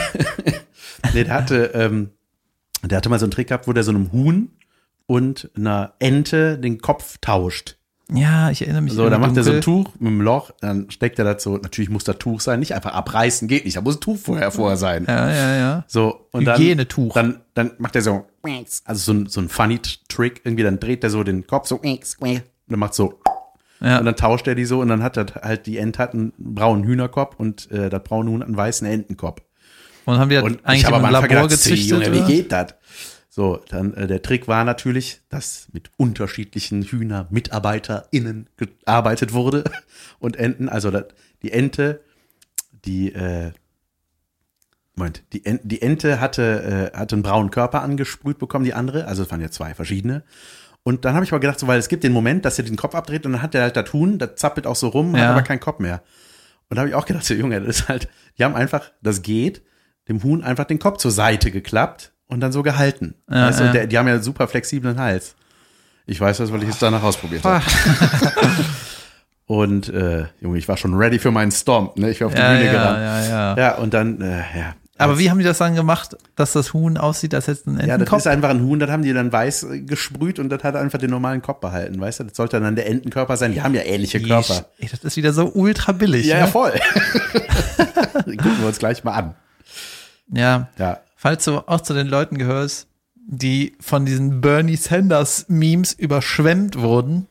nee, 1.12 1.24
der 1.24 1.34
hatte, 1.34 1.70
ähm, 1.74 2.10
der 2.82 2.98
hatte 2.98 3.08
mal 3.08 3.18
so 3.18 3.24
einen 3.24 3.30
Trick 3.32 3.48
gehabt, 3.48 3.66
wo 3.66 3.72
der 3.72 3.82
so 3.84 3.90
einem 3.90 4.12
Huhn 4.12 4.50
und 5.06 5.50
einer 5.56 5.94
Ente 5.98 6.58
den 6.58 6.80
Kopf 6.80 7.18
tauscht. 7.20 7.76
Ja, 8.12 8.50
ich 8.50 8.60
erinnere 8.62 8.82
mich. 8.82 8.92
So, 8.92 9.08
dann 9.08 9.20
macht 9.20 9.36
er 9.36 9.42
so 9.44 9.52
ein. 9.52 9.60
Tuch 9.62 9.90
mit 9.98 10.08
einem 10.08 10.20
Loch, 10.20 10.50
dann 10.60 10.90
steckt 10.90 11.18
er 11.18 11.24
dazu, 11.24 11.56
natürlich 11.56 11.88
muss 11.88 12.04
das 12.04 12.18
Tuch 12.18 12.40
sein, 12.40 12.60
nicht 12.60 12.74
einfach 12.74 12.92
abreißen, 12.92 13.48
geht 13.48 13.64
nicht, 13.64 13.78
da 13.78 13.80
muss 13.80 13.96
ein 13.96 14.00
Tuch 14.00 14.18
vorher 14.18 14.50
vorher 14.50 14.76
sein. 14.76 15.06
Ja, 15.08 15.30
ja, 15.30 15.56
ja. 15.56 15.84
So, 15.88 16.26
und 16.30 16.44
dann, 16.44 16.58
Hygienetuch. 16.60 17.14
dann, 17.14 17.40
dann 17.54 17.72
macht 17.78 17.96
er 17.96 18.02
so, 18.02 18.26
also 18.84 19.12
so 19.12 19.12
ein, 19.12 19.26
so 19.26 19.40
ein 19.40 19.48
funny 19.48 19.80
Trick, 20.08 20.42
irgendwie, 20.44 20.64
dann 20.64 20.78
dreht 20.80 21.02
er 21.02 21.08
so 21.08 21.24
den 21.24 21.46
Kopf 21.46 21.66
so, 21.66 21.76
und 21.78 22.42
dann 22.68 22.78
macht 22.78 22.92
so, 22.94 23.20
Ja. 23.80 23.98
und 24.00 24.04
dann 24.04 24.16
tauscht 24.16 24.46
er 24.48 24.54
die 24.54 24.66
so 24.66 24.80
und 24.80 24.88
dann 24.88 25.02
hat 25.02 25.16
er 25.16 25.26
halt, 25.42 25.64
die 25.66 25.78
Ente 25.78 25.98
hat 25.98 26.12
einen 26.12 26.34
braunen 26.38 26.84
Hühnerkopf 26.84 27.36
und 27.38 27.70
äh, 27.70 27.88
das 27.88 28.02
braune 28.02 28.30
Huhn 28.30 28.42
einen 28.42 28.56
weißen 28.56 28.86
Entenkopf. 28.86 29.40
Und 30.04 30.18
haben 30.18 30.28
das 30.28 30.42
Und 30.44 30.64
eigentlich 30.66 30.82
ich 30.82 30.88
im 30.94 31.02
Labor 31.02 31.22
gedacht, 31.28 31.50
"Zeh, 31.52 31.70
gezüchtet? 31.70 32.06
Junge, 32.06 32.12
wie 32.12 32.32
geht 32.32 32.52
das? 32.52 32.74
So, 33.36 33.60
dann 33.68 33.94
äh, 33.94 34.06
der 34.06 34.22
Trick 34.22 34.46
war 34.46 34.62
natürlich, 34.62 35.20
dass 35.28 35.66
mit 35.72 35.90
unterschiedlichen 35.96 36.84
Hühner-MitarbeiterInnen 36.84 38.48
gearbeitet 38.56 39.32
wurde 39.32 39.64
und 40.20 40.36
Enten, 40.36 40.68
also 40.68 40.92
das, 40.92 41.06
die 41.42 41.50
Ente, 41.50 42.00
die, 42.84 43.12
äh, 43.12 43.50
Moment, 44.94 45.24
die, 45.32 45.44
En 45.44 45.58
die 45.64 45.82
Ente 45.82 46.20
hatte, 46.20 46.92
äh, 46.94 46.96
hatte 46.96 47.16
einen 47.16 47.24
braunen 47.24 47.50
Körper 47.50 47.82
angesprüht 47.82 48.38
bekommen, 48.38 48.64
die 48.64 48.72
andere, 48.72 49.08
also 49.08 49.24
es 49.24 49.30
waren 49.32 49.40
ja 49.40 49.50
zwei 49.50 49.74
verschiedene. 49.74 50.22
Und 50.84 51.04
dann 51.04 51.16
habe 51.16 51.24
ich 51.24 51.32
aber 51.32 51.40
gedacht, 51.40 51.58
so, 51.58 51.66
weil 51.66 51.80
es 51.80 51.88
gibt 51.88 52.04
den 52.04 52.12
Moment, 52.12 52.44
dass 52.44 52.56
er 52.60 52.64
den 52.64 52.76
Kopf 52.76 52.94
abdreht 52.94 53.26
und 53.26 53.32
dann 53.32 53.42
hat 53.42 53.56
er 53.56 53.62
halt 53.62 53.76
das 53.76 53.92
Huhn, 53.92 54.16
das 54.20 54.36
zappelt 54.36 54.64
auch 54.68 54.76
so 54.76 54.86
rum, 54.86 55.12
Ja. 55.16 55.22
hat 55.22 55.28
aber 55.30 55.42
keinen 55.42 55.58
Kopf 55.58 55.80
mehr. 55.80 56.04
Und 56.68 56.76
da 56.76 56.82
habe 56.82 56.88
ich 56.88 56.94
auch 56.94 57.04
gedacht, 57.04 57.24
so, 57.24 57.34
Junge, 57.34 57.60
das 57.60 57.80
ist 57.80 57.88
halt, 57.88 58.08
die 58.38 58.44
haben 58.44 58.54
einfach, 58.54 58.92
das 59.02 59.22
geht, 59.22 59.62
dem 60.06 60.22
Huhn 60.22 60.44
einfach 60.44 60.66
den 60.66 60.78
Kopf 60.78 60.98
zur 60.98 61.10
Seite 61.10 61.50
geklappt 61.50 62.12
und 62.34 62.40
dann 62.40 62.52
so 62.52 62.62
gehalten. 62.62 63.14
Ja, 63.30 63.46
weißt 63.48 63.60
du, 63.60 63.64
ja. 63.64 63.72
der, 63.72 63.86
die 63.86 63.96
haben 63.98 64.08
ja 64.08 64.18
super 64.18 64.46
flexiblen 64.48 64.98
Hals. 65.00 65.34
Ich 66.06 66.20
weiß 66.20 66.36
das, 66.36 66.52
weil 66.52 66.62
ich 66.62 66.68
es 66.68 66.78
danach 66.78 67.02
ausprobiert 67.02 67.44
habe. 67.44 67.64
Und 69.46 69.88
äh, 69.90 70.24
Junge, 70.40 70.56
ich 70.58 70.68
war 70.68 70.76
schon 70.78 70.94
ready 70.94 71.18
für 71.18 71.30
meinen 71.30 71.52
Stomp, 71.52 71.98
ne? 71.98 72.10
Ich 72.10 72.20
war 72.20 72.28
auf 72.28 72.34
die 72.34 72.40
Ja, 72.40 72.52
Bühne 72.52 72.64
ja, 72.66 72.72
gerannt. 72.72 72.98
ja, 72.98 73.24
ja. 73.28 73.56
Ja, 73.58 73.74
und 73.76 73.92
dann, 73.92 74.20
äh, 74.22 74.38
ja. 74.38 74.74
Aber 74.96 75.18
wie 75.18 75.28
haben 75.30 75.36
die 75.38 75.44
das 75.44 75.58
dann 75.58 75.74
gemacht, 75.74 76.16
dass 76.34 76.52
das 76.52 76.72
Huhn 76.72 76.96
aussieht, 76.96 77.34
als 77.34 77.46
hätte 77.48 77.60
es 77.60 77.66
einen 77.66 77.76
Ja, 77.76 77.82
das 77.86 77.92
Entenkopf? 77.94 78.18
ist 78.20 78.26
einfach 78.26 78.48
ein 78.50 78.62
Huhn, 78.62 78.78
das 78.78 78.88
haben 78.90 79.02
die 79.02 79.12
dann 79.12 79.30
weiß 79.32 79.64
äh, 79.64 79.80
gesprüht 79.80 80.38
und 80.38 80.48
das 80.48 80.62
hat 80.64 80.76
einfach 80.76 80.98
den 80.98 81.10
normalen 81.10 81.42
Kopf 81.42 81.60
behalten, 81.60 82.00
weißt 82.00 82.20
du? 82.20 82.24
Das 82.24 82.36
sollte 82.38 82.58
dann 82.60 82.74
der 82.74 82.86
Entenkörper 82.86 83.36
sein. 83.36 83.52
Die 83.52 83.60
haben 83.60 83.74
ja 83.74 83.82
ähnliche 83.82 84.20
Körper. 84.22 84.64
Ey, 84.78 84.88
das 84.90 85.04
ist 85.04 85.16
wieder 85.16 85.32
so 85.34 85.50
ultra 85.52 85.92
billig. 85.92 86.24
Ja, 86.26 86.36
ne? 86.36 86.40
ja, 86.42 86.46
voll. 86.46 86.72
Gucken 88.24 88.60
wir 88.60 88.66
uns 88.68 88.78
gleich 88.78 89.04
mal 89.04 89.12
an. 89.12 89.34
ja. 90.32 90.68
Ja. 90.78 91.00
Falls 91.24 91.42
du 91.46 91.66
auch 91.66 91.80
zu 91.80 91.94
den 91.94 92.06
Leuten 92.06 92.36
gehörst, 92.36 92.86
die 93.16 93.72
von 93.80 94.04
diesen 94.04 94.42
Bernie 94.42 94.76
Sanders 94.76 95.46
Memes 95.48 95.94
überschwemmt 95.94 96.78
wurden. 96.78 97.28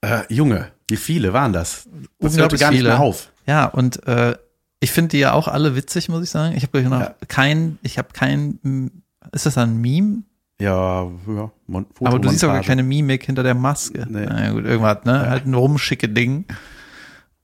Äh, 0.00 0.22
Junge, 0.28 0.72
wie 0.88 0.96
viele 0.96 1.32
waren 1.32 1.52
das? 1.52 1.88
Das 2.18 2.32
Unglaublich 2.32 2.60
gar 2.60 2.70
nicht 2.72 2.80
viele. 2.80 2.88
mehr 2.90 2.98
auf. 2.98 3.30
Ja, 3.46 3.66
und 3.66 4.04
äh, 4.08 4.36
ich 4.80 4.90
finde 4.90 5.10
die 5.10 5.18
ja 5.18 5.32
auch 5.32 5.46
alle 5.46 5.76
witzig, 5.76 6.08
muss 6.08 6.24
ich 6.24 6.30
sagen. 6.30 6.56
Ich 6.56 6.64
habe 6.64 6.82
noch 6.82 7.00
Ja. 7.00 7.14
kein, 7.28 7.78
ich 7.82 7.98
habe 7.98 8.08
kein, 8.12 8.90
ist 9.30 9.46
das 9.46 9.56
ein 9.58 9.80
Meme? 9.80 10.24
Ja, 10.60 11.04
ja. 11.04 11.50
Mon 11.68 11.86
Aber 12.02 12.18
du 12.18 12.28
siehst 12.28 12.44
auch 12.44 12.48
gar 12.52 12.62
keine 12.64 12.82
Mimik 12.82 13.26
hinter 13.26 13.44
der 13.44 13.54
Maske. 13.54 14.08
Nee. 14.10 14.26
Na 14.28 14.44
ja, 14.46 14.50
gut, 14.50 14.64
irgendwas, 14.64 15.04
ne? 15.04 15.30
Halt 15.30 15.46
ein 15.46 15.54
rumschicke 15.54 16.08
Ding. 16.08 16.46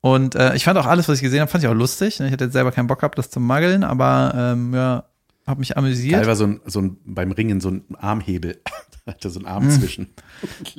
Und 0.01 0.35
äh, 0.35 0.57
ich 0.57 0.65
fand 0.65 0.77
auch 0.81 0.87
alles, 0.87 1.09
was 1.09 1.19
ich 1.19 1.23
gesehen 1.23 1.43
habe, 1.43 1.49
fand 1.51 1.63
ich 1.63 1.71
auch 1.71 1.75
lustig. 1.75 2.19
Ich 2.19 2.33
hatte 2.33 2.43
jetzt 2.47 2.55
selber 2.55 2.73
keinen 2.73 2.89
Bock 2.89 2.99
gehabt, 2.99 3.19
das 3.19 3.31
zu 3.31 3.39
maggeln, 3.39 3.85
aber 3.85 4.33
ähm, 4.37 4.75
ja, 4.75 5.05
habe 5.47 5.61
mich 5.61 5.77
amüsiert. 5.77 6.19
Geil 6.21 6.27
war 6.27 6.37
so 6.37 6.45
ein, 6.45 6.61
so 6.67 6.81
ein, 6.81 6.97
beim 7.05 7.33
Ringen 7.33 7.61
so 7.61 7.71
ein 7.71 7.85
Armhebel. 7.99 8.61
Hatte 9.07 9.31
so 9.31 9.41
ein 9.41 9.47
Hm. 9.47 9.53
Arm 9.53 9.71
zwischen. 9.71 10.15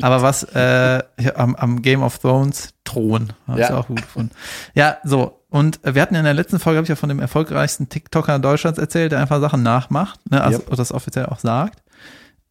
Aber 0.02 0.22
was 0.22 0.44
äh, 0.44 1.04
am, 1.36 1.56
am 1.56 1.82
Game 1.82 2.02
of 2.02 2.20
Thrones 2.20 2.70
Thron, 2.86 3.34
habe 3.48 3.60
ich 3.62 3.68
Ja. 3.68 3.76
auch 3.78 3.88
gut 3.88 4.02
gefunden. 4.02 4.32
Ja, 4.74 4.98
so. 5.04 5.42
Und 5.50 5.82
wir 5.84 6.02
hatten 6.02 6.16
in 6.16 6.24
der 6.24 6.34
letzten 6.34 6.58
Folge, 6.60 6.78
habe 6.78 6.86
ich 6.86 6.90
ja 6.90 6.96
von 6.96 7.10
dem 7.10 7.20
erfolgreichsten 7.20 7.90
TikToker 7.90 8.40
Deutschlands 8.40 8.80
erzählt, 8.80 9.12
der 9.12 9.20
einfach 9.20 9.42
Sachen 9.42 9.62
nachmacht, 9.62 10.20
ne, 10.32 10.42
also 10.42 10.60
Yep. 10.60 10.68
oder 10.68 10.78
das 10.78 10.94
offiziell 10.94 11.26
auch 11.26 11.40
sagt. 11.40 11.84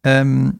Ähm, 0.03 0.59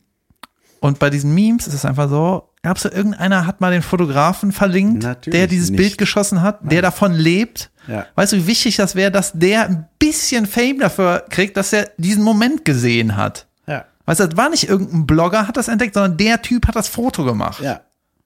und 0.80 1.00
bei 1.00 1.10
diesen 1.10 1.34
Memes 1.36 1.68
ist 1.68 1.74
es 1.76 1.86
einfach 1.86 2.10
so, 2.10 2.50
gab's 2.64 2.82
da 2.84 2.90
irgendeiner 2.92 3.46
hat 3.46 3.62
mal 3.62 3.72
den 3.72 3.82
Fotografen 3.84 4.52
verlinkt, 4.52 5.04
Natürlich 5.04 5.40
der 5.40 5.48
dieses 5.48 5.70
nicht. 5.70 5.78
Bild 5.78 5.98
geschossen 5.98 6.42
hat, 6.42 6.60
der 6.72 6.82
davon 6.82 7.14
lebt. 7.14 7.70
Ja. 7.88 8.06
Weißt 8.16 8.34
du, 8.34 8.38
wie 8.38 8.48
wichtig 8.48 8.78
das 8.78 8.96
wäre, 8.96 9.12
dass 9.12 9.34
der 9.34 9.68
ein 9.68 9.88
bisschen 10.00 10.46
Fame 10.46 10.80
dafür 10.80 11.26
kriegt, 11.30 11.58
dass 11.58 11.74
er 11.74 11.90
diesen 11.98 12.24
Moment 12.24 12.66
gesehen 12.66 13.16
hat? 13.16 13.48
Ja. 13.68 13.86
Weißt 14.06 14.20
du, 14.20 14.28
das 14.28 14.38
war 14.38 14.50
nicht 14.50 14.70
irgendein 14.70 15.06
Blogger, 15.06 15.48
hat 15.48 15.58
das 15.58 15.68
entdeckt, 15.68 15.94
sondern 15.94 16.18
der 16.18 16.42
Typ 16.42 16.68
hat 16.68 16.76
das 16.76 16.88
Foto 16.88 17.24
gemacht. 17.26 17.62
Ja. 17.62 17.82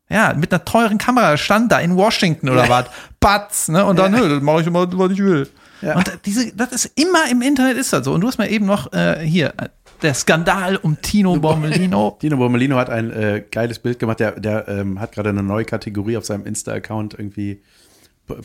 Ja, 0.09 0.33
mit 0.33 0.53
einer 0.53 0.63
teuren 0.63 0.97
Kamera 0.97 1.35
stand 1.35 1.71
da 1.71 1.79
in 1.79 1.97
Washington 1.97 2.49
oder 2.49 2.69
was. 2.69 2.85
Batz, 3.19 3.67
ne? 3.67 3.83
Und 3.83 3.99
dann, 3.99 4.13
nö, 4.13 4.29
das 4.29 4.41
mache 4.41 4.61
ich 4.61 4.67
immer, 4.67 4.87
was 4.97 5.11
ich 5.11 5.19
will. 5.19 5.49
Ja. 5.81 5.97
Und 5.97 6.19
diese, 6.25 6.55
das 6.55 6.71
ist 6.71 6.91
immer 6.95 7.29
im 7.29 7.41
Internet 7.41 7.77
ist 7.77 7.91
das 7.91 8.05
so. 8.05 8.13
Und 8.13 8.21
du 8.21 8.27
hast 8.27 8.37
mir 8.37 8.49
eben 8.49 8.65
noch 8.65 8.93
äh, 8.93 9.19
hier 9.19 9.53
äh, 9.57 9.67
der 10.01 10.13
Skandal 10.13 10.77
um 10.77 11.01
Tino 11.01 11.35
Bommelino. 11.35 12.17
Dino 12.21 12.37
Bommelino 12.37 12.77
hat 12.77 12.89
ein 12.89 13.11
äh, 13.11 13.43
geiles 13.51 13.79
Bild 13.79 13.99
gemacht. 13.99 14.19
Der, 14.19 14.39
der 14.39 14.67
ähm, 14.67 14.99
hat 14.99 15.11
gerade 15.11 15.29
eine 15.29 15.43
neue 15.43 15.65
Kategorie 15.65 16.17
auf 16.17 16.25
seinem 16.25 16.45
Insta-Account 16.45 17.15
irgendwie 17.17 17.61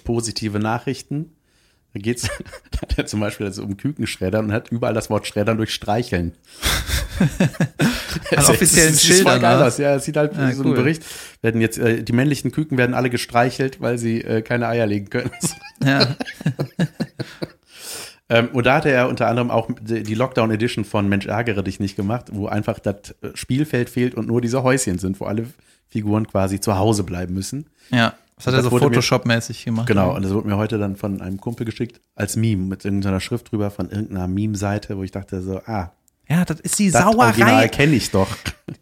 positive 0.05 0.59
Nachrichten. 0.59 1.33
Da 1.95 2.01
geht's 2.01 2.23
da 2.71 2.81
hat 2.81 2.99
er 2.99 3.07
zum 3.07 3.21
Beispiel 3.21 3.47
also 3.47 3.63
um 3.63 3.77
Kükenschreddern 3.77 4.47
und 4.47 4.53
hat 4.53 4.71
überall 4.71 4.95
das 4.95 5.11
Wort 5.11 5.27
Schreddern 5.27 5.59
durch 5.59 5.75
Streicheln. 5.75 6.35
An 7.19 8.45
offiziellen 8.47 8.93
Das 8.93 9.05
ist 9.05 9.23
voll 9.23 9.39
geil 9.41 9.63
aus. 9.63 9.79
Ja, 9.79 9.95
es 9.97 10.05
sieht 10.05 10.17
halt 10.17 10.33
Ah, 10.37 10.51
so 10.53 10.63
cool. 10.65 10.71
ein 10.71 10.75
Bericht. 10.77 11.05
Werden 11.43 11.61
jetzt, 11.61 11.79
äh, 11.79 12.03
die 12.03 12.13
männlichen 12.13 12.51
Küken 12.51 12.79
werden 12.79 12.95
alle 12.95 13.11
gestreichelt, 13.11 13.81
weil 13.81 13.99
sie 13.99 14.23
äh, 14.23 14.43
keine 14.43 14.69
Eier 14.69 14.87
legen 14.87 15.11
können. 15.11 15.31
Ja. 15.85 16.15
Ähm, 18.29 18.49
und 18.53 18.67
da 18.67 18.77
hatte 18.77 18.89
er 18.91 19.09
unter 19.09 19.27
anderem 19.27 19.51
auch 19.51 19.69
die 19.81 20.03
die 20.05 20.15
Lockdown 20.15 20.51
Edition 20.53 20.85
von 20.85 21.09
Mensch 21.09 21.27
ärgere 21.27 21.63
dich 21.65 21.81
nicht 21.81 21.97
gemacht, 21.97 22.27
wo 22.33 22.47
einfach 22.47 22.79
das 22.79 23.11
äh, 23.21 23.31
Spielfeld 23.35 23.91
fehlt 23.91 24.15
und 24.15 24.27
nur 24.29 24.41
diese 24.41 24.63
Häuschen 24.63 24.99
sind, 24.99 25.19
wo 25.21 25.25
alle 25.27 25.47
Figuren 25.89 26.27
quasi 26.27 26.61
zu 26.61 26.79
Hause 26.79 27.03
bleiben 27.05 27.35
müssen. 27.35 27.67
ja. 27.91 28.15
Das 28.45 28.53
hat 28.55 28.55
er 28.61 28.63
Das 28.63 28.71
so 28.71 28.79
Photoshop-mäßig 28.79 29.65
gemacht. 29.65 29.87
Genau, 29.87 30.15
und 30.15 30.23
das 30.25 30.33
wurde 30.33 30.49
mir 30.49 30.57
heute 30.57 30.79
dann 30.79 30.97
von 30.97 31.21
einem 31.21 31.41
Kumpel 31.41 31.65
geschickt 31.67 32.01
als 32.15 32.37
Meme 32.37 32.65
mit 32.65 32.85
irgendeiner 32.85 33.21
Schrift 33.21 33.53
drüber 33.53 33.71
von 33.71 33.91
irgendeiner 33.91 34.27
Meme-Seite, 34.29 34.97
wo 34.97 35.03
ich 35.03 35.11
dachte 35.13 35.43
so, 35.43 35.61
ah, 35.67 35.93
Ja, 36.29 36.45
das 36.45 36.61
ist 36.61 36.79
die 36.79 36.91
das 36.91 37.05
Original 37.05 37.33
Sauerei. 37.51 37.69
kenne 37.69 37.95
ich 37.95 38.11
doch. 38.11 38.29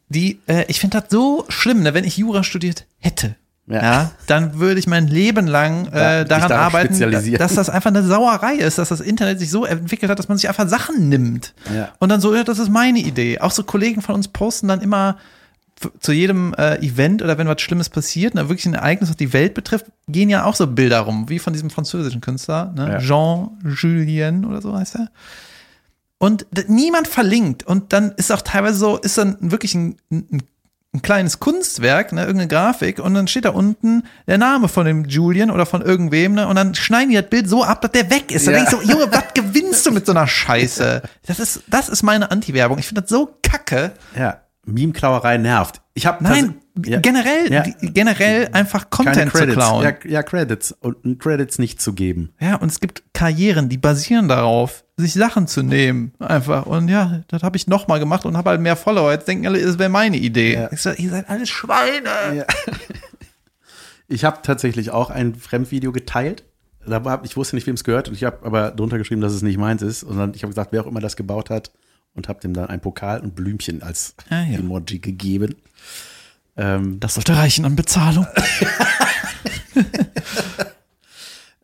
Die, 0.09 0.41
äh, 0.47 0.65
ich 0.69 0.81
finde 0.81 1.01
das 1.01 1.11
so 1.11 1.45
schlimm, 1.49 1.83
ne, 1.83 1.95
wenn 1.95 2.05
ich 2.05 2.17
Jura 2.17 2.43
studiert 2.43 2.87
hätte. 2.99 3.37
Ja. 3.67 3.83
Ja. 3.83 4.11
dann 4.27 4.59
würde 4.59 4.81
ich 4.81 4.89
mein 4.89 5.07
Leben 5.07 5.47
lang 5.47 5.87
äh, 5.93 6.25
daran 6.25 6.49
darauf 6.49 6.75
arbeiten, 6.75 6.99
dass 7.39 7.55
das 7.55 7.71
einfach 7.71 7.91
eine 7.91 8.03
Sauerei 8.03 8.55
ist, 8.55 8.79
dass 8.79 8.89
das 8.89 9.01
Internet 9.01 9.39
sich 9.39 9.49
so 9.51 9.65
entwickelt 9.65 10.11
hat, 10.11 10.19
dass 10.19 10.27
man 10.27 10.39
sich 10.39 10.49
einfach 10.49 10.69
Sachen 10.69 11.09
nimmt. 11.09 11.55
Ja. 11.73 11.91
Und 12.01 12.09
dann 12.09 12.21
so, 12.21 12.35
ja, 12.35 12.43
das 12.43 12.59
ist 12.59 12.69
meine 12.69 12.99
Idee. 12.99 13.39
Auch 13.39 13.53
so 13.53 13.63
Kollegen 13.63 14.03
von 14.03 14.17
uns 14.17 14.27
posten 14.27 14.67
dann 14.67 14.81
immer 14.81 15.19
zu 15.99 16.13
jedem 16.13 16.55
äh, 16.55 16.77
Event 16.85 17.23
oder 17.23 17.39
wenn 17.39 17.49
was 17.49 17.61
Schlimmes 17.63 17.89
passiert, 17.89 18.35
ne, 18.35 18.49
wirklich 18.49 18.67
ein 18.67 18.75
Ereignis, 18.75 19.09
was 19.09 19.17
die 19.17 19.33
Welt 19.33 19.55
betrifft, 19.55 19.87
gehen 20.09 20.29
ja 20.29 20.45
auch 20.45 20.55
so 20.55 20.67
Bilder 20.67 21.01
rum, 21.01 21.29
wie 21.29 21.39
von 21.39 21.53
diesem 21.53 21.71
französischen 21.71 22.21
Künstler, 22.21 22.73
ne? 22.77 22.93
Ja. 22.93 22.99
Jean 22.99 23.51
Julien 23.65 24.45
oder 24.45 24.61
so 24.61 24.77
heißt 24.77 24.97
er. 24.97 25.09
Und 26.19 26.47
niemand 26.69 27.09
verlinkt. 27.09 27.63
Und 27.67 27.95
dann 27.95 28.13
ist 28.13 28.31
auch 28.31 28.43
teilweise 28.43 28.77
so, 28.79 28.99
ist 28.99 29.17
dann 29.17 29.39
wirklich 29.41 29.75
ein, 29.75 29.97
ein, 30.11 30.43
ein 30.93 31.01
kleines 31.03 31.41
Kunstwerk, 31.41 32.13
ne, 32.13 32.23
irgendeine 32.23 32.49
Grafik, 32.49 32.99
und 32.99 33.15
dann 33.15 33.27
steht 33.27 33.47
da 33.47 33.51
unten 33.51 34.03
der 34.27 34.37
Name 34.37 34.69
von 34.69 34.85
dem 34.85 35.07
Julian 35.07 35.51
oder 35.51 35.65
von 35.65 35.81
irgendwem, 35.81 36.35
ne, 36.35 36.47
und 36.47 36.57
dann 36.57 36.75
schneiden 36.75 37.09
die 37.09 37.17
das 37.17 37.31
Bild 37.31 37.49
so 37.49 37.65
ab, 37.65 37.81
dass 37.81 37.93
der 37.93 38.11
weg 38.11 38.33
ist. 38.33 38.47
Dann 38.47 38.55
Ja. 38.55 38.65
denkst 38.67 38.85
du, 38.85 38.91
Junge, 38.93 39.11
was 39.11 39.25
gewinnst 39.35 39.87
du 39.87 39.93
mit 39.93 40.05
so 40.05 40.13
einer 40.13 40.27
Scheiße? 40.27 41.01
Das 41.27 41.41
ist, 41.41 41.63
das 41.69 41.89
ist 41.89 42.03
meine 42.03 42.31
Anti-Werbung. 42.31 42.79
Ich 42.79 42.87
finde 42.89 43.01
das 43.01 43.09
so 43.11 43.31
kacke. 43.43 43.93
Ja, 44.15 44.41
Meme-Klauerei 44.67 45.39
nervt. 45.39 45.81
Ich 45.95 46.07
habe 46.07 46.23
Nein, 46.23 46.57
ja, 46.85 47.01
generell, 47.01 47.53
Ja. 47.53 47.65
generell 47.81 48.49
einfach 48.53 48.91
Content 48.91 49.33
zu 49.35 49.47
klauen. 49.47 49.85
Ja, 49.85 49.93
ja, 50.07 50.23
Credits 50.23 50.73
und 50.73 51.19
Credits 51.19 51.59
nicht 51.59 51.81
zu 51.81 51.93
geben. 51.95 52.33
Ja, 52.41 52.57
und 52.57 52.71
es 52.71 52.81
gibt 52.81 53.03
Karrieren, 53.13 53.69
die 53.69 53.79
basieren 53.79 54.29
darauf, 54.29 54.85
sich 54.97 55.15
Sachen 55.15 55.47
zu 55.47 55.63
nehmen. 55.63 56.13
Einfach. 56.19 56.67
Und 56.67 56.89
ja, 56.89 57.23
das 57.29 57.43
habe 57.43 57.57
ich 57.57 57.67
nochmal 57.67 57.99
gemacht 58.01 58.25
und 58.25 58.37
habe 58.37 58.51
halt 58.51 58.61
mehr 58.61 58.77
Follower. 58.77 59.13
Jetzt 59.13 59.29
denken 59.29 59.47
alle, 59.47 59.59
es 59.59 59.79
wäre 59.79 59.89
meine 59.91 60.17
Idee. 60.19 60.55
Ja. 60.55 60.73
Ich 60.73 60.83
so, 60.83 60.91
ihr 60.91 61.11
seid 61.11 61.29
alles 61.29 61.49
Schweine. 61.49 62.47
Ich 64.09 64.25
habe 64.25 64.39
tatsächlich 64.43 64.91
auch 64.91 65.11
ein 65.11 65.35
Fremdvideo 65.35 65.93
geteilt. 65.93 66.45
Ich 67.23 67.37
wusste 67.37 67.57
nicht, 67.57 67.67
wem 67.67 67.75
es 67.75 67.85
gehört 67.85 68.09
und 68.09 68.15
ich 68.15 68.25
habe 68.25 68.45
aber 68.45 68.71
drunter 68.71 68.99
geschrieben, 68.99 69.21
dass 69.21 69.33
es 69.33 69.43
nicht 69.43 69.59
meins 69.59 69.83
ist. 69.83 70.03
Und 70.03 70.19
dann, 70.19 70.35
ich 70.35 70.43
habe 70.43 70.51
gesagt, 70.51 70.73
wer 70.73 70.83
auch 70.83 70.87
immer 70.87 71.01
das 71.01 71.17
gebaut 71.17 71.51
hat 71.51 71.71
und 72.15 72.29
habe 72.29 72.41
dem 72.41 72.53
dann 72.55 72.67
ein 72.69 72.81
Pokal 72.81 73.21
und 73.21 73.35
Blümchen 73.35 73.83
als 73.83 74.15
Ah, 74.29 74.43
ja. 74.43 74.59
Emoji 74.59 74.99
gegeben. 74.99 75.57
Ähm, 76.57 76.99
Das 77.01 77.15
sollte 77.15 77.37
reichen 77.37 77.65
an 77.65 77.77
Bezahlung. 77.77 78.27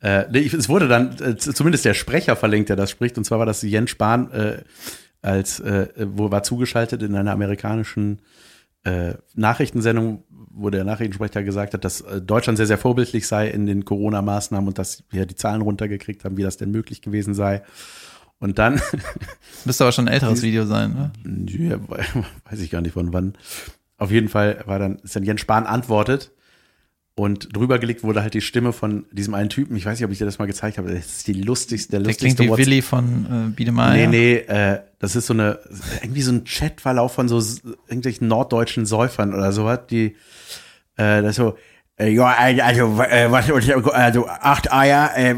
Äh, 0.02 0.26
nee, 0.30 0.40
es 0.46 0.68
wurde 0.68 0.88
dann 0.88 1.18
äh, 1.20 1.36
zumindest 1.36 1.84
der 1.84 1.94
Sprecher 1.94 2.36
verlinkt, 2.36 2.68
der 2.68 2.76
das 2.76 2.90
spricht. 2.90 3.16
Und 3.16 3.24
zwar 3.24 3.38
war 3.38 3.46
das 3.46 3.62
Jens 3.62 3.90
Spahn, 3.90 4.30
äh, 4.30 4.62
als 5.22 5.58
äh, 5.58 5.88
wo 5.96 6.30
war 6.30 6.42
zugeschaltet 6.42 7.02
in 7.02 7.16
einer 7.16 7.32
amerikanischen 7.32 8.20
äh, 8.84 9.14
Nachrichtensendung, 9.34 10.22
wo 10.28 10.70
der 10.70 10.84
Nachrichtensprecher 10.84 11.42
gesagt 11.42 11.74
hat, 11.74 11.84
dass 11.84 12.02
äh, 12.02 12.20
Deutschland 12.20 12.56
sehr, 12.58 12.66
sehr 12.66 12.78
vorbildlich 12.78 13.26
sei 13.26 13.48
in 13.48 13.66
den 13.66 13.84
Corona-Maßnahmen 13.84 14.68
und 14.68 14.78
dass 14.78 15.02
wir 15.10 15.26
die 15.26 15.34
Zahlen 15.34 15.62
runtergekriegt 15.62 16.24
haben, 16.24 16.36
wie 16.36 16.42
das 16.42 16.58
denn 16.58 16.70
möglich 16.70 17.00
gewesen 17.02 17.34
sei. 17.34 17.62
Und 18.38 18.58
dann, 18.58 18.80
Müsste 19.64 19.84
aber 19.84 19.92
schon 19.92 20.08
ein 20.08 20.12
älteres 20.14 20.42
Video 20.42 20.66
sein, 20.66 20.92
ne? 20.92 21.10
ja, 21.46 21.78
weiß 22.50 22.60
ich 22.60 22.70
gar 22.70 22.80
nicht 22.80 22.92
von 22.92 23.12
wann. 23.12 23.34
Auf 23.98 24.10
jeden 24.10 24.28
Fall 24.28 24.62
war 24.66 24.78
dann, 24.78 24.96
ist 24.96 25.16
dann 25.16 25.24
Jens 25.24 25.40
Spahn 25.40 25.66
antwortet 25.66 26.32
und 27.14 27.56
drüber 27.56 27.78
gelegt 27.78 28.02
wurde 28.04 28.20
halt 28.20 28.34
die 28.34 28.42
Stimme 28.42 28.74
von 28.74 29.06
diesem 29.10 29.32
einen 29.32 29.48
Typen. 29.48 29.74
Ich 29.74 29.86
weiß 29.86 29.98
nicht, 29.98 30.04
ob 30.04 30.12
ich 30.12 30.18
dir 30.18 30.26
das 30.26 30.38
mal 30.38 30.44
gezeigt 30.44 30.76
habe. 30.76 30.92
Das 30.92 31.06
ist 31.06 31.26
die 31.26 31.32
lustigste, 31.32 31.92
der 31.92 32.00
Der 32.00 32.08
lustigste 32.08 32.44
klingt 32.44 32.58
wie 32.58 32.62
Willi 32.62 32.82
von 32.82 33.26
äh, 33.48 33.50
Biedemeier. 33.50 34.06
Nee, 34.06 34.06
nee, 34.06 34.34
äh, 34.54 34.80
das 34.98 35.16
ist 35.16 35.26
so 35.26 35.32
eine, 35.32 35.58
irgendwie 36.02 36.20
so 36.20 36.32
ein 36.32 36.44
Chatverlauf 36.44 37.14
von 37.14 37.28
so 37.28 37.42
irgendwelchen 37.88 38.28
norddeutschen 38.28 38.84
Säufern 38.84 39.32
oder 39.32 39.50
sowas, 39.52 39.80
die, 39.90 40.14
äh, 40.96 41.22
das 41.22 41.36
so, 41.36 41.56
Ja, 41.98 42.26
also, 42.26 43.00
äh, 43.02 43.30
was, 43.30 43.50
also 43.50 44.26
acht 44.28 44.70
Eier, 44.70 45.12
äh, 45.16 45.34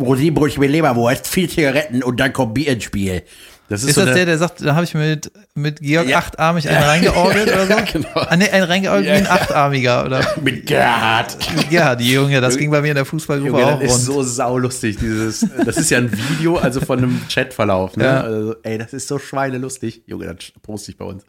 Rosinenbrötchen 0.00 0.60
mit 0.60 0.70
Leberwurst, 0.70 1.26
vier 1.26 1.48
Zigaretten 1.48 2.04
und 2.04 2.20
dann 2.20 2.32
kommt 2.32 2.54
Bier 2.54 2.68
ins 2.72 2.84
Spiel. 2.84 3.22
das 3.68 3.82
ist, 3.82 3.88
Ist 3.90 3.94
so 3.96 4.04
das 4.04 4.14
der, 4.14 4.24
der 4.26 4.38
sagt, 4.38 4.64
da 4.64 4.76
habe 4.76 4.84
ich 4.84 4.94
mit, 4.94 5.32
mit 5.56 5.80
Georg 5.80 6.08
Ja. 6.08 6.18
achtarmig 6.18 6.68
einen 6.68 6.84
reingeorgelt 6.84 7.48
oder 7.52 7.66
so? 7.66 7.72
Ja, 7.72 7.80
genau. 7.80 8.08
Ah, 8.14 8.36
nee, 8.36 8.48
einen 8.48 8.62
reingeorgelt 8.64 9.06
wie 9.06 9.10
ein 9.10 9.26
Achtarmiger 9.26 10.04
oder? 10.06 10.24
mit 10.40 10.66
Gerhard. 10.66 11.36
Ja, 11.68 11.96
die 11.96 12.12
Junge, 12.12 12.40
das 12.40 12.56
ging 12.56 12.70
bei 12.70 12.80
mir 12.80 12.90
in 12.90 12.94
der 12.94 13.04
Fußballgruppe 13.04 13.50
Junge, 13.60 13.66
auch 13.74 13.80
das 13.80 13.90
rund. 13.90 13.98
ist 14.00 14.06
so 14.06 14.22
saulustig, 14.22 14.98
dieses, 14.98 15.44
das 15.66 15.78
ist 15.78 15.90
ja 15.90 15.98
ein 15.98 16.12
Video, 16.12 16.58
also 16.58 16.80
von 16.80 16.98
einem 16.98 17.20
Chatverlauf, 17.28 17.96
ne? 17.96 18.04
Ja. 18.04 18.20
Also, 18.20 18.54
ey, 18.62 18.78
das 18.78 18.92
ist 18.92 19.08
so 19.08 19.18
schweinelustig. 19.18 20.02
Junge, 20.06 20.26
das 20.32 20.52
poste 20.62 20.92
ich 20.92 20.96
bei 20.96 21.06
uns. 21.06 21.24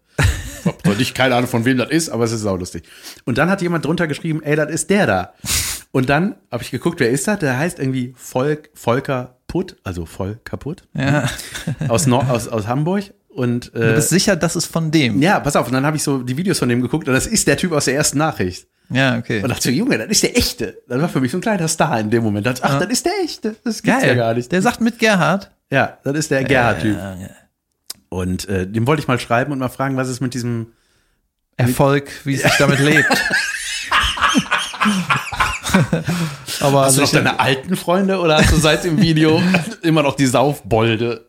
Zwar 0.84 0.96
nicht 0.96 1.16
keine 1.16 1.36
Ahnung, 1.36 1.50
von 1.50 1.66
wem 1.66 1.78
das 1.78 1.90
ist, 1.90 2.10
aber 2.10 2.24
es 2.24 2.32
ist 2.32 2.42
saulustig. 2.42 2.84
Und 3.26 3.38
dann 3.38 3.50
hat 3.50 3.62
jemand 3.62 3.86
drunter 3.86 4.08
geschrieben, 4.08 4.42
ey, 4.44 4.56
das 4.56 4.72
ist 4.72 4.90
der 4.90 5.06
da. 5.08 5.34
Und 5.92 6.10
dann 6.10 6.36
habe 6.52 6.64
ich 6.64 6.72
geguckt, 6.72 7.00
wer 7.00 7.10
ist 7.10 7.28
das? 7.28 7.40
Der 7.40 7.58
heißt 7.58 7.80
irgendwie 7.80 8.14
Volk, 8.16 8.70
Volker 8.74 9.38
Putt, 9.48 9.78
also 9.84 10.06
voll 10.06 10.40
kaputt, 10.44 10.84
ja. 10.94 11.28
aus, 11.88 12.06
Nord, 12.06 12.30
aus, 12.30 12.48
aus 12.48 12.68
Hamburg. 12.68 13.06
Und 13.30 13.72
Du 13.74 13.92
äh, 13.92 13.96
bist 13.96 14.10
sicher, 14.10 14.36
das 14.36 14.56
ist 14.56 14.66
von 14.66 14.92
dem? 14.92 15.22
ja, 15.22 15.40
pass 15.40 15.56
auf, 15.56 15.68
und 15.68 15.74
dann 15.74 15.86
habe 15.86 15.98
ich 15.98 16.04
so 16.04 16.20
die 16.20 16.38
Videos 16.38 16.60
von 16.60 16.70
dem 16.70 16.82
geguckt 16.82 17.08
und 17.08 17.14
das 17.14 17.26
ist 17.26 17.48
der 17.48 17.58
Typ 17.58 17.72
aus 17.72 17.86
der 17.86 17.96
ersten 17.96 18.18
Nachricht. 18.20 18.68
Ja, 18.92 19.18
okay. 19.18 19.42
Und 19.44 19.50
dachte 19.50 19.64
so, 19.64 19.70
Junge, 19.70 19.98
das 20.00 20.08
ist 20.10 20.24
der 20.24 20.38
echte. 20.38 20.80
Das 20.88 21.00
war 21.00 21.10
für 21.10 21.22
mich 21.22 21.32
so 21.32 21.38
ein 21.38 21.42
kleiner 21.42 21.68
Star 21.68 22.00
in 22.00 22.10
dem 22.10 22.24
Moment. 22.24 22.48
Dachte, 22.48 22.64
ach, 22.64 22.80
das 22.80 22.90
ist 22.90 23.06
der 23.06 23.14
echte. 23.24 23.56
Das 23.64 23.82
gibt's 23.84 24.02
Geil. 24.02 24.10
ja 24.10 24.16
gar 24.16 24.34
nicht. 24.34 24.52
Der 24.52 24.62
sagt 24.64 24.82
mit 24.82 24.98
Gerhard. 25.00 25.52
ja, 25.72 25.98
das 26.04 26.16
ist 26.18 26.32
der 26.32 26.44
Gerhard-Typ. 26.44 26.98
Und 28.10 28.48
äh, 28.50 28.66
dem 28.68 28.88
wollte 28.88 29.02
ich 29.02 29.08
mal 29.08 29.20
schreiben 29.20 29.52
und 29.52 29.60
mal 29.60 29.70
fragen, 29.70 29.96
was 29.98 30.10
ist 30.10 30.20
mit 30.22 30.34
diesem. 30.34 30.74
Erfolg, 31.58 32.10
wie 32.24 32.36
es 32.36 32.42
sich 32.44 32.54
damit 32.58 32.80
lebt. 32.80 33.06
Aber 36.62 36.82
Hast 36.86 36.98
du 36.98 37.02
noch 37.02 37.08
sicher- 37.08 37.22
deine 37.24 37.40
alten 37.40 37.76
Freunde 37.76 38.20
oder 38.20 38.38
hast 38.38 38.52
du 38.52 38.58
seit 38.58 38.84
dem 38.84 39.00
Video 39.02 39.42
immer 39.82 40.04
noch 40.04 40.16
die 40.16 40.26
Saufbolde, 40.26 41.28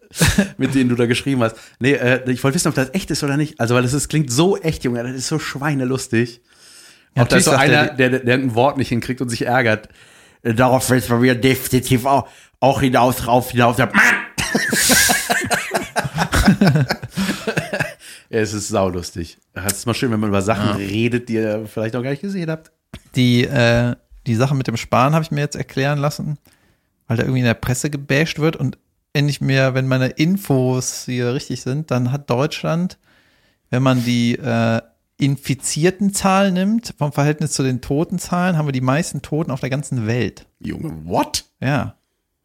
mit 0.57 0.75
denen 0.75 0.89
du 0.89 0.97
da 0.97 1.07
geschrieben 1.07 1.43
hast? 1.43 1.57
Nee, 1.79 1.93
äh, 1.93 2.31
ich 2.31 2.43
wollte 2.43 2.55
wissen, 2.57 2.69
ob 2.69 2.75
das 2.75 2.91
echt 2.95 3.11
ist 3.11 3.23
oder 3.23 3.37
nicht. 3.37 3.61
Also, 3.61 3.75
weil 3.75 3.83
das 3.83 4.09
klingt 4.09 4.33
so 4.33 4.57
echt, 4.57 4.85
Junge. 4.85 5.03
Das 5.03 5.13
ist 5.15 5.29
so 5.29 5.39
schweinelustig. 5.39 6.41
Ja, 7.17 7.25
Auch 7.25 7.29
da 7.29 7.37
ist 7.37 7.45
so 7.45 7.51
einer, 7.53 7.73
er 7.75 7.95
der, 7.95 8.21
der 8.21 8.35
ein 8.35 8.55
Wort 8.55 8.77
nicht 8.79 8.89
hinkriegt 8.89 9.21
und 9.21 9.29
sich 9.29 9.47
ärgert. 9.47 9.89
Äh, 10.43 10.55
Darauf 10.55 10.89
wird 10.91 11.03
es 11.03 11.09
bei 11.09 11.17
mir 11.17 11.35
definitiv 11.35 12.07
auch, 12.07 12.29
auch 12.61 12.81
hinaus, 12.81 13.27
rauf, 13.27 13.51
hinaus. 13.51 13.77
Ja, 18.31 18.39
es 18.41 18.53
ist 18.53 18.69
saulustig. 18.69 19.39
Es 19.53 19.73
ist 19.73 19.87
mal 19.87 19.95
schön, 19.95 20.11
wenn 20.11 20.21
man 20.21 20.31
über 20.31 20.43
Sachen 20.43 20.77
redet, 20.77 21.29
die 21.29 21.35
ihr 21.35 21.67
vielleicht 21.67 21.95
noch 21.95 22.03
gar 22.03 22.11
nicht 22.11 22.23
gesehen 22.23 22.51
habt. 22.51 22.71
die, 23.15 23.45
äh, 23.45 23.95
die 24.27 24.35
Sache 24.35 24.55
mit 24.55 24.67
dem 24.67 24.77
Sparen 24.77 25.15
habe 25.15 25.25
ich 25.25 25.31
mir 25.31 25.41
jetzt 25.41 25.57
erklären 25.57 25.99
lassen, 25.99 26.39
weil 27.07 27.17
da 27.17 27.23
irgendwie 27.25 27.41
in 27.41 27.47
der 27.47 27.55
Presse 27.55 27.91
gebasht 27.91 28.39
wird 28.39 28.57
und 28.57 28.79
endlich 29.13 29.41
mehr, 29.41 29.75
wenn 29.75 29.89
meine 29.89 30.09
Infos 30.09 31.05
hier 31.07 31.35
richtig 31.35 31.63
sind, 31.63 31.91
dann 31.91 32.13
hat 32.13 32.31
Deutschland, 32.31 32.99
wenn 33.71 33.83
man 33.83 34.05
die 34.05 34.37
äh, 34.37 34.81
infizierten 35.19 36.15
Zahlen 36.15 36.55
nimmt, 36.55 36.95
vom 36.97 37.13
Verhältnis 37.13 37.53
zu 37.53 37.63
den 37.63 37.81
Totenzahlen, 37.81 38.57
haben 38.57 38.67
wir 38.67 38.73
die 38.73 38.81
meisten 38.81 39.23
Toten 39.23 39.51
auf 39.51 39.61
der 39.61 39.71
ganzen 39.71 40.07
Welt. 40.07 40.47
Junge, 40.61 40.93
what? 41.05 41.45
Ja, 41.61 41.97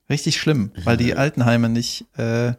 richtig 0.09 0.37
schlimm, 0.37 0.71
weil 0.83 0.97
die 0.97 1.15
Altenheime 1.15 1.69
nicht, 1.69 2.05
äh, 2.17 2.53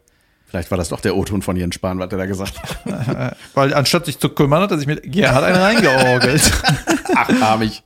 Vielleicht 0.48 0.70
war 0.70 0.78
das 0.78 0.90
doch 0.90 1.00
der 1.00 1.16
O-Ton 1.16 1.42
von 1.42 1.56
Jens 1.56 1.74
Spahn, 1.74 1.98
was 1.98 2.10
er 2.12 2.18
da 2.18 2.26
gesagt 2.26 2.62
hat. 2.62 3.36
weil 3.54 3.74
anstatt 3.74 4.06
sich 4.06 4.18
zu 4.18 4.28
kümmern, 4.28 4.62
hat 4.62 4.70
er 4.70 4.78
sich 4.78 4.86
mit 4.86 5.02
Gerhard 5.02 5.42
einen 5.42 5.56
reingeorgelt. 5.56 6.52
Achtarmig. 7.14 7.82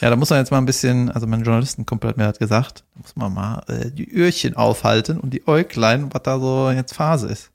Ja, 0.00 0.08
da 0.08 0.16
muss 0.16 0.30
man 0.30 0.38
jetzt 0.38 0.50
mal 0.50 0.58
ein 0.58 0.66
bisschen, 0.66 1.10
also 1.10 1.26
mein 1.26 1.42
Journalistenkumpel 1.42 2.08
hat 2.08 2.16
mir 2.16 2.24
das 2.24 2.38
gesagt, 2.38 2.84
da 2.94 3.00
muss 3.02 3.16
man 3.16 3.34
mal 3.34 3.62
äh, 3.68 3.90
die 3.90 4.10
Öhrchen 4.10 4.56
aufhalten 4.56 5.20
und 5.20 5.34
die 5.34 5.46
Äuglein, 5.46 6.12
was 6.12 6.22
da 6.22 6.40
so 6.40 6.70
jetzt 6.70 6.94
Phase 6.94 7.28
ist. 7.28 7.50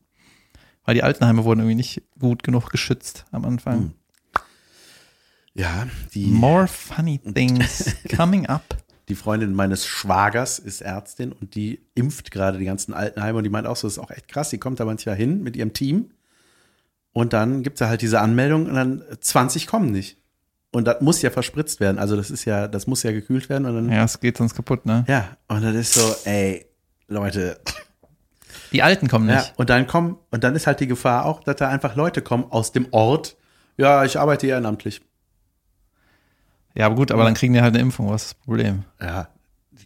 Weil 0.85 0.93
die 0.93 1.03
Altenheime 1.03 1.43
wurden 1.43 1.61
irgendwie 1.61 1.75
nicht 1.75 2.03
gut 2.19 2.43
genug 2.43 2.69
geschützt 2.69 3.25
am 3.31 3.43
Anfang. 3.45 3.75
Hm. 3.75 3.93
Ja, 5.55 5.87
die. 6.13 6.27
More 6.27 6.67
funny 6.67 7.17
things 7.19 7.95
coming 8.15 8.45
up. 8.45 8.77
Die 9.09 9.15
Freundin 9.15 9.53
meines 9.53 9.85
Schwagers 9.85 10.57
ist 10.59 10.81
Ärztin 10.81 11.31
und 11.31 11.55
die 11.55 11.81
impft 11.93 12.31
gerade 12.31 12.57
die 12.57 12.65
ganzen 12.65 12.93
Altenheime 12.93 13.37
und 13.37 13.43
die 13.43 13.49
meint 13.49 13.67
auch 13.67 13.75
so, 13.75 13.87
das 13.87 13.97
ist 13.97 14.03
auch 14.03 14.11
echt 14.11 14.27
krass. 14.27 14.49
Die 14.49 14.57
kommt 14.57 14.79
da 14.79 14.85
manchmal 14.85 15.15
hin 15.15 15.43
mit 15.43 15.55
ihrem 15.55 15.73
Team 15.73 16.11
und 17.13 17.33
dann 17.33 17.63
gibt's 17.63 17.79
da 17.79 17.87
halt 17.87 18.01
diese 18.01 18.19
Anmeldung 18.19 18.65
und 18.65 18.73
dann 18.73 19.03
20 19.19 19.67
kommen 19.67 19.91
nicht. 19.91 20.17
Und 20.71 20.85
das 20.87 20.99
muss 21.01 21.21
ja 21.21 21.29
verspritzt 21.29 21.79
werden. 21.79 21.99
Also 21.99 22.17
das 22.17 22.29
ist 22.31 22.43
ja, 22.45 22.67
das 22.67 22.85
muss 22.87 23.03
ja 23.03 23.11
gekühlt 23.11 23.47
werden 23.47 23.65
und 23.65 23.75
dann, 23.75 23.89
ja, 23.89 23.97
Ja, 23.97 24.03
es 24.03 24.19
geht 24.19 24.37
sonst 24.37 24.55
kaputt, 24.55 24.85
ne? 24.85 25.05
und 25.47 25.61
dann 25.63 25.75
ist 25.75 25.93
so, 25.93 26.15
ey, 26.25 26.65
Leute, 27.07 27.59
Die 28.73 28.81
Alten 28.83 29.07
kommen 29.07 29.29
ja, 29.29 29.35
nicht. 29.37 29.53
und 29.57 29.69
dann 29.69 29.87
kommen, 29.87 30.17
und 30.31 30.43
dann 30.43 30.55
ist 30.55 30.67
halt 30.67 30.79
die 30.81 30.87
Gefahr 30.87 31.25
auch, 31.25 31.41
dass 31.43 31.55
da 31.57 31.69
einfach 31.69 31.95
Leute 31.95 32.21
kommen 32.21 32.45
aus 32.49 32.71
dem 32.73 32.87
Ort. 32.91 33.37
Ja, 33.77 34.03
ich 34.03 34.19
arbeite 34.19 34.47
ehrenamtlich. 34.47 35.01
Ja, 36.75 36.87
aber 36.87 36.95
gut, 36.95 37.11
aber 37.11 37.23
dann 37.23 37.33
kriegen 37.33 37.53
die 37.53 37.61
halt 37.61 37.73
eine 37.73 37.81
Impfung, 37.81 38.09
was 38.09 38.23
ist 38.23 38.31
das 38.31 38.43
Problem? 38.43 38.83
Ja, 39.01 39.29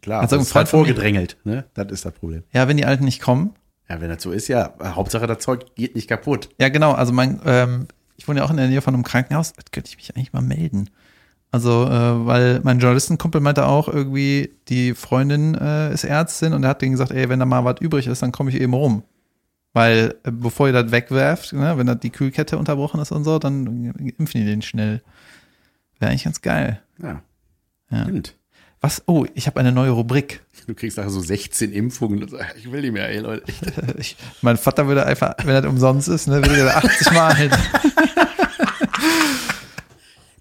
klar. 0.02 0.22
Also 0.22 0.36
ein 0.36 0.42
ist 0.42 0.56
halt 0.56 0.68
vorgedrängelt, 0.68 1.38
ne? 1.44 1.66
Das 1.74 1.92
ist 1.92 2.06
das 2.06 2.14
Problem. 2.14 2.44
Ja, 2.52 2.68
wenn 2.68 2.78
die 2.78 2.86
Alten 2.86 3.06
nicht 3.06 3.22
kommen. 3.22 3.54
Ja, 3.88 4.02
wenn 4.02 4.10
das 4.10 4.22
so 4.22 4.32
ist, 4.32 4.48
ja, 4.48 4.74
Hauptsache 4.84 5.28
das 5.28 5.40
Zeug 5.40 5.76
geht 5.76 5.96
nicht 5.96 6.08
kaputt. 6.08 6.50
Ja, 6.60 6.70
genau, 6.70 6.92
also 6.92 7.12
mein, 7.12 7.40
ähm, 7.46 7.88
ich 8.18 8.28
wohne 8.28 8.40
ja 8.40 8.46
auch 8.46 8.52
in 8.52 8.58
der 8.58 8.68
Nähe 8.68 8.82
von 8.82 8.94
einem 8.94 9.04
Krankenhaus, 9.04 9.54
da 9.54 9.64
könnte 9.72 9.90
ich 9.90 9.98
mich 9.98 10.16
eigentlich 10.16 10.34
mal 10.34 10.42
melden. 10.42 10.90
Also, 11.52 11.86
äh, 11.86 12.26
weil 12.28 12.60
mein 12.64 12.80
Journalistenkumpel 12.80 13.42
meinte 13.42 13.66
auch 13.66 13.88
irgendwie, 13.88 14.52
die 14.68 14.94
Freundin 14.94 15.56
äh, 15.56 15.92
ist 15.92 16.04
Ärztin 16.04 16.54
und 16.54 16.64
er 16.64 16.70
hat 16.70 16.82
denen 16.84 16.92
gesagt, 16.92 17.12
ey, 17.12 17.28
wenn 17.28 17.40
da 17.40 17.46
mal 17.46 17.66
was 17.66 17.82
übrig 17.82 18.06
ist, 18.06 18.22
dann 18.22 18.32
komme 18.32 18.52
ich 18.52 18.62
eben 18.62 18.74
rum. 18.74 19.02
Weil, 19.74 20.16
äh, 20.24 20.32
bevor 20.32 20.68
ihr 20.68 20.74
das 20.74 20.92
wegwerft, 20.92 21.54
ne, 21.54 21.76
wenn 21.78 21.88
da 21.88 21.96
die 21.96 22.12
Kühlkette 22.12 22.58
unterbrochen 22.58 23.00
ist 23.00 23.12
und 23.12 23.24
so, 23.24 23.40
dann 23.40 23.94
impfen 24.18 24.42
die 24.42 24.46
den 24.46 24.62
schnell. 24.62 25.02
Wäre 26.00 26.12
eigentlich 26.12 26.24
ganz 26.24 26.42
geil. 26.42 26.82
Ja. 27.02 27.22
Ja. 27.92 28.04
Stimmt. 28.04 28.36
Was? 28.82 29.04
Oh, 29.08 29.26
ich 29.36 29.46
habe 29.48 29.60
eine 29.60 29.72
neue 29.74 29.90
Rubrik. 29.90 30.42
Du 30.66 30.74
kriegst 30.74 30.98
nachher 30.98 31.10
so 31.10 31.20
16 31.20 31.74
Impfungen. 31.74 32.26
Ich 32.58 32.72
will 32.72 32.82
nicht 32.82 32.94
mehr, 32.94 33.10
ey, 33.10 33.20
Leute. 33.20 33.44
Ich, 33.98 34.16
mein 34.42 34.56
Vater 34.58 34.88
würde 34.88 35.06
einfach, 35.06 35.36
wenn 35.44 35.54
das 35.62 35.66
umsonst 35.66 36.08
ist, 36.08 36.28
ne, 36.28 36.36
würde 36.38 36.60
er 36.62 36.78
80 36.78 37.12
Mal 37.12 37.38
halt. 37.38 37.52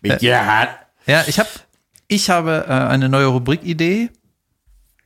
Mit 0.01 0.21
Gerhard. 0.21 0.71
Ja, 1.07 1.25
ich 1.27 1.39
habe 1.39 1.49
ich 2.07 2.31
habe 2.31 2.65
äh, 2.69 2.73
eine 2.73 3.09
neue 3.09 3.27
Rubrikidee. 3.27 4.11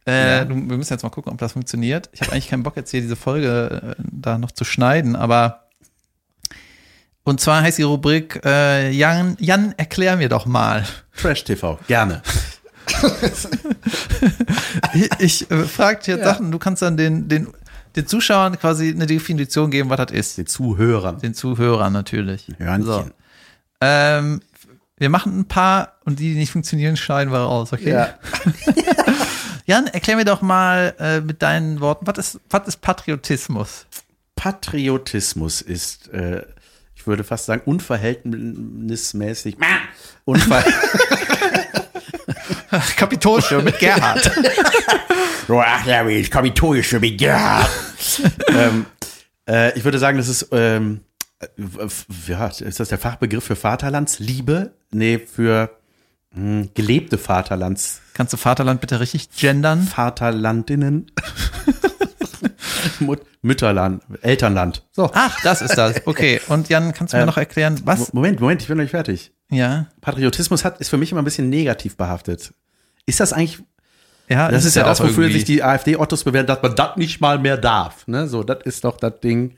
Äh, 0.07 0.39
Ja. 0.41 0.49
wir 0.49 0.55
müssen 0.57 0.93
jetzt 0.93 1.03
mal 1.03 1.11
gucken, 1.11 1.33
ob 1.33 1.39
das 1.39 1.53
funktioniert. 1.53 2.11
Ich 2.13 2.21
habe 2.21 2.33
eigentlich 2.33 2.49
keinen 2.49 2.63
Bock 2.63 2.77
jetzt 2.77 2.91
hier 2.91 3.01
diese 3.01 3.17
Folge 3.17 3.95
äh, 3.99 4.03
da 4.11 4.37
noch 4.39 4.51
zu 4.51 4.65
schneiden, 4.65 5.17
aber 5.17 5.62
und 7.25 7.41
zwar 7.41 7.63
heißt 7.63 7.79
die 7.79 7.83
Rubrik 7.83 8.41
äh, 8.45 8.91
Jan, 8.91 9.37
Jan, 9.39 9.75
erklär 9.77 10.17
mir 10.17 10.29
doch 10.29 10.47
mal. 10.47 10.85
Trash 11.17 11.45
TV, 11.45 11.79
gerne. 11.87 12.23
Ich, 15.19 15.51
äh, 15.51 15.65
frage 15.65 16.03
dir 16.03 16.19
Ja. 16.19 16.25
Sachen, 16.25 16.51
du 16.51 16.59
kannst 16.59 16.83
dann 16.83 16.97
den, 16.97 17.29
den, 17.29 17.49
den 17.97 18.07
Zuschauern 18.07 18.59
quasi 18.59 18.91
eine 18.91 19.07
Definition 19.07 19.71
geben, 19.71 19.89
was 19.91 19.99
das 19.99 20.11
ist. 20.11 20.39
Den 20.39 20.47
Zuhörern. 20.47 21.19
Den 21.19 21.35
Zuhörern 21.35 21.93
natürlich. 21.93 22.49
Hörnchen. 22.59 22.85
So. 22.85 23.11
Ähm, 23.81 24.41
wir 24.99 25.09
machen 25.09 25.41
ein 25.41 25.49
paar 25.49 25.97
und 26.05 26.19
die, 26.19 26.33
die 26.33 26.39
nicht 26.39 26.53
funktionieren, 26.53 26.97
schneiden 26.97 27.33
wir 27.33 27.41
raus, 27.41 27.73
okay? 27.73 27.91
Ja. 27.91 28.15
Jan, 29.67 29.87
erklär 29.87 30.17
mir 30.17 30.25
doch 30.25 30.43
mal 30.43 30.95
äh, 30.99 31.21
mit 31.21 31.43
deinen 31.43 31.81
Worten, 31.81 32.07
was 32.07 32.19
ist, 32.19 32.41
was 32.51 32.69
ist 32.69 32.81
Patriotismus? 32.81 33.87
Patriotismus 34.37 35.61
ist, 35.61 36.09
äh, 36.09 36.43
ich 37.03 37.07
würde 37.09 37.25
fast 37.25 37.47
sagen, 37.47 37.63
unverhältnismäßig. 37.65 39.57
Unver 40.25 40.63
Kapitolshow 42.97 43.61
mit 43.61 43.77
Gerhard. 43.81 44.31
Ach 45.49 45.85
ja, 45.85 46.07
ich 46.07 46.31
Kapitolische 46.31 47.01
mit 47.01 47.19
Gerhard. 47.19 47.69
ähm, 48.49 48.87
äh, 49.49 49.77
ich 49.77 49.83
würde 49.83 49.99
sagen, 49.99 50.17
das 50.17 50.29
ist, 50.29 50.47
ähm, 50.53 51.01
äh, 51.41 51.49
ja, 52.29 52.47
ist 52.47 52.79
das 52.79 52.89
der 52.89 52.99
Fachbegriff 52.99 53.43
für 53.43 53.57
Vaterlandsliebe? 53.57 54.71
Nee, 54.93 55.19
für 55.19 55.77
mh, 56.31 56.69
gelebte 56.75 57.19
Vaterlands, 57.19 58.01
Kannst 58.15 58.33
du 58.33 58.37
Vaterland 58.37 58.81
bitte 58.81 59.01
richtig 59.01 59.29
gendern? 59.31 59.83
Vaterlandinnen. 59.83 61.11
Mut 63.01 63.21
Mütterland, 63.43 64.03
Elternland. 64.23 64.85
So. 64.93 65.11
Ach, 65.15 65.37
das 65.43 65.63
ist 65.63 65.77
das. 65.77 66.07
Okay. 66.07 66.41
Und 66.49 66.69
Jan, 66.69 66.93
kannst 66.95 67.13
du 67.13 67.17
mir 67.17 67.23
Ähm, 67.23 67.27
noch 67.27 67.37
erklären, 67.39 67.81
was? 67.85 68.13
Moment, 68.13 68.41
Moment, 68.41 68.63
ich 68.63 68.69
bin 68.69 68.77
noch 68.77 68.83
nicht 68.85 68.93
fertig. 68.93 69.33
Ja. 69.51 69.87
Patriotismus 70.01 70.65
hat, 70.65 70.81
ist 70.81 70.89
für 70.91 70.97
mich 70.97 71.11
immer 71.13 71.21
ein 71.23 71.25
bisschen 71.25 71.49
negativ 71.51 71.97
behaftet. 71.97 72.55
Ist 73.07 73.19
das 73.21 73.33
eigentlich, 73.33 73.59
Ja, 74.29 74.49
das 74.51 74.65
ist 74.65 74.77
ja 74.77 74.85
das, 74.85 75.01
auch 75.01 75.05
wofür 75.05 75.25
irgendwie. 75.25 75.39
sich 75.39 75.45
die 75.45 75.63
AfD-Ottos 75.63 76.23
bewerten, 76.25 76.47
dass 76.47 76.63
man 76.63 76.75
das 76.77 76.97
nicht 76.97 77.21
mal 77.21 77.39
mehr 77.39 77.57
darf. 77.57 78.07
Ne? 78.07 78.29
So, 78.29 78.45
das 78.45 78.59
ist 78.65 78.85
doch 78.85 78.97
das 78.97 79.19
Ding. 79.21 79.57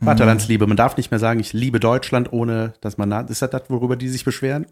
Vaterlandsliebe. 0.00 0.66
Man 0.66 0.76
darf 0.76 0.96
nicht 0.96 1.10
mehr 1.10 1.18
sagen, 1.18 1.40
ich 1.40 1.52
liebe 1.52 1.80
Deutschland, 1.80 2.32
ohne 2.32 2.74
dass 2.80 2.98
man, 2.98 3.10
ist 3.28 3.42
das 3.42 3.50
das, 3.50 3.62
worüber 3.68 3.96
die 3.96 4.08
sich 4.08 4.24
beschweren? 4.24 4.66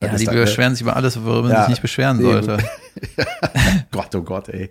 Ja, 0.00 0.08
Das 0.10 0.20
die 0.20 0.26
ist 0.26 0.32
beschweren 0.32 0.74
sich 0.74 0.82
über 0.82 0.96
alles, 0.96 1.22
worüber 1.22 1.42
man 1.42 1.50
Ja, 1.52 1.60
sich 1.62 1.70
nicht 1.70 1.82
beschweren 1.82 2.22
sollte. 2.22 2.56
Gott, 3.90 4.14
oh 4.14 4.22
Gott, 4.22 4.48
ey. 4.48 4.70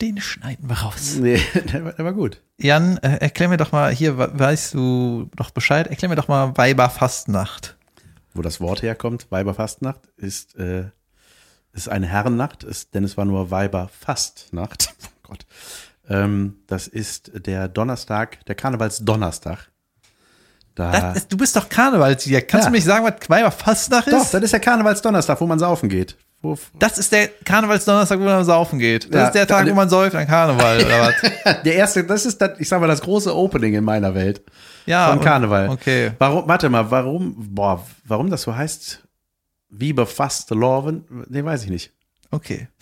Den 0.00 0.20
schneiden 0.20 0.68
wir 0.68 0.76
raus. 0.78 1.16
Nee, 1.20 1.40
der 1.72 1.84
war, 1.84 1.92
der 1.92 2.04
war 2.04 2.12
gut. 2.12 2.40
Jan, 2.58 2.98
äh, 2.98 3.16
erklär 3.18 3.48
mir 3.48 3.56
doch 3.56 3.72
mal, 3.72 3.92
hier 3.92 4.16
we- 4.18 4.30
weißt 4.32 4.74
du 4.74 5.28
doch 5.36 5.50
Bescheid, 5.50 5.86
erklär 5.88 6.08
mir 6.08 6.16
doch 6.16 6.28
mal 6.28 6.56
Weiberfastnacht. 6.56 7.76
Wo 8.34 8.42
das 8.42 8.60
Wort 8.60 8.82
herkommt, 8.82 9.26
Weiberfastnacht, 9.30 10.00
ist, 10.16 10.54
äh, 10.56 10.84
ist 11.72 11.88
eine 11.88 12.06
Herrennacht, 12.06 12.62
ist, 12.64 12.94
denn 12.94 13.02
es 13.04 13.16
war 13.16 13.24
nur 13.24 13.50
Weiberfastnacht. 13.50 14.94
Oh 15.24 15.32
Gott. 15.32 15.46
Ähm, 16.08 16.56
das 16.66 16.88
ist 16.88 17.32
der 17.46 17.68
Donnerstag, 17.68 18.42
der 18.46 18.54
Karnevalsdonnerstag. 18.54 19.70
Da, 20.74 21.12
ist, 21.12 21.30
du 21.30 21.36
bist 21.36 21.54
doch 21.54 21.68
Karnevalstier. 21.68 22.40
Kannst 22.40 22.64
Ja. 22.64 22.70
du 22.70 22.76
mich 22.76 22.84
sagen, 22.84 23.04
was 23.04 23.28
Weiberfastnacht 23.28 24.06
doch, 24.10 24.22
ist? 24.22 24.32
das 24.32 24.42
ist 24.42 24.52
der 24.54 24.60
Karnevalsdonnerstag, 24.60 25.38
wo 25.42 25.46
man 25.46 25.58
saufen 25.58 25.90
geht. 25.90 26.16
Das 26.78 26.98
ist 26.98 27.10
der 27.12 27.28
Karnevalsdonnerstag, 27.44 28.20
wo 28.20 28.24
man 28.24 28.44
saufen 28.44 28.78
geht. 28.78 29.06
Das 29.12 29.20
Ja. 29.20 29.26
ist 29.26 29.32
der 29.34 29.46
Tag, 29.46 29.68
wo 29.68 29.74
man 29.74 29.88
säuft 29.88 30.14
an 30.14 30.26
Karneval, 30.26 30.78
oder 30.84 31.00
was? 31.08 31.62
der 31.64 31.74
erste, 31.74 32.04
das 32.04 32.24
ist 32.26 32.40
das, 32.40 32.60
ich 32.60 32.68
sag 32.68 32.80
mal, 32.80 32.86
das 32.86 33.00
große 33.02 33.34
Opening 33.34 33.74
in 33.74 33.84
meiner 33.84 34.14
Welt. 34.14 34.42
Ja. 34.86 35.08
Von 35.08 35.18
und- 35.18 35.24
Karneval. 35.24 35.68
Okay. 35.68 36.12
Warum, 36.18 36.46
warte 36.48 36.68
mal, 36.68 36.90
warum, 36.90 37.34
boah, 37.54 37.84
warum 38.04 38.30
das 38.30 38.42
so 38.42 38.54
heißt, 38.56 39.02
wie 39.70 39.92
befasst 39.92 40.50
Lorven, 40.50 41.04
nee, 41.28 41.44
weiß 41.44 41.64
ich 41.64 41.70
nicht. 41.70 41.92
Okay. 42.30 42.68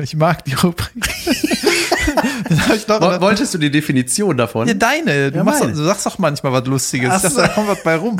Ich 0.00 0.14
mag 0.14 0.44
die 0.44 0.54
Rubrik. 0.54 0.88
Noch 2.88 3.00
Woll- 3.00 3.20
Wolltest 3.20 3.54
du 3.54 3.58
die 3.58 3.70
Definition 3.72 4.36
davon? 4.36 4.68
ja, 4.68 4.74
deine. 4.74 5.32
Du, 5.32 5.38
Ja, 5.38 5.44
machst, 5.44 5.62
du 5.64 5.74
sagst 5.74 6.06
doch 6.06 6.18
manchmal 6.18 6.52
was 6.52 6.64
Lustiges. 6.66 7.10
Ach 7.12 7.20
so. 7.20 7.36
da 7.40 7.48
kommt 7.48 7.66
was 7.68 7.82
bei 7.82 7.96
rum. 7.96 8.16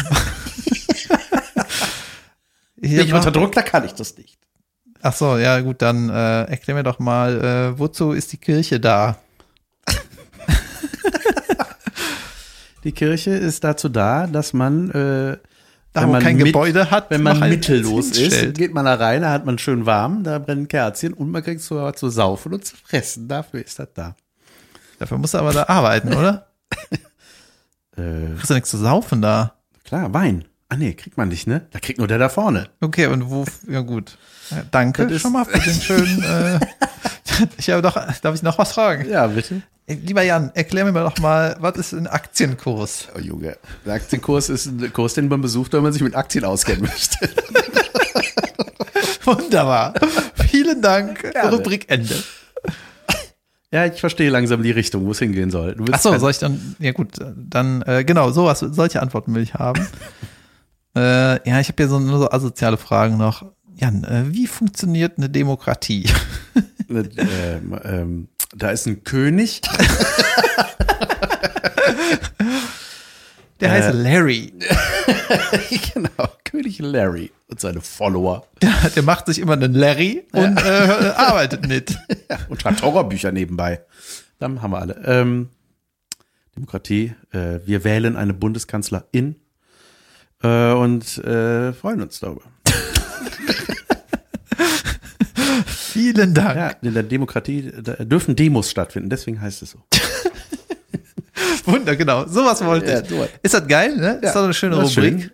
Bin 2.80 2.92
ich 3.00 3.12
unter 3.14 3.30
Druck, 3.30 3.52
da 3.52 3.62
kann 3.62 3.84
ich 3.84 3.92
das 3.94 4.16
nicht. 4.16 4.38
Ach 5.02 5.14
so, 5.14 5.38
ja 5.38 5.60
gut, 5.60 5.80
dann 5.82 6.10
äh, 6.10 6.44
erklär 6.44 6.76
mir 6.76 6.82
doch 6.82 6.98
mal, 6.98 7.40
äh, 7.74 7.78
wozu 7.78 8.12
ist 8.12 8.32
die 8.32 8.36
Kirche 8.38 8.80
da? 8.80 9.16
Die 12.84 12.92
Kirche 12.92 13.30
ist 13.32 13.62
dazu 13.64 13.88
da, 13.90 14.26
dass 14.26 14.52
man, 14.54 14.90
äh, 14.90 15.36
Da, 15.92 16.02
wenn 16.02 16.10
man 16.12 16.22
kein 16.22 16.36
mit- 16.36 16.46
Gebäude 16.46 16.90
hat, 16.90 17.10
wenn 17.10 17.22
man 17.22 17.38
mittellos 17.40 18.12
ist, 18.12 18.54
geht 18.54 18.72
man 18.72 18.84
da 18.86 18.94
rein, 18.94 19.20
da 19.22 19.30
hat 19.32 19.44
man 19.44 19.58
schön 19.58 19.84
warm, 19.86 20.24
da 20.24 20.38
brennen 20.38 20.66
Kerzchen 20.68 21.12
und 21.12 21.30
man 21.30 21.42
kriegt 21.42 21.60
so 21.60 21.90
zu 21.92 22.08
saufen 22.08 22.54
und 22.54 22.64
zu 22.64 22.76
fressen. 22.76 23.28
Dafür 23.28 23.62
ist 23.64 23.78
das 23.78 23.88
da. 23.94 24.16
Dafür 24.98 25.18
musst 25.18 25.34
du 25.34 25.38
aber 25.38 25.52
da 25.52 25.64
arbeiten, 25.64 26.14
oder? 26.14 26.46
Äh, 27.96 28.32
Kriegst 28.36 28.50
du 28.50 28.54
nichts 28.54 28.70
zu 28.70 28.78
saufen 28.78 29.20
da? 29.20 29.54
klar, 29.84 30.12
Wein. 30.14 30.44
Ah 30.72 30.76
nee, 30.76 30.94
kriegt 30.94 31.16
man 31.16 31.28
nicht, 31.28 31.48
ne? 31.48 31.66
Da 31.72 31.80
kriegt 31.80 31.98
nur 31.98 32.06
der 32.06 32.18
da 32.18 32.28
vorne. 32.28 32.68
Okay, 32.80 33.06
und 33.06 33.28
wo, 33.28 33.44
ja 33.68 33.80
gut. 33.80 34.16
Ja, 34.50 34.62
danke 34.70 35.18
schon 35.18 35.32
mal 35.32 35.44
für 35.44 35.58
den 35.58 35.80
schönen, 35.80 36.22
äh, 36.60 36.60
ich 37.58 37.70
habe 37.70 37.82
doch, 37.82 37.94
darf 38.22 38.34
ich 38.36 38.42
noch 38.42 38.56
was 38.56 38.72
fragen? 38.72 39.10
Ja, 39.10 39.26
bitte. 39.26 39.62
Lieber 39.88 40.22
Jan, 40.22 40.52
erklär 40.54 40.84
mir 40.84 40.92
doch 40.92 41.18
mal, 41.18 41.56
was 41.58 41.76
ist 41.76 41.92
ein 41.92 42.06
Aktienkurs? 42.06 43.08
Oh 43.16 43.18
Junge, 43.18 43.56
der 43.84 43.94
Aktienkurs 43.94 44.48
ist 44.48 44.66
ein 44.66 44.92
Kurs, 44.92 45.14
den 45.14 45.26
man 45.26 45.40
besucht, 45.40 45.72
wenn 45.72 45.82
man 45.82 45.92
sich 45.92 46.02
mit 46.02 46.14
Aktien 46.14 46.44
auskennen 46.44 46.82
möchte. 46.82 47.28
Wunderbar. 49.24 49.94
Vielen 50.48 50.80
Dank. 50.80 51.32
Gerne. 51.32 51.50
Rubrik 51.50 51.90
Ende. 51.90 52.14
Ja, 53.72 53.86
ich 53.86 53.98
verstehe 53.98 54.30
langsam 54.30 54.62
die 54.62 54.70
Richtung, 54.70 55.04
wo 55.06 55.10
es 55.10 55.18
hingehen 55.18 55.50
soll. 55.50 55.76
Ach 55.90 56.00
so, 56.00 56.16
soll 56.18 56.30
ich 56.30 56.38
dann, 56.38 56.76
ja 56.78 56.92
gut, 56.92 57.18
dann, 57.36 57.82
äh, 57.82 58.04
genau, 58.04 58.30
sowas, 58.30 58.60
solche 58.60 59.02
Antworten 59.02 59.34
will 59.34 59.42
ich 59.42 59.54
haben. 59.54 59.84
Äh, 61.00 61.48
ja, 61.48 61.60
ich 61.60 61.68
habe 61.68 61.76
hier 61.82 61.88
so, 61.88 61.98
nur 61.98 62.18
so 62.18 62.30
asoziale 62.30 62.76
Fragen 62.76 63.16
noch. 63.16 63.44
Jan, 63.76 64.04
äh, 64.04 64.24
wie 64.32 64.46
funktioniert 64.46 65.18
eine 65.18 65.28
Demokratie? 65.30 66.08
Ähm, 66.92 67.78
ähm, 67.84 68.28
da 68.56 68.70
ist 68.70 68.84
ein 68.88 69.04
König. 69.04 69.60
Der 73.60 73.68
Äh. 73.68 73.72
heißt 73.72 73.94
Larry. 73.94 74.52
genau. 75.94 76.28
König 76.44 76.78
Larry 76.80 77.30
und 77.48 77.60
seine 77.60 77.80
Follower. 77.80 78.44
Der, 78.62 78.72
der 78.94 79.02
macht 79.02 79.26
sich 79.26 79.38
immer 79.38 79.52
einen 79.52 79.74
Larry 79.74 80.24
und 80.32 80.58
äh, 80.58 81.12
arbeitet 81.16 81.66
nicht. 81.68 81.96
Ja, 82.30 82.38
und 82.48 82.62
schreibt 82.62 82.82
Horrorbücher 82.82 83.32
nebenbei. 83.32 83.80
Dann 84.38 84.62
haben 84.62 84.70
wir 84.72 84.78
alle. 84.80 85.00
Ähm, 85.04 85.48
Demokratie. 86.56 87.12
Äh, 87.32 87.60
wir 87.66 87.82
wählen 87.84 88.16
eine 88.16 88.34
Bundeskanzlerin 88.34 89.36
äh, 90.42 90.72
und 90.72 91.18
äh, 91.18 91.72
freuen 91.72 92.02
uns 92.02 92.20
darüber. 92.20 92.42
Vielen 95.66 96.34
Dank. 96.34 96.56
Ja, 96.56 96.68
in 96.82 96.94
der 96.94 97.02
Demokratie 97.02 97.72
da 97.82 97.94
dürfen 98.04 98.36
Demos 98.36 98.70
stattfinden, 98.70 99.10
deswegen 99.10 99.40
heißt 99.40 99.62
es 99.62 99.70
so. 99.70 99.78
Wunder, 101.64 101.96
genau. 101.96 102.26
Sowas 102.26 102.64
wollte 102.64 102.90
Ja, 102.92 103.00
ich. 103.00 103.10
Ist 103.42 103.54
das 103.54 103.66
geil, 103.66 103.96
ne? 103.96 104.18
Ist 104.22 104.34
doch 104.34 104.44
eine 104.44 104.54
schöne 104.54 104.76
das 104.76 104.96
Rubrik. 104.96 105.20
schön. 105.20 105.30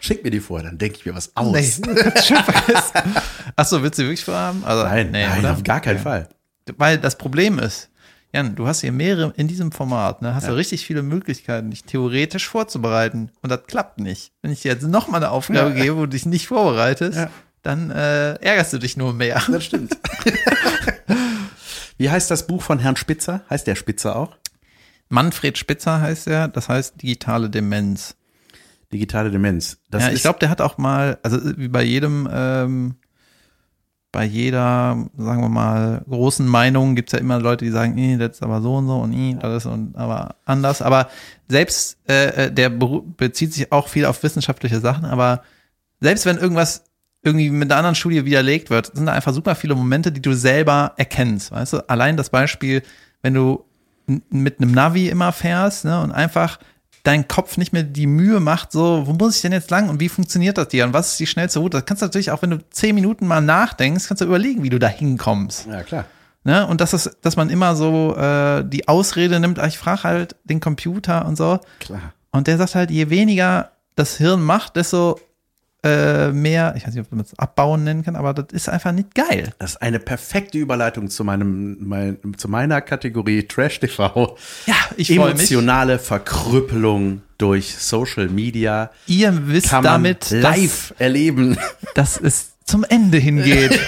Schick 0.00 0.24
mir 0.24 0.30
die 0.30 0.40
vorher, 0.40 0.68
dann 0.68 0.78
denke 0.78 0.98
ich 0.98 1.06
mir 1.06 1.14
was 1.14 1.34
aus. 1.36 1.52
Nee, 1.54 1.62
schön 1.62 2.42
vergessen. 2.42 3.14
Achso, 3.56 3.82
willst 3.82 3.98
du 3.98 4.02
die 4.02 4.08
wirklich 4.08 4.24
vorhaben? 4.24 4.62
Also, 4.64 4.84
Nein, 4.84 5.10
nee, 5.10 5.26
nein, 5.26 5.40
oder? 5.40 5.52
auf 5.52 5.62
gar 5.62 5.80
keinen 5.80 5.98
Fall. 6.00 6.28
Weil 6.76 6.98
das 6.98 7.16
Problem 7.16 7.58
ist, 7.58 7.88
Jan, 8.32 8.54
du 8.54 8.66
hast 8.68 8.80
hier 8.82 8.92
mehrere 8.92 9.32
in 9.36 9.48
diesem 9.48 9.72
Format, 9.72 10.22
ne? 10.22 10.34
Hast 10.34 10.46
du 10.46 10.52
Ja. 10.52 10.56
richtig 10.56 10.86
viele 10.86 11.02
Möglichkeiten, 11.02 11.70
dich 11.70 11.82
theoretisch 11.84 12.48
vorzubereiten. 12.48 13.30
Und 13.42 13.50
das 13.50 13.64
klappt 13.66 13.98
nicht. 13.98 14.32
Wenn 14.42 14.52
ich 14.52 14.62
dir 14.62 14.72
jetzt 14.72 14.84
noch 14.86 15.08
mal 15.08 15.16
eine 15.16 15.30
Aufgabe 15.30 15.70
Ja. 15.76 15.82
gebe, 15.84 15.96
wo 15.96 16.00
du 16.02 16.08
dich 16.10 16.26
nicht 16.26 16.46
vorbereitest, 16.46 17.18
Ja. 17.18 17.30
dann 17.62 17.90
äh, 17.90 18.34
ärgerst 18.34 18.72
du 18.72 18.78
dich 18.78 18.96
nur 18.96 19.12
mehr. 19.12 19.42
Das 19.50 19.64
stimmt. 19.64 19.96
Wie 21.98 22.08
heißt 22.08 22.30
das 22.30 22.46
Buch 22.46 22.62
von 22.62 22.78
Herrn 22.78 22.96
Spitzer? 22.96 23.42
Heißt 23.50 23.66
der 23.66 23.74
Spitzer 23.74 24.16
auch? 24.16 24.36
Manfred 25.08 25.58
Spitzer 25.58 26.00
heißt 26.00 26.28
er, 26.28 26.48
das 26.48 26.68
heißt 26.68 27.02
digitale 27.02 27.50
Demenz. 27.50 28.14
Digitale 28.92 29.30
Demenz. 29.30 29.78
Das 29.90 30.04
ja, 30.04 30.10
ich 30.12 30.22
glaube, 30.22 30.38
der 30.38 30.50
hat 30.50 30.60
auch 30.60 30.78
mal, 30.78 31.18
also 31.22 31.38
wie 31.58 31.68
bei 31.68 31.82
jedem, 31.82 32.28
ähm, 32.32 32.94
bei 34.12 34.24
jeder, 34.24 35.06
sagen 35.16 35.42
wir 35.42 35.48
mal, 35.48 36.04
großen 36.08 36.46
Meinung 36.46 36.96
gibt's 36.96 37.12
ja 37.12 37.18
immer 37.20 37.38
Leute, 37.38 37.64
die 37.64 37.70
sagen, 37.70 37.96
eh, 37.96 38.16
das 38.16 38.36
ist 38.36 38.42
aber 38.42 38.60
so 38.60 38.76
und 38.76 38.86
so 38.88 38.98
und 38.98 39.12
eh, 39.12 39.36
das 39.40 39.64
ist 39.64 39.70
und 39.70 39.96
aber 39.96 40.36
anders. 40.44 40.82
Aber 40.82 41.08
selbst 41.48 41.98
äh, 42.08 42.46
äh, 42.46 42.52
der 42.52 42.70
beru- 42.70 43.04
bezieht 43.16 43.54
sich 43.54 43.70
auch 43.70 43.88
viel 43.88 44.06
auf 44.06 44.22
wissenschaftliche 44.22 44.80
Sachen, 44.80 45.04
aber 45.04 45.42
selbst 46.00 46.26
wenn 46.26 46.38
irgendwas 46.38 46.84
irgendwie 47.22 47.50
mit 47.50 47.70
einer 47.70 47.78
anderen 47.78 47.94
Studie 47.94 48.24
widerlegt 48.24 48.70
wird, 48.70 48.96
sind 48.96 49.06
da 49.06 49.12
einfach 49.12 49.34
super 49.34 49.54
viele 49.54 49.74
Momente, 49.74 50.10
die 50.10 50.22
du 50.22 50.32
selber 50.32 50.94
erkennst. 50.96 51.52
Weißt 51.52 51.74
du, 51.74 51.88
allein 51.88 52.16
das 52.16 52.30
Beispiel, 52.30 52.82
wenn 53.22 53.34
du 53.34 53.64
mit 54.30 54.60
einem 54.60 54.72
Navi 54.72 55.08
immer 55.08 55.30
fährst 55.30 55.84
ne, 55.84 56.00
und 56.02 56.10
einfach 56.12 56.58
dein 57.10 57.26
Kopf 57.26 57.56
nicht 57.56 57.72
mehr 57.72 57.82
die 57.82 58.06
Mühe 58.06 58.38
macht, 58.38 58.70
so, 58.70 59.02
wo 59.04 59.12
muss 59.12 59.36
ich 59.36 59.42
denn 59.42 59.50
jetzt 59.50 59.70
lang 59.70 59.88
und 59.88 59.98
wie 59.98 60.08
funktioniert 60.08 60.56
das 60.56 60.68
dir 60.68 60.84
und 60.84 60.92
was 60.92 61.12
ist 61.12 61.20
die 61.20 61.26
schnellste 61.26 61.58
Route? 61.58 61.78
Das 61.78 61.84
kannst 61.84 62.02
du 62.02 62.06
natürlich 62.06 62.30
auch, 62.30 62.40
wenn 62.42 62.50
du 62.50 62.58
zehn 62.70 62.94
Minuten 62.94 63.26
mal 63.26 63.40
nachdenkst, 63.40 64.06
kannst 64.06 64.20
du 64.20 64.26
überlegen, 64.26 64.62
wie 64.62 64.70
du 64.70 64.78
da 64.78 64.86
hinkommst. 64.86 65.66
ja 65.66 65.82
klar. 65.82 66.04
Ne? 66.44 66.66
Und 66.66 66.80
das 66.80 66.94
ist, 66.94 67.18
dass 67.20 67.36
man 67.36 67.50
immer 67.50 67.74
so 67.74 68.16
äh, 68.16 68.64
die 68.64 68.86
Ausrede 68.86 69.40
nimmt, 69.40 69.58
ah, 69.58 69.66
ich 69.66 69.76
frage 69.76 70.04
halt 70.04 70.36
den 70.44 70.60
Computer 70.60 71.26
und 71.26 71.36
so. 71.36 71.58
Klar. 71.80 72.14
Und 72.30 72.46
der 72.46 72.56
sagt 72.58 72.76
halt, 72.76 72.90
je 72.90 73.10
weniger 73.10 73.72
das 73.96 74.16
Hirn 74.16 74.40
macht, 74.40 74.76
desto 74.76 75.20
äh, 75.82 76.30
mehr, 76.32 76.74
ich 76.76 76.86
weiß 76.86 76.94
nicht, 76.94 77.04
ob 77.04 77.10
man 77.12 77.24
es 77.24 77.38
abbauen 77.38 77.84
nennen 77.84 78.02
kann, 78.02 78.16
aber 78.16 78.34
das 78.34 78.46
ist 78.52 78.68
einfach 78.68 78.92
nicht 78.92 79.14
geil. 79.14 79.52
Das 79.58 79.72
ist 79.72 79.82
eine 79.82 79.98
perfekte 79.98 80.58
Überleitung 80.58 81.08
zu 81.08 81.24
meinem, 81.24 81.76
mein, 81.80 82.18
zu 82.36 82.48
meiner 82.48 82.80
Kategorie 82.80 83.44
Trash 83.44 83.80
TV. 83.80 84.36
Ja, 84.66 84.74
ich 84.96 85.08
freue 85.08 85.32
mich. 85.32 85.50
Emotionale 85.50 85.98
Verkrüppelung 85.98 87.22
durch 87.38 87.76
Social 87.76 88.28
Media 88.28 88.90
Ihr 89.06 89.48
wisst 89.48 89.72
damit, 89.72 90.30
live 90.30 90.94
erleben. 90.98 91.56
dass, 91.94 92.14
dass 92.14 92.20
es 92.20 92.50
zum 92.64 92.84
Ende 92.84 93.18
hingeht. 93.18 93.78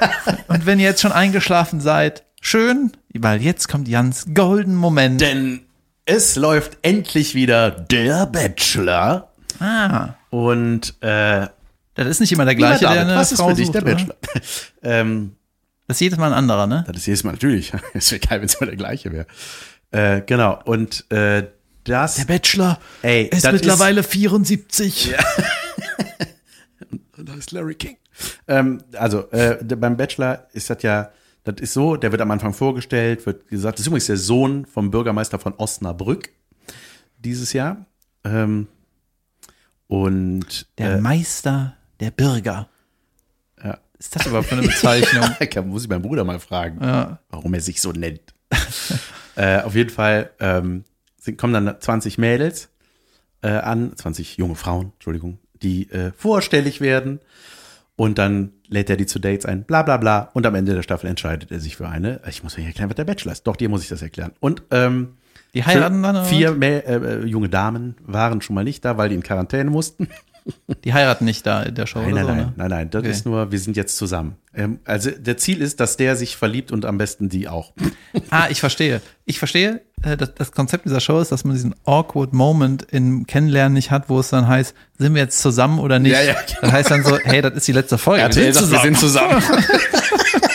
Und 0.48 0.66
wenn 0.66 0.78
ihr 0.78 0.86
jetzt 0.86 1.00
schon 1.00 1.12
eingeschlafen 1.12 1.80
seid, 1.80 2.24
schön, 2.40 2.92
weil 3.14 3.40
jetzt 3.40 3.68
kommt 3.68 3.88
Jans 3.88 4.26
golden 4.34 4.74
Moment. 4.74 5.20
Denn 5.20 5.62
es 6.04 6.36
läuft 6.36 6.78
endlich 6.82 7.34
wieder 7.34 7.70
der 7.70 8.26
Bachelor. 8.26 9.32
Ah, 9.60 10.14
Und 10.30 10.94
äh, 11.02 11.46
das 11.94 12.06
ist 12.08 12.20
nicht 12.20 12.32
immer 12.32 12.44
der 12.44 12.54
gleiche, 12.54 12.80
der 12.80 12.88
David, 12.90 13.02
eine 13.04 13.16
was 13.16 13.32
ist 13.32 13.38
Frau 13.38 13.48
für 13.48 13.54
dich 13.54 13.66
sucht, 13.66 13.76
der? 13.76 13.80
Bachelor? 13.82 14.14
ähm, 14.82 15.36
Das 15.86 15.96
ist 15.96 16.00
jedes 16.00 16.18
Mal 16.18 16.26
ein 16.28 16.32
anderer, 16.38 16.66
ne? 16.66 16.84
das 16.86 16.96
ist 16.98 17.06
jedes 17.06 17.24
Mal 17.24 17.32
natürlich. 17.32 17.72
Es 17.94 18.10
wäre 18.12 18.20
geil, 18.20 18.40
wenn 18.40 18.46
es 18.46 18.60
mal 18.60 18.66
der 18.66 18.76
gleiche 18.76 19.12
wäre. 19.12 19.26
Äh, 19.92 20.22
genau. 20.26 20.60
Und 20.64 21.10
äh, 21.10 21.46
das. 21.84 22.26
Bachelor 22.26 22.78
ey, 23.02 23.24
ist 23.28 23.44
das 23.44 23.52
mittlerweile 23.52 24.02
74. 24.02 25.14
Da 27.18 27.34
ist 27.34 27.50
Larry 27.50 27.74
King. 27.74 27.96
Ähm, 28.46 28.82
also, 28.92 29.30
äh, 29.30 29.58
der- 29.64 29.76
beim 29.76 29.96
Bachelor 29.96 30.46
ist 30.52 30.68
das 30.70 30.82
ja, 30.82 31.10
das 31.44 31.56
ist 31.60 31.72
so, 31.72 31.96
der 31.96 32.12
wird 32.12 32.20
am 32.20 32.30
Anfang 32.30 32.52
vorgestellt, 32.52 33.24
wird 33.26 33.48
gesagt, 33.48 33.78
das 33.78 33.80
ist 33.82 33.86
übrigens 33.86 34.06
der 34.06 34.16
Sohn 34.18 34.66
vom 34.66 34.90
Bürgermeister 34.90 35.38
von 35.38 35.54
Osnabrück 35.56 36.28
dieses 37.18 37.52
Jahr. 37.52 37.86
Ähm, 38.24 38.68
und 39.88 40.66
Der 40.78 40.94
äh, 40.94 41.00
Meister 41.00 41.76
der 42.00 42.10
Bürger. 42.10 42.68
ja. 43.62 43.78
Ist 43.98 44.14
das 44.14 44.26
überhaupt 44.26 44.48
für 44.48 44.56
eine 44.56 44.66
Bezeichnung? 44.66 45.24
muss 45.68 45.84
ich 45.84 45.88
meinen 45.88 46.02
Bruder 46.02 46.24
mal 46.24 46.38
fragen, 46.38 46.78
ja. 46.82 47.18
warum 47.30 47.54
er 47.54 47.60
sich 47.60 47.80
so 47.80 47.92
nennt. 47.92 48.34
äh, 49.36 49.62
auf 49.62 49.74
jeden 49.74 49.90
Fall 49.90 50.30
ähm, 50.38 50.84
sind, 51.18 51.38
kommen 51.38 51.52
dann 51.52 51.80
20 51.80 52.18
Mädels 52.18 52.68
äh, 53.42 53.48
an, 53.48 53.96
20 53.96 54.36
junge 54.36 54.54
Frauen, 54.54 54.92
Entschuldigung, 54.94 55.38
die 55.62 55.90
äh, 55.90 56.12
vorstellig 56.12 56.80
werden. 56.80 57.20
Und 57.96 58.18
dann 58.18 58.52
lädt 58.68 58.90
er 58.90 58.96
die 58.98 59.06
zu 59.06 59.18
Dates 59.18 59.46
ein, 59.46 59.64
bla 59.64 59.82
bla 59.82 59.96
bla. 59.96 60.30
Und 60.34 60.44
am 60.44 60.54
Ende 60.54 60.74
der 60.74 60.82
Staffel 60.82 61.08
entscheidet 61.08 61.50
er 61.50 61.60
sich 61.60 61.76
für 61.76 61.88
eine. 61.88 62.20
Ich 62.28 62.42
muss 62.42 62.58
euch 62.58 62.66
erklären, 62.66 62.90
was 62.90 62.96
der 62.96 63.04
Bachelor 63.04 63.32
ist. 63.32 63.46
Doch, 63.46 63.56
dir 63.56 63.70
muss 63.70 63.82
ich 63.82 63.88
das 63.88 64.02
erklären. 64.02 64.32
Und 64.40 64.62
ähm, 64.70 65.16
Die 65.56 65.64
heiraten 65.64 66.02
dann? 66.02 66.24
vier 66.26 66.52
Mä 66.52 66.66
äh, 66.86 66.94
äh, 66.96 67.24
junge 67.24 67.48
Damen 67.48 67.96
waren 68.06 68.40
schon 68.42 68.54
mal 68.54 68.62
nicht 68.64 68.84
da, 68.84 68.96
weil 68.98 69.08
die 69.08 69.14
in 69.14 69.22
Quarantäne 69.22 69.70
mussten. 69.70 70.08
Die 70.84 70.94
heiraten 70.94 71.24
nicht 71.24 71.44
da 71.44 71.64
in 71.64 71.74
der 71.74 71.86
Show 71.88 71.98
Nein, 72.02 72.14
nein, 72.14 72.22
so, 72.24 72.28
nein, 72.28 72.36
ne? 72.36 72.52
nein, 72.54 72.70
nein. 72.70 72.90
Das 72.90 73.00
Okay. 73.00 73.10
ist 73.10 73.26
nur, 73.26 73.50
wir 73.50 73.58
sind 73.58 73.76
jetzt 73.76 73.96
zusammen. 73.96 74.36
Ähm, 74.54 74.78
also 74.84 75.10
der 75.10 75.36
Ziel 75.38 75.60
ist, 75.60 75.80
dass 75.80 75.96
der 75.96 76.14
sich 76.14 76.36
verliebt 76.36 76.70
und 76.70 76.84
am 76.84 76.98
besten 76.98 77.28
die 77.28 77.48
auch. 77.48 77.72
Ah, 78.30 78.46
ich 78.48 78.60
verstehe. 78.60 79.00
Ich 79.24 79.40
verstehe, 79.40 79.80
äh, 80.04 80.16
das, 80.16 80.34
das 80.36 80.52
Konzept 80.52 80.84
dieser 80.84 81.00
Show 81.00 81.18
ist, 81.20 81.32
dass 81.32 81.42
man 81.42 81.54
diesen 81.54 81.74
awkward 81.84 82.32
Moment 82.32 82.86
im 82.92 83.26
Kennenlernen 83.26 83.72
nicht 83.72 83.90
hat, 83.90 84.08
wo 84.08 84.20
es 84.20 84.28
dann 84.30 84.46
heißt, 84.46 84.72
sind 84.98 85.14
wir 85.14 85.22
jetzt 85.22 85.40
zusammen 85.40 85.80
oder 85.80 85.98
nicht? 85.98 86.12
Ja, 86.12 86.22
ja, 86.22 86.34
genau. 86.34 86.60
Das 86.60 86.72
heißt 86.72 86.90
dann 86.92 87.02
so, 87.02 87.18
hey, 87.18 87.42
das 87.42 87.54
ist 87.54 87.66
die 87.66 87.72
letzte 87.72 87.98
Folge. 87.98 88.22
RTL 88.22 88.52
sagt, 88.52 88.70
wir 88.70 88.78
sind 88.80 88.98
zusammen. 88.98 89.42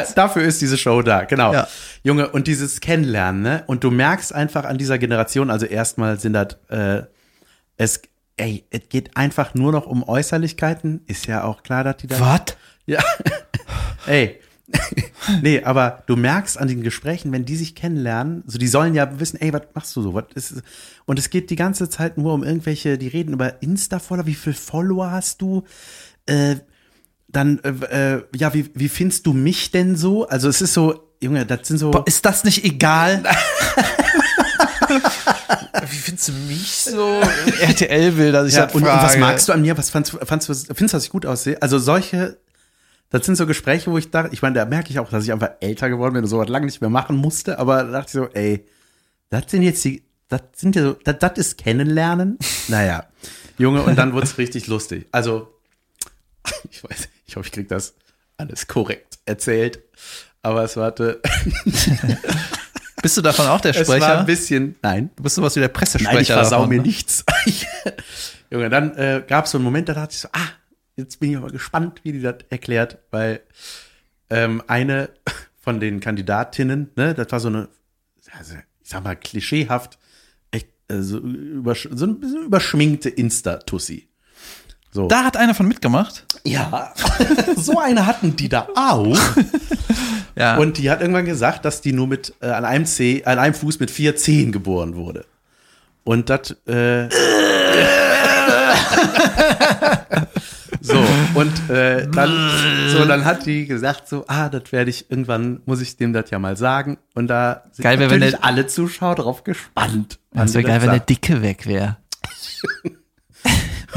Ja, 0.00 0.14
dafür 0.14 0.42
ist 0.42 0.60
diese 0.60 0.78
Show 0.78 1.02
da, 1.02 1.24
genau. 1.24 1.52
Ja. 1.52 1.68
Junge, 2.02 2.28
und 2.30 2.46
dieses 2.46 2.80
Kennenlernen, 2.80 3.42
ne? 3.42 3.64
Und 3.66 3.84
du 3.84 3.90
merkst 3.90 4.34
einfach 4.34 4.64
an 4.64 4.78
dieser 4.78 4.98
Generation, 4.98 5.50
also 5.50 5.66
erstmal 5.66 6.18
sind 6.18 6.32
das, 6.32 6.56
äh, 6.68 7.02
es, 7.76 8.02
ey, 8.36 8.64
es 8.70 8.88
geht 8.88 9.16
einfach 9.16 9.54
nur 9.54 9.72
noch 9.72 9.86
um 9.86 10.02
Äußerlichkeiten. 10.06 11.02
Ist 11.06 11.26
ja 11.26 11.44
auch 11.44 11.62
klar, 11.62 11.84
dass 11.84 11.96
die 11.98 12.06
da. 12.06 12.20
Was? 12.20 12.56
Ja. 12.86 13.02
ey. 14.06 14.40
nee, 15.42 15.62
aber 15.62 16.02
du 16.06 16.16
merkst 16.16 16.58
an 16.58 16.68
den 16.68 16.82
Gesprächen, 16.82 17.32
wenn 17.32 17.44
die 17.44 17.56
sich 17.56 17.74
kennenlernen, 17.74 18.42
so 18.46 18.58
die 18.58 18.68
sollen 18.68 18.94
ja 18.94 19.20
wissen, 19.20 19.38
ey, 19.40 19.52
was 19.52 19.62
machst 19.74 19.94
du 19.96 20.02
so? 20.02 20.14
Was 20.14 20.24
ist, 20.34 20.62
und 21.04 21.18
es 21.18 21.30
geht 21.30 21.50
die 21.50 21.56
ganze 21.56 21.90
Zeit 21.90 22.16
nur 22.16 22.32
um 22.32 22.42
irgendwelche, 22.42 22.96
die 22.96 23.08
reden 23.08 23.34
über 23.34 23.62
Insta-Follower, 23.62 24.26
wie 24.26 24.34
viel 24.34 24.54
Follower 24.54 25.10
hast 25.10 25.42
du? 25.42 25.64
Äh, 26.26 26.56
dann, 27.32 27.58
äh, 27.64 28.14
äh, 28.16 28.22
ja, 28.36 28.52
wie, 28.54 28.70
wie 28.74 28.88
findest 28.88 29.26
du 29.26 29.32
mich 29.32 29.70
denn 29.70 29.96
so? 29.96 30.28
Also 30.28 30.48
es 30.48 30.60
ist 30.60 30.74
so, 30.74 31.08
Junge, 31.20 31.46
das 31.46 31.66
sind 31.68 31.78
so. 31.78 31.90
Boah, 31.90 32.06
ist 32.06 32.24
das 32.24 32.44
nicht 32.44 32.64
egal? 32.64 33.22
Wie 35.88 35.96
findest 35.96 36.28
du 36.28 36.32
mich 36.32 36.72
so? 36.76 37.20
RTL 37.60 38.16
will, 38.16 38.32
dass 38.32 38.48
ich 38.48 38.54
ja, 38.54 38.66
das 38.66 38.74
und, 38.74 38.82
und 38.82 38.88
frage. 38.88 39.04
was 39.04 39.16
magst 39.18 39.48
du 39.48 39.52
an 39.52 39.62
mir? 39.62 39.76
Was 39.76 39.90
fandst, 39.90 40.12
du- 40.12 40.18
fandst 40.24 40.48
du, 40.48 40.54
findest 40.54 40.80
du, 40.80 40.86
dass 40.96 41.04
ich 41.04 41.10
gut 41.10 41.26
aussehe? 41.26 41.60
Also 41.62 41.78
solche, 41.78 42.38
das 43.10 43.24
sind 43.26 43.36
so 43.36 43.46
Gespräche, 43.46 43.90
wo 43.90 43.98
ich 43.98 44.10
dachte, 44.10 44.30
ich 44.32 44.42
meine, 44.42 44.54
da 44.56 44.64
merke 44.64 44.90
ich 44.90 44.98
auch, 44.98 45.08
dass 45.08 45.24
ich 45.24 45.32
einfach 45.32 45.50
älter 45.60 45.88
geworden 45.88 46.14
bin 46.14 46.22
und 46.24 46.28
sowas 46.28 46.48
lange 46.48 46.66
nicht 46.66 46.80
mehr 46.80 46.90
machen 46.90 47.16
musste, 47.16 47.58
aber 47.58 47.84
da 47.84 47.90
dachte 47.90 48.06
ich 48.06 48.12
so, 48.12 48.28
ey, 48.34 48.66
das 49.30 49.44
sind 49.48 49.62
jetzt 49.62 49.84
die, 49.84 50.02
das 50.28 50.42
sind 50.56 50.76
ja 50.76 50.82
so, 50.82 50.92
das, 51.04 51.18
das 51.18 51.32
ist 51.38 51.58
Kennenlernen. 51.58 52.38
Naja, 52.68 53.06
Junge, 53.58 53.82
und 53.82 53.96
dann 53.96 54.12
wurde 54.12 54.26
es 54.26 54.38
richtig 54.38 54.66
lustig. 54.66 55.06
Also, 55.12 55.48
ich 56.70 56.82
weiß, 56.84 57.08
ich 57.32 57.36
hoffe, 57.36 57.46
ich 57.46 57.52
krieg 57.52 57.68
das 57.68 57.94
alles 58.36 58.66
korrekt 58.66 59.18
erzählt, 59.24 59.80
aber 60.42 60.64
es 60.64 60.76
warte, 60.76 61.22
Bist 63.02 63.16
du 63.16 63.22
davon 63.22 63.46
auch 63.46 63.60
der 63.60 63.70
es 63.70 63.88
war 63.88 63.96
Sprecher? 63.96 64.20
ein 64.20 64.26
bisschen, 64.26 64.76
nein, 64.82 65.10
du 65.16 65.22
bist 65.22 65.34
sowas 65.34 65.56
wie 65.56 65.60
der 65.60 65.68
Pressesprecher. 65.68 66.12
Nein, 66.12 66.22
ich 66.22 66.28
versau 66.28 66.56
davon, 66.56 66.68
mir 66.68 66.76
ne? 66.76 66.82
nichts. 66.82 67.24
Junge, 68.50 68.68
dann 68.68 68.94
äh, 68.96 69.24
gab 69.26 69.46
es 69.46 69.52
so 69.52 69.58
einen 69.58 69.64
Moment, 69.64 69.88
da 69.88 69.94
dachte 69.94 70.12
ich 70.12 70.20
so, 70.20 70.28
ah, 70.32 70.48
jetzt 70.94 71.18
bin 71.20 71.30
ich 71.30 71.36
aber 71.38 71.50
gespannt, 71.50 72.00
wie 72.04 72.12
die 72.12 72.20
das 72.20 72.36
erklärt, 72.50 72.98
weil 73.10 73.40
ähm, 74.28 74.62
eine 74.66 75.08
von 75.58 75.80
den 75.80 76.00
Kandidatinnen, 76.00 76.90
ne, 76.96 77.14
das 77.14 77.32
war 77.32 77.40
so 77.40 77.48
eine, 77.48 77.70
also, 78.36 78.54
ich 78.82 78.90
sag 78.90 79.02
mal, 79.02 79.16
klischeehaft, 79.16 79.98
echt 80.50 80.68
äh, 80.88 81.00
so, 81.00 81.18
übersch 81.18 81.88
so 81.90 82.04
ein 82.04 82.20
bisschen 82.20 82.44
überschminkte 82.44 83.08
Insta-Tussi. 83.08 84.11
So. 84.94 85.08
Da 85.08 85.24
hat 85.24 85.38
einer 85.38 85.54
von 85.54 85.66
mitgemacht. 85.66 86.26
Ja, 86.44 86.92
so 87.56 87.78
eine 87.78 88.06
hatten 88.06 88.36
die 88.36 88.48
da 88.48 88.68
auch. 88.76 89.18
Ja. 90.34 90.56
Und 90.56 90.78
die 90.78 90.90
hat 90.90 91.02
irgendwann 91.02 91.26
gesagt, 91.26 91.66
dass 91.66 91.82
die 91.82 91.92
nur 91.92 92.06
mit 92.06 92.32
äh, 92.40 92.46
an 92.46 92.64
einem 92.64 92.86
Zeh, 92.86 93.22
an 93.26 93.38
einem 93.38 93.52
Fuß 93.52 93.80
mit 93.80 93.90
vier 93.90 94.16
Zehen 94.16 94.50
geboren 94.50 94.96
wurde. 94.96 95.26
Und 96.04 96.30
das 96.30 96.52
äh, 96.66 97.06
so 100.80 100.96
und 101.34 101.68
äh, 101.70 102.08
dann 102.08 102.50
so 102.88 103.04
dann 103.04 103.26
hat 103.26 103.44
die 103.44 103.66
gesagt 103.66 104.08
so 104.08 104.24
ah 104.26 104.48
das 104.48 104.72
werde 104.72 104.88
ich 104.90 105.10
irgendwann 105.10 105.60
muss 105.66 105.82
ich 105.82 105.96
dem 105.98 106.12
das 106.14 106.30
ja 106.30 106.38
mal 106.38 106.56
sagen 106.56 106.96
und 107.14 107.28
da 107.28 107.64
sind 107.72 107.82
Geil 107.84 107.98
wär, 107.98 108.08
wenn 108.10 108.20
natürlich 108.20 108.40
der- 108.40 108.44
alle 108.48 108.66
Zuschauer 108.66 109.14
drauf 109.16 109.44
gespannt 109.44 110.18
das 110.32 110.54
wäre 110.54 110.64
geil, 110.64 110.80
wenn 110.82 110.90
der. 110.90 111.00
Dicke 111.00 111.42
weg 111.42 111.66
wäre. 111.66 111.98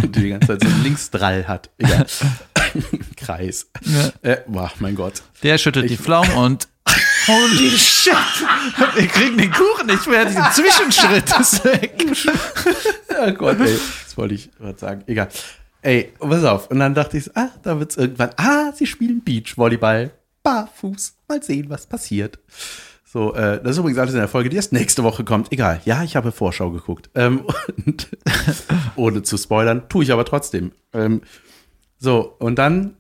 Und 0.02 0.16
die 0.16 0.22
die 0.22 0.30
ganze 0.30 0.48
Zeit 0.48 0.62
so 0.62 0.68
einen 0.68 0.84
Linksdrall 0.84 1.48
hat 1.48 1.70
egal 1.78 2.06
Kreis 3.18 3.70
äh, 4.22 4.38
boah, 4.48 4.72
mein 4.80 4.96
Gott 4.96 5.22
Der 5.44 5.58
schüttelt 5.58 5.90
die 5.90 5.98
Pflaumen 5.98 6.32
und 6.36 6.68
Holy 7.28 7.72
shit! 7.72 8.14
Wir 8.94 9.08
kriegen 9.08 9.38
den 9.38 9.52
Kuchen 9.52 9.88
nicht 9.88 10.06
mehr, 10.06 10.26
dieser 10.26 10.52
Zwischenschritt 10.52 11.40
ist 11.40 11.66
weg. 11.66 12.06
Oh 13.20 13.32
Gott, 13.32 13.60
ey. 13.60 13.80
Das 14.04 14.16
wollte 14.16 14.36
ich 14.36 14.52
was 14.60 14.80
sagen. 14.80 15.04
Egal. 15.08 15.30
Ey, 15.82 16.14
pass 16.20 16.44
auf. 16.44 16.70
Und 16.70 16.80
dann 16.80 16.94
dachte 16.94 17.18
ich, 17.18 17.36
ah, 17.36 17.50
da 17.64 17.80
wird's 17.80 17.98
irgendwann, 17.98 18.30
ah, 18.38 18.72
sie 18.74 18.86
spielen 18.86 19.24
Beachvolleyball. 19.24 20.12
Barfuß. 20.44 21.16
Mal 21.28 21.42
sehen, 21.42 21.70
was 21.70 21.88
passiert. 21.88 22.38
So, 23.16 23.34
äh, 23.34 23.64
das 23.64 23.72
ist 23.72 23.78
übrigens 23.78 23.98
alles 23.98 24.14
in 24.14 24.20
der 24.20 24.28
Folge, 24.28 24.50
die 24.50 24.58
erst 24.58 24.74
nächste 24.74 25.02
Woche 25.06 25.24
kommt. 25.24 25.50
Egal. 25.54 25.80
Ja, 25.86 26.04
ich 26.04 26.18
habe 26.18 26.34
Vorschau 26.34 26.70
geguckt. 26.70 27.10
Ähm, 27.16 27.46
und 27.86 28.10
ohne 28.98 29.24
zu 29.24 29.38
spoilern, 29.38 29.88
tue 29.88 30.04
ich 30.04 30.12
aber 30.12 30.26
trotzdem. 30.26 30.74
Ähm, 30.92 31.22
so, 31.98 32.36
und 32.40 32.60
dann 32.60 32.98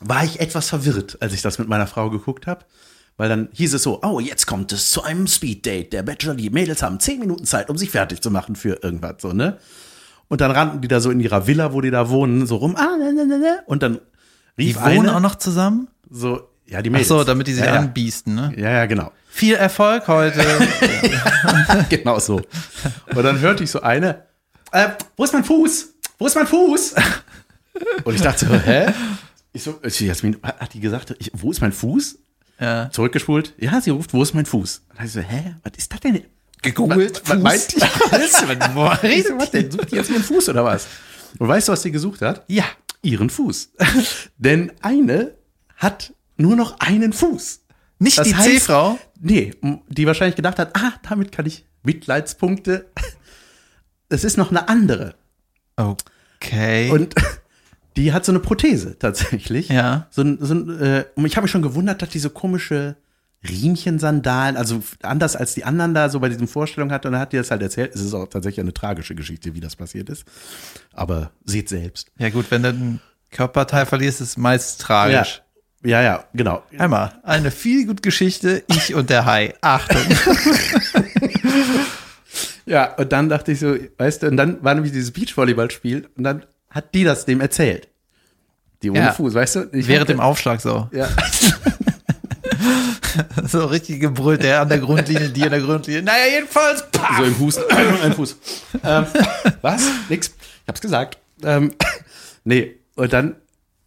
war 0.00 0.24
ich 0.24 0.40
etwas 0.40 0.68
verwirrt, 0.68 1.18
als 1.20 1.32
ich 1.32 1.42
das 1.42 1.60
mit 1.60 1.68
meiner 1.68 1.86
Frau 1.86 2.10
geguckt 2.10 2.48
habe. 2.48 2.64
Weil 3.16 3.28
dann 3.28 3.48
hieß 3.52 3.74
es 3.74 3.84
so, 3.84 4.02
oh, 4.02 4.18
jetzt 4.18 4.46
kommt 4.46 4.72
es 4.72 4.90
zu 4.90 5.04
einem 5.04 5.28
Speeddate. 5.28 5.90
Der 5.90 6.02
Bachelor, 6.02 6.34
die 6.34 6.50
Mädels 6.50 6.82
haben 6.82 6.98
zehn 6.98 7.20
Minuten 7.20 7.44
Zeit, 7.44 7.70
um 7.70 7.78
sich 7.78 7.92
fertig 7.92 8.22
zu 8.22 8.32
machen 8.32 8.56
für 8.56 8.82
irgendwas, 8.82 9.22
so, 9.22 9.32
ne? 9.32 9.58
Und 10.26 10.40
dann 10.40 10.50
rannten 10.50 10.80
die 10.80 10.88
da 10.88 10.98
so 10.98 11.12
in 11.12 11.20
ihrer 11.20 11.46
Villa, 11.46 11.72
wo 11.72 11.80
die 11.80 11.92
da 11.92 12.10
wohnen, 12.10 12.48
so 12.48 12.56
rum, 12.56 12.74
ah, 12.74 12.96
ne, 12.98 13.12
ne, 13.12 13.24
ne, 13.26 13.38
ne. 13.38 13.58
Und 13.66 13.84
dann 13.84 14.00
Die 14.58 14.64
rief 14.64 14.80
wohnen 14.80 15.08
eine, 15.08 15.14
auch 15.14 15.20
noch 15.20 15.36
zusammen? 15.36 15.86
so, 16.10 16.48
ja, 16.66 16.82
die 16.82 16.90
Ach 16.90 16.94
Mädels. 16.94 17.06
so, 17.06 17.22
damit 17.22 17.46
die 17.46 17.52
sich 17.52 17.64
ja. 17.64 17.74
anbiesten, 17.74 18.34
ne? 18.34 18.52
Ja, 18.56 18.70
ja, 18.72 18.86
genau. 18.86 19.12
Viel 19.36 19.54
Erfolg 19.54 20.08
heute. 20.08 20.42
genau 21.90 22.18
so. 22.18 22.40
Und 23.14 23.22
dann 23.22 23.38
hörte 23.38 23.64
ich 23.64 23.70
so 23.70 23.82
eine, 23.82 24.22
äh, 24.72 24.88
wo 25.14 25.24
ist 25.24 25.34
mein 25.34 25.44
Fuß? 25.44 25.88
Wo 26.18 26.26
ist 26.26 26.34
mein 26.36 26.46
Fuß? 26.46 26.94
Und 28.04 28.14
ich 28.14 28.22
dachte 28.22 28.46
so, 28.46 28.54
hä? 28.54 28.94
Ich 29.52 29.62
so, 29.62 29.78
äh, 29.82 29.90
Jasmin, 29.90 30.38
hat 30.42 30.72
die 30.72 30.80
gesagt, 30.80 31.14
ich, 31.18 31.30
wo 31.34 31.50
ist 31.50 31.60
mein 31.60 31.72
Fuß? 31.72 32.18
ja. 32.58 32.88
Zurückgespult. 32.90 33.52
Ja, 33.58 33.78
sie 33.82 33.90
ruft, 33.90 34.14
wo 34.14 34.22
ist 34.22 34.32
mein 34.32 34.46
Fuß? 34.46 34.86
Und 34.98 35.04
ich 35.04 35.12
so, 35.12 35.20
hä? 35.20 35.56
Was 35.62 35.72
ist 35.76 35.92
das 35.92 36.00
denn? 36.00 36.22
Gegoogelt, 36.62 37.20
Was, 37.26 37.36
was 37.36 37.42
meint 37.42 37.72
die? 37.74 37.80
Was? 38.72 39.38
Was 39.38 39.50
denn? 39.50 39.70
Sucht 39.70 39.92
die 39.92 39.96
jetzt 39.96 40.08
ihren 40.08 40.22
Fuß 40.22 40.48
oder 40.48 40.64
was? 40.64 40.86
Und 41.38 41.46
weißt 41.46 41.68
du, 41.68 41.72
was 41.72 41.82
sie 41.82 41.92
gesucht 41.92 42.22
hat? 42.22 42.42
Ja. 42.48 42.64
Ihren 43.02 43.28
Fuß. 43.28 43.72
Denn 44.38 44.72
eine 44.80 45.34
hat 45.76 46.14
nur 46.38 46.56
noch 46.56 46.80
einen 46.80 47.12
Fuß. 47.12 47.60
Nicht 47.98 48.18
Das 48.18 48.28
die 48.28 48.34
C-Frau? 48.34 48.98
Nee, 49.20 49.54
die 49.88 50.06
wahrscheinlich 50.06 50.36
gedacht 50.36 50.58
hat, 50.58 50.76
ah, 50.76 50.92
damit 51.08 51.32
kann 51.32 51.46
ich 51.46 51.64
Mitleidspunkte. 51.82 52.86
Es 54.08 54.22
ist 54.22 54.36
noch 54.36 54.50
eine 54.50 54.68
andere. 54.68 55.14
Okay. 55.76 56.90
Und 56.90 57.14
die 57.96 58.12
hat 58.12 58.24
so 58.24 58.32
eine 58.32 58.40
Prothese 58.40 58.98
tatsächlich. 58.98 59.68
Ja. 59.68 60.06
So 60.10 60.22
ein, 60.22 60.38
so 60.40 60.54
ein, 60.54 60.80
äh, 60.80 61.04
und 61.14 61.24
ich 61.24 61.36
habe 61.36 61.44
mich 61.44 61.50
schon 61.50 61.62
gewundert, 61.62 62.02
dass 62.02 62.10
die 62.10 62.18
so 62.18 62.30
komische 62.30 62.96
Riemchensandalen, 63.48 64.56
also 64.56 64.82
anders 65.02 65.36
als 65.36 65.54
die 65.54 65.64
anderen 65.64 65.94
da 65.94 66.08
so 66.08 66.20
bei 66.20 66.28
diesen 66.28 66.48
Vorstellungen 66.48 66.92
hatte. 66.92 67.08
Und 67.08 67.12
dann 67.12 67.20
hat 67.20 67.32
die 67.32 67.36
das 67.36 67.50
halt 67.50 67.62
erzählt. 67.62 67.94
Es 67.94 68.00
ist 68.00 68.14
auch 68.14 68.26
tatsächlich 68.28 68.60
eine 68.60 68.74
tragische 68.74 69.14
Geschichte, 69.14 69.54
wie 69.54 69.60
das 69.60 69.76
passiert 69.76 70.08
ist. 70.08 70.24
Aber 70.92 71.30
seht 71.44 71.68
selbst. 71.68 72.10
ja 72.18 72.30
gut, 72.30 72.50
wenn 72.50 72.62
du 72.62 72.68
ein 72.70 73.00
Körperteil 73.30 73.86
verlierst, 73.86 74.20
ist 74.20 74.30
es 74.30 74.36
meist 74.36 74.80
tragisch. 74.80 75.36
Ja, 75.36 75.45
ja, 75.84 76.24
genau. 76.34 76.62
Einmal, 76.78 77.12
eine 77.22 77.50
viel 77.50 77.86
gut 77.86 78.02
Geschichte, 78.02 78.64
ich 78.68 78.94
und 78.94 79.10
der 79.10 79.24
Hai. 79.26 79.54
Achtung. 79.60 80.02
Ja, 82.68 82.94
und 82.94 83.12
dann 83.12 83.28
dachte 83.28 83.52
ich 83.52 83.60
so, 83.60 83.76
weißt 83.96 84.24
du, 84.24 84.26
und 84.26 84.36
dann 84.36 84.62
war 84.64 84.74
nämlich 84.74 84.92
dieses 84.92 85.12
Beachvolleyballspiel 85.12 86.08
und 86.16 86.24
dann 86.24 86.44
hat 86.68 86.92
die 86.94 87.04
das 87.04 87.24
dem 87.24 87.40
erzählt. 87.40 87.88
Die 88.82 88.90
ohne 88.90 88.98
Ja. 88.98 89.12
Fuß, 89.12 89.34
weißt 89.34 89.54
du? 89.56 89.68
Ich 89.72 89.86
Während 89.86 90.08
dem 90.08 90.18
Aufschlag 90.20 90.60
so. 90.60 90.88
Ja. 90.92 91.08
So 93.46 93.64
richtig 93.64 94.00
gebrüllt, 94.00 94.42
der 94.42 94.60
an 94.60 94.68
der 94.68 94.78
Grundlinie, 94.78 95.30
die 95.30 95.42
an 95.42 95.50
der 95.50 95.60
Grundlinie. 95.60 96.02
Naja, 96.02 96.34
jedenfalls. 96.34 96.84
Pah! 96.90 97.16
So 97.16 97.24
im 97.24 97.38
Husten. 97.38 97.62
Ein 98.02 98.12
Fuß. 98.12 98.36
Ähm, 98.84 99.06
was? 99.62 99.86
Nix. 100.10 100.28
Ich 100.28 100.68
hab's 100.68 100.82
gesagt. 100.82 101.16
Ähm, 101.42 101.72
nee, 102.44 102.76
und 102.94 103.12
dann 103.14 103.36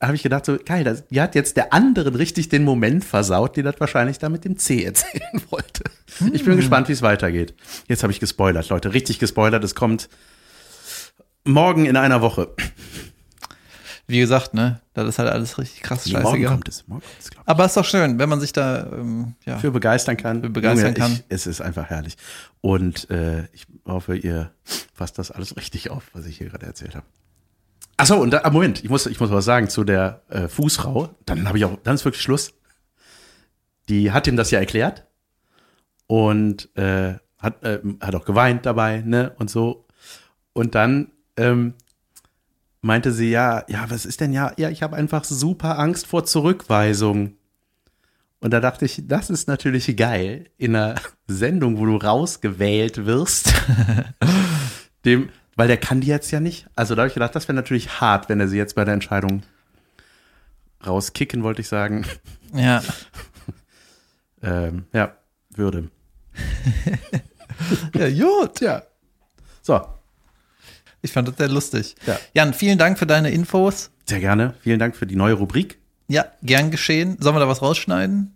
habe 0.01 0.15
ich 0.15 0.23
gedacht, 0.23 0.45
so, 0.45 0.57
geil, 0.63 0.83
das, 0.83 1.07
die 1.07 1.21
hat 1.21 1.35
jetzt 1.35 1.57
der 1.57 1.73
anderen 1.73 2.15
richtig 2.15 2.49
den 2.49 2.63
Moment 2.63 3.03
versaut, 3.03 3.57
die 3.57 3.63
das 3.63 3.75
wahrscheinlich 3.79 4.17
da 4.17 4.29
mit 4.29 4.45
dem 4.45 4.57
C 4.57 4.83
erzählen 4.83 5.23
wollte. 5.49 5.83
Ich 6.33 6.45
bin 6.45 6.55
gespannt, 6.55 6.87
wie 6.87 6.93
es 6.93 7.01
weitergeht. 7.01 7.53
Jetzt 7.87 8.03
habe 8.03 8.13
ich 8.13 8.19
gespoilert, 8.19 8.69
Leute, 8.69 8.93
richtig 8.93 9.19
gespoilert. 9.19 9.63
Es 9.63 9.75
kommt 9.75 10.09
morgen 11.43 11.85
in 11.85 11.97
einer 11.97 12.21
Woche. 12.21 12.49
Wie 14.07 14.19
gesagt, 14.19 14.55
ne, 14.55 14.81
das 14.95 15.07
ist 15.07 15.19
halt 15.19 15.29
alles 15.29 15.59
richtig 15.59 15.83
krass 15.83 16.05
Nee, 16.07 16.13
morgen 16.13 16.37
scheiße. 16.41 16.49
kommt 16.49 16.67
es. 16.67 16.87
Morgen 16.87 17.01
kommt 17.01 17.13
es, 17.19 17.29
ich. 17.31 17.37
Aber 17.45 17.65
ist 17.65 17.77
doch 17.77 17.85
schön, 17.85 18.17
wenn 18.17 18.27
man 18.27 18.39
sich 18.39 18.53
da, 18.53 18.87
ähm, 18.91 19.35
ja. 19.45 19.59
Für 19.59 19.69
begeistern 19.69 20.17
kann. 20.17 20.41
Für 20.41 20.49
begeistern 20.49 20.95
Junge, 20.95 20.99
kann. 20.99 21.11
Ich, 21.11 21.23
es 21.29 21.45
ist 21.45 21.61
einfach 21.61 21.85
herrlich. 21.91 22.15
Und 22.61 23.07
äh, 23.11 23.43
ich 23.53 23.67
hoffe, 23.85 24.15
ihr 24.15 24.51
fasst 24.95 25.19
das 25.19 25.29
alles 25.29 25.57
richtig 25.57 25.91
auf, 25.91 26.05
was 26.13 26.25
ich 26.25 26.37
hier 26.39 26.49
gerade 26.49 26.65
erzählt 26.65 26.95
habe. 26.95 27.05
Achso, 27.99 28.15
und 28.15 28.31
da, 28.31 28.41
ah, 28.45 28.49
Moment, 28.49 28.81
ich 28.81 28.89
muss, 28.89 29.05
ich 29.07 29.19
muss 29.19 29.29
was 29.29 29.43
sagen 29.43 29.67
zu 29.67 29.83
der 29.83 30.21
äh, 30.29 30.47
Fußfrau. 30.47 31.09
Dann 31.25 31.45
habe 31.49 31.57
ich 31.57 31.65
auch, 31.65 31.77
dann 31.83 31.95
ist 31.95 32.05
wirklich 32.05 32.23
Schluss. 32.23 32.53
Die 33.89 34.13
hat 34.13 34.25
ihm 34.25 34.37
das 34.37 34.51
ja 34.51 34.59
erklärt 34.59 35.05
und 36.07 36.73
äh, 36.77 37.15
hat, 37.37 37.61
äh, 37.61 37.79
hat 37.99 38.15
auch 38.15 38.23
geweint 38.23 38.65
dabei, 38.65 39.01
ne? 39.01 39.35
Und 39.37 39.49
so. 39.49 39.85
Und 40.53 40.75
dann 40.75 41.11
ähm, 41.35 41.73
meinte 42.79 43.11
sie, 43.11 43.31
ja, 43.31 43.65
ja, 43.67 43.89
was 43.89 44.05
ist 44.05 44.21
denn 44.21 44.31
ja? 44.31 44.53
Ja, 44.55 44.69
ich 44.69 44.81
habe 44.81 44.95
einfach 44.95 45.25
super 45.25 45.77
Angst 45.77 46.07
vor 46.07 46.23
Zurückweisung. 46.23 47.33
Und 48.39 48.51
da 48.51 48.61
dachte 48.61 48.85
ich, 48.85 49.03
das 49.09 49.29
ist 49.29 49.49
natürlich 49.49 49.93
geil 49.97 50.45
in 50.57 50.73
einer 50.73 50.95
Sendung, 51.27 51.77
wo 51.77 51.85
du 51.85 51.97
rausgewählt 51.97 53.05
wirst. 53.05 53.53
Dem, 55.03 55.29
weil 55.59 55.67
der 55.67 55.75
kann 55.77 55.99
die 55.99 56.07
jetzt 56.07 56.31
ja 56.31 56.39
nicht. 56.39 56.67
Also 56.75 56.95
da 56.95 57.01
habe 57.01 57.09
ich 57.09 57.13
gedacht, 57.13 57.35
das 57.35 57.49
wäre 57.49 57.55
natürlich 57.55 57.99
hart, 57.99 58.29
wenn 58.29 58.39
er 58.39 58.47
sie 58.47 58.55
jetzt 58.57 58.75
bei 58.75 58.85
der 58.85 58.93
Entscheidung 58.93 59.43
rauskicken, 60.87 61.43
wollte 61.43 61.59
ich 61.61 61.67
sagen. 61.67 62.05
Ja. 62.53 62.81
Ähm, 64.41 64.85
ja, 64.93 65.17
würde. 65.49 65.89
Ja, 67.93 68.09
gut. 68.09 68.61
Ja. 68.61 68.83
So, 69.61 69.81
Ich 71.01 71.11
fand 71.11 71.27
das 71.27 71.35
sehr 71.35 71.49
lustig. 71.49 71.93
Ja. 72.05 72.17
Jan, 72.33 72.53
vielen 72.53 72.77
Dank 72.77 72.97
für 72.97 73.05
deine 73.05 73.31
Infos. 73.31 73.91
sehr 74.07 74.21
gerne. 74.21 74.53
Vielen 74.61 74.79
Dank 74.79 74.95
für 74.95 75.05
die 75.05 75.17
neue 75.17 75.33
Rubrik. 75.33 75.77
Ja, 76.07 76.25
gern 76.41 76.71
geschehen. 76.71 77.17
Sollen 77.19 77.35
wir 77.35 77.41
da 77.41 77.49
was 77.49 77.61
rausschneiden? 77.61 78.33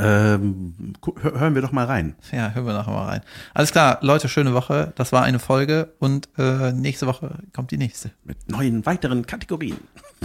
Ähm, 0.00 0.94
hören 1.20 1.54
wir 1.54 1.62
doch 1.62 1.72
mal 1.72 1.86
rein. 1.86 2.14
Ja, 2.30 2.52
hören 2.52 2.66
wir 2.66 2.72
nachher 2.72 2.92
mal 2.92 3.06
rein. 3.06 3.20
Alles 3.52 3.72
klar, 3.72 3.98
Leute, 4.00 4.28
schöne 4.28 4.54
Woche. 4.54 4.92
Das 4.94 5.12
war 5.12 5.24
eine 5.24 5.38
Folge 5.40 5.92
und 5.98 6.28
äh, 6.38 6.72
nächste 6.72 7.06
Woche 7.06 7.38
kommt 7.52 7.72
die 7.72 7.78
nächste. 7.78 8.12
Mit 8.24 8.48
neuen 8.48 8.86
weiteren 8.86 9.26
Kategorien. 9.26 9.78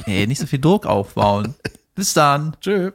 Nee, 0.06 0.28
nicht 0.28 0.40
so 0.40 0.46
viel 0.46 0.60
Druck 0.60 0.86
aufbauen. 0.86 1.56
Bis 1.96 2.14
dann. 2.14 2.56
Tschö. 2.62 2.92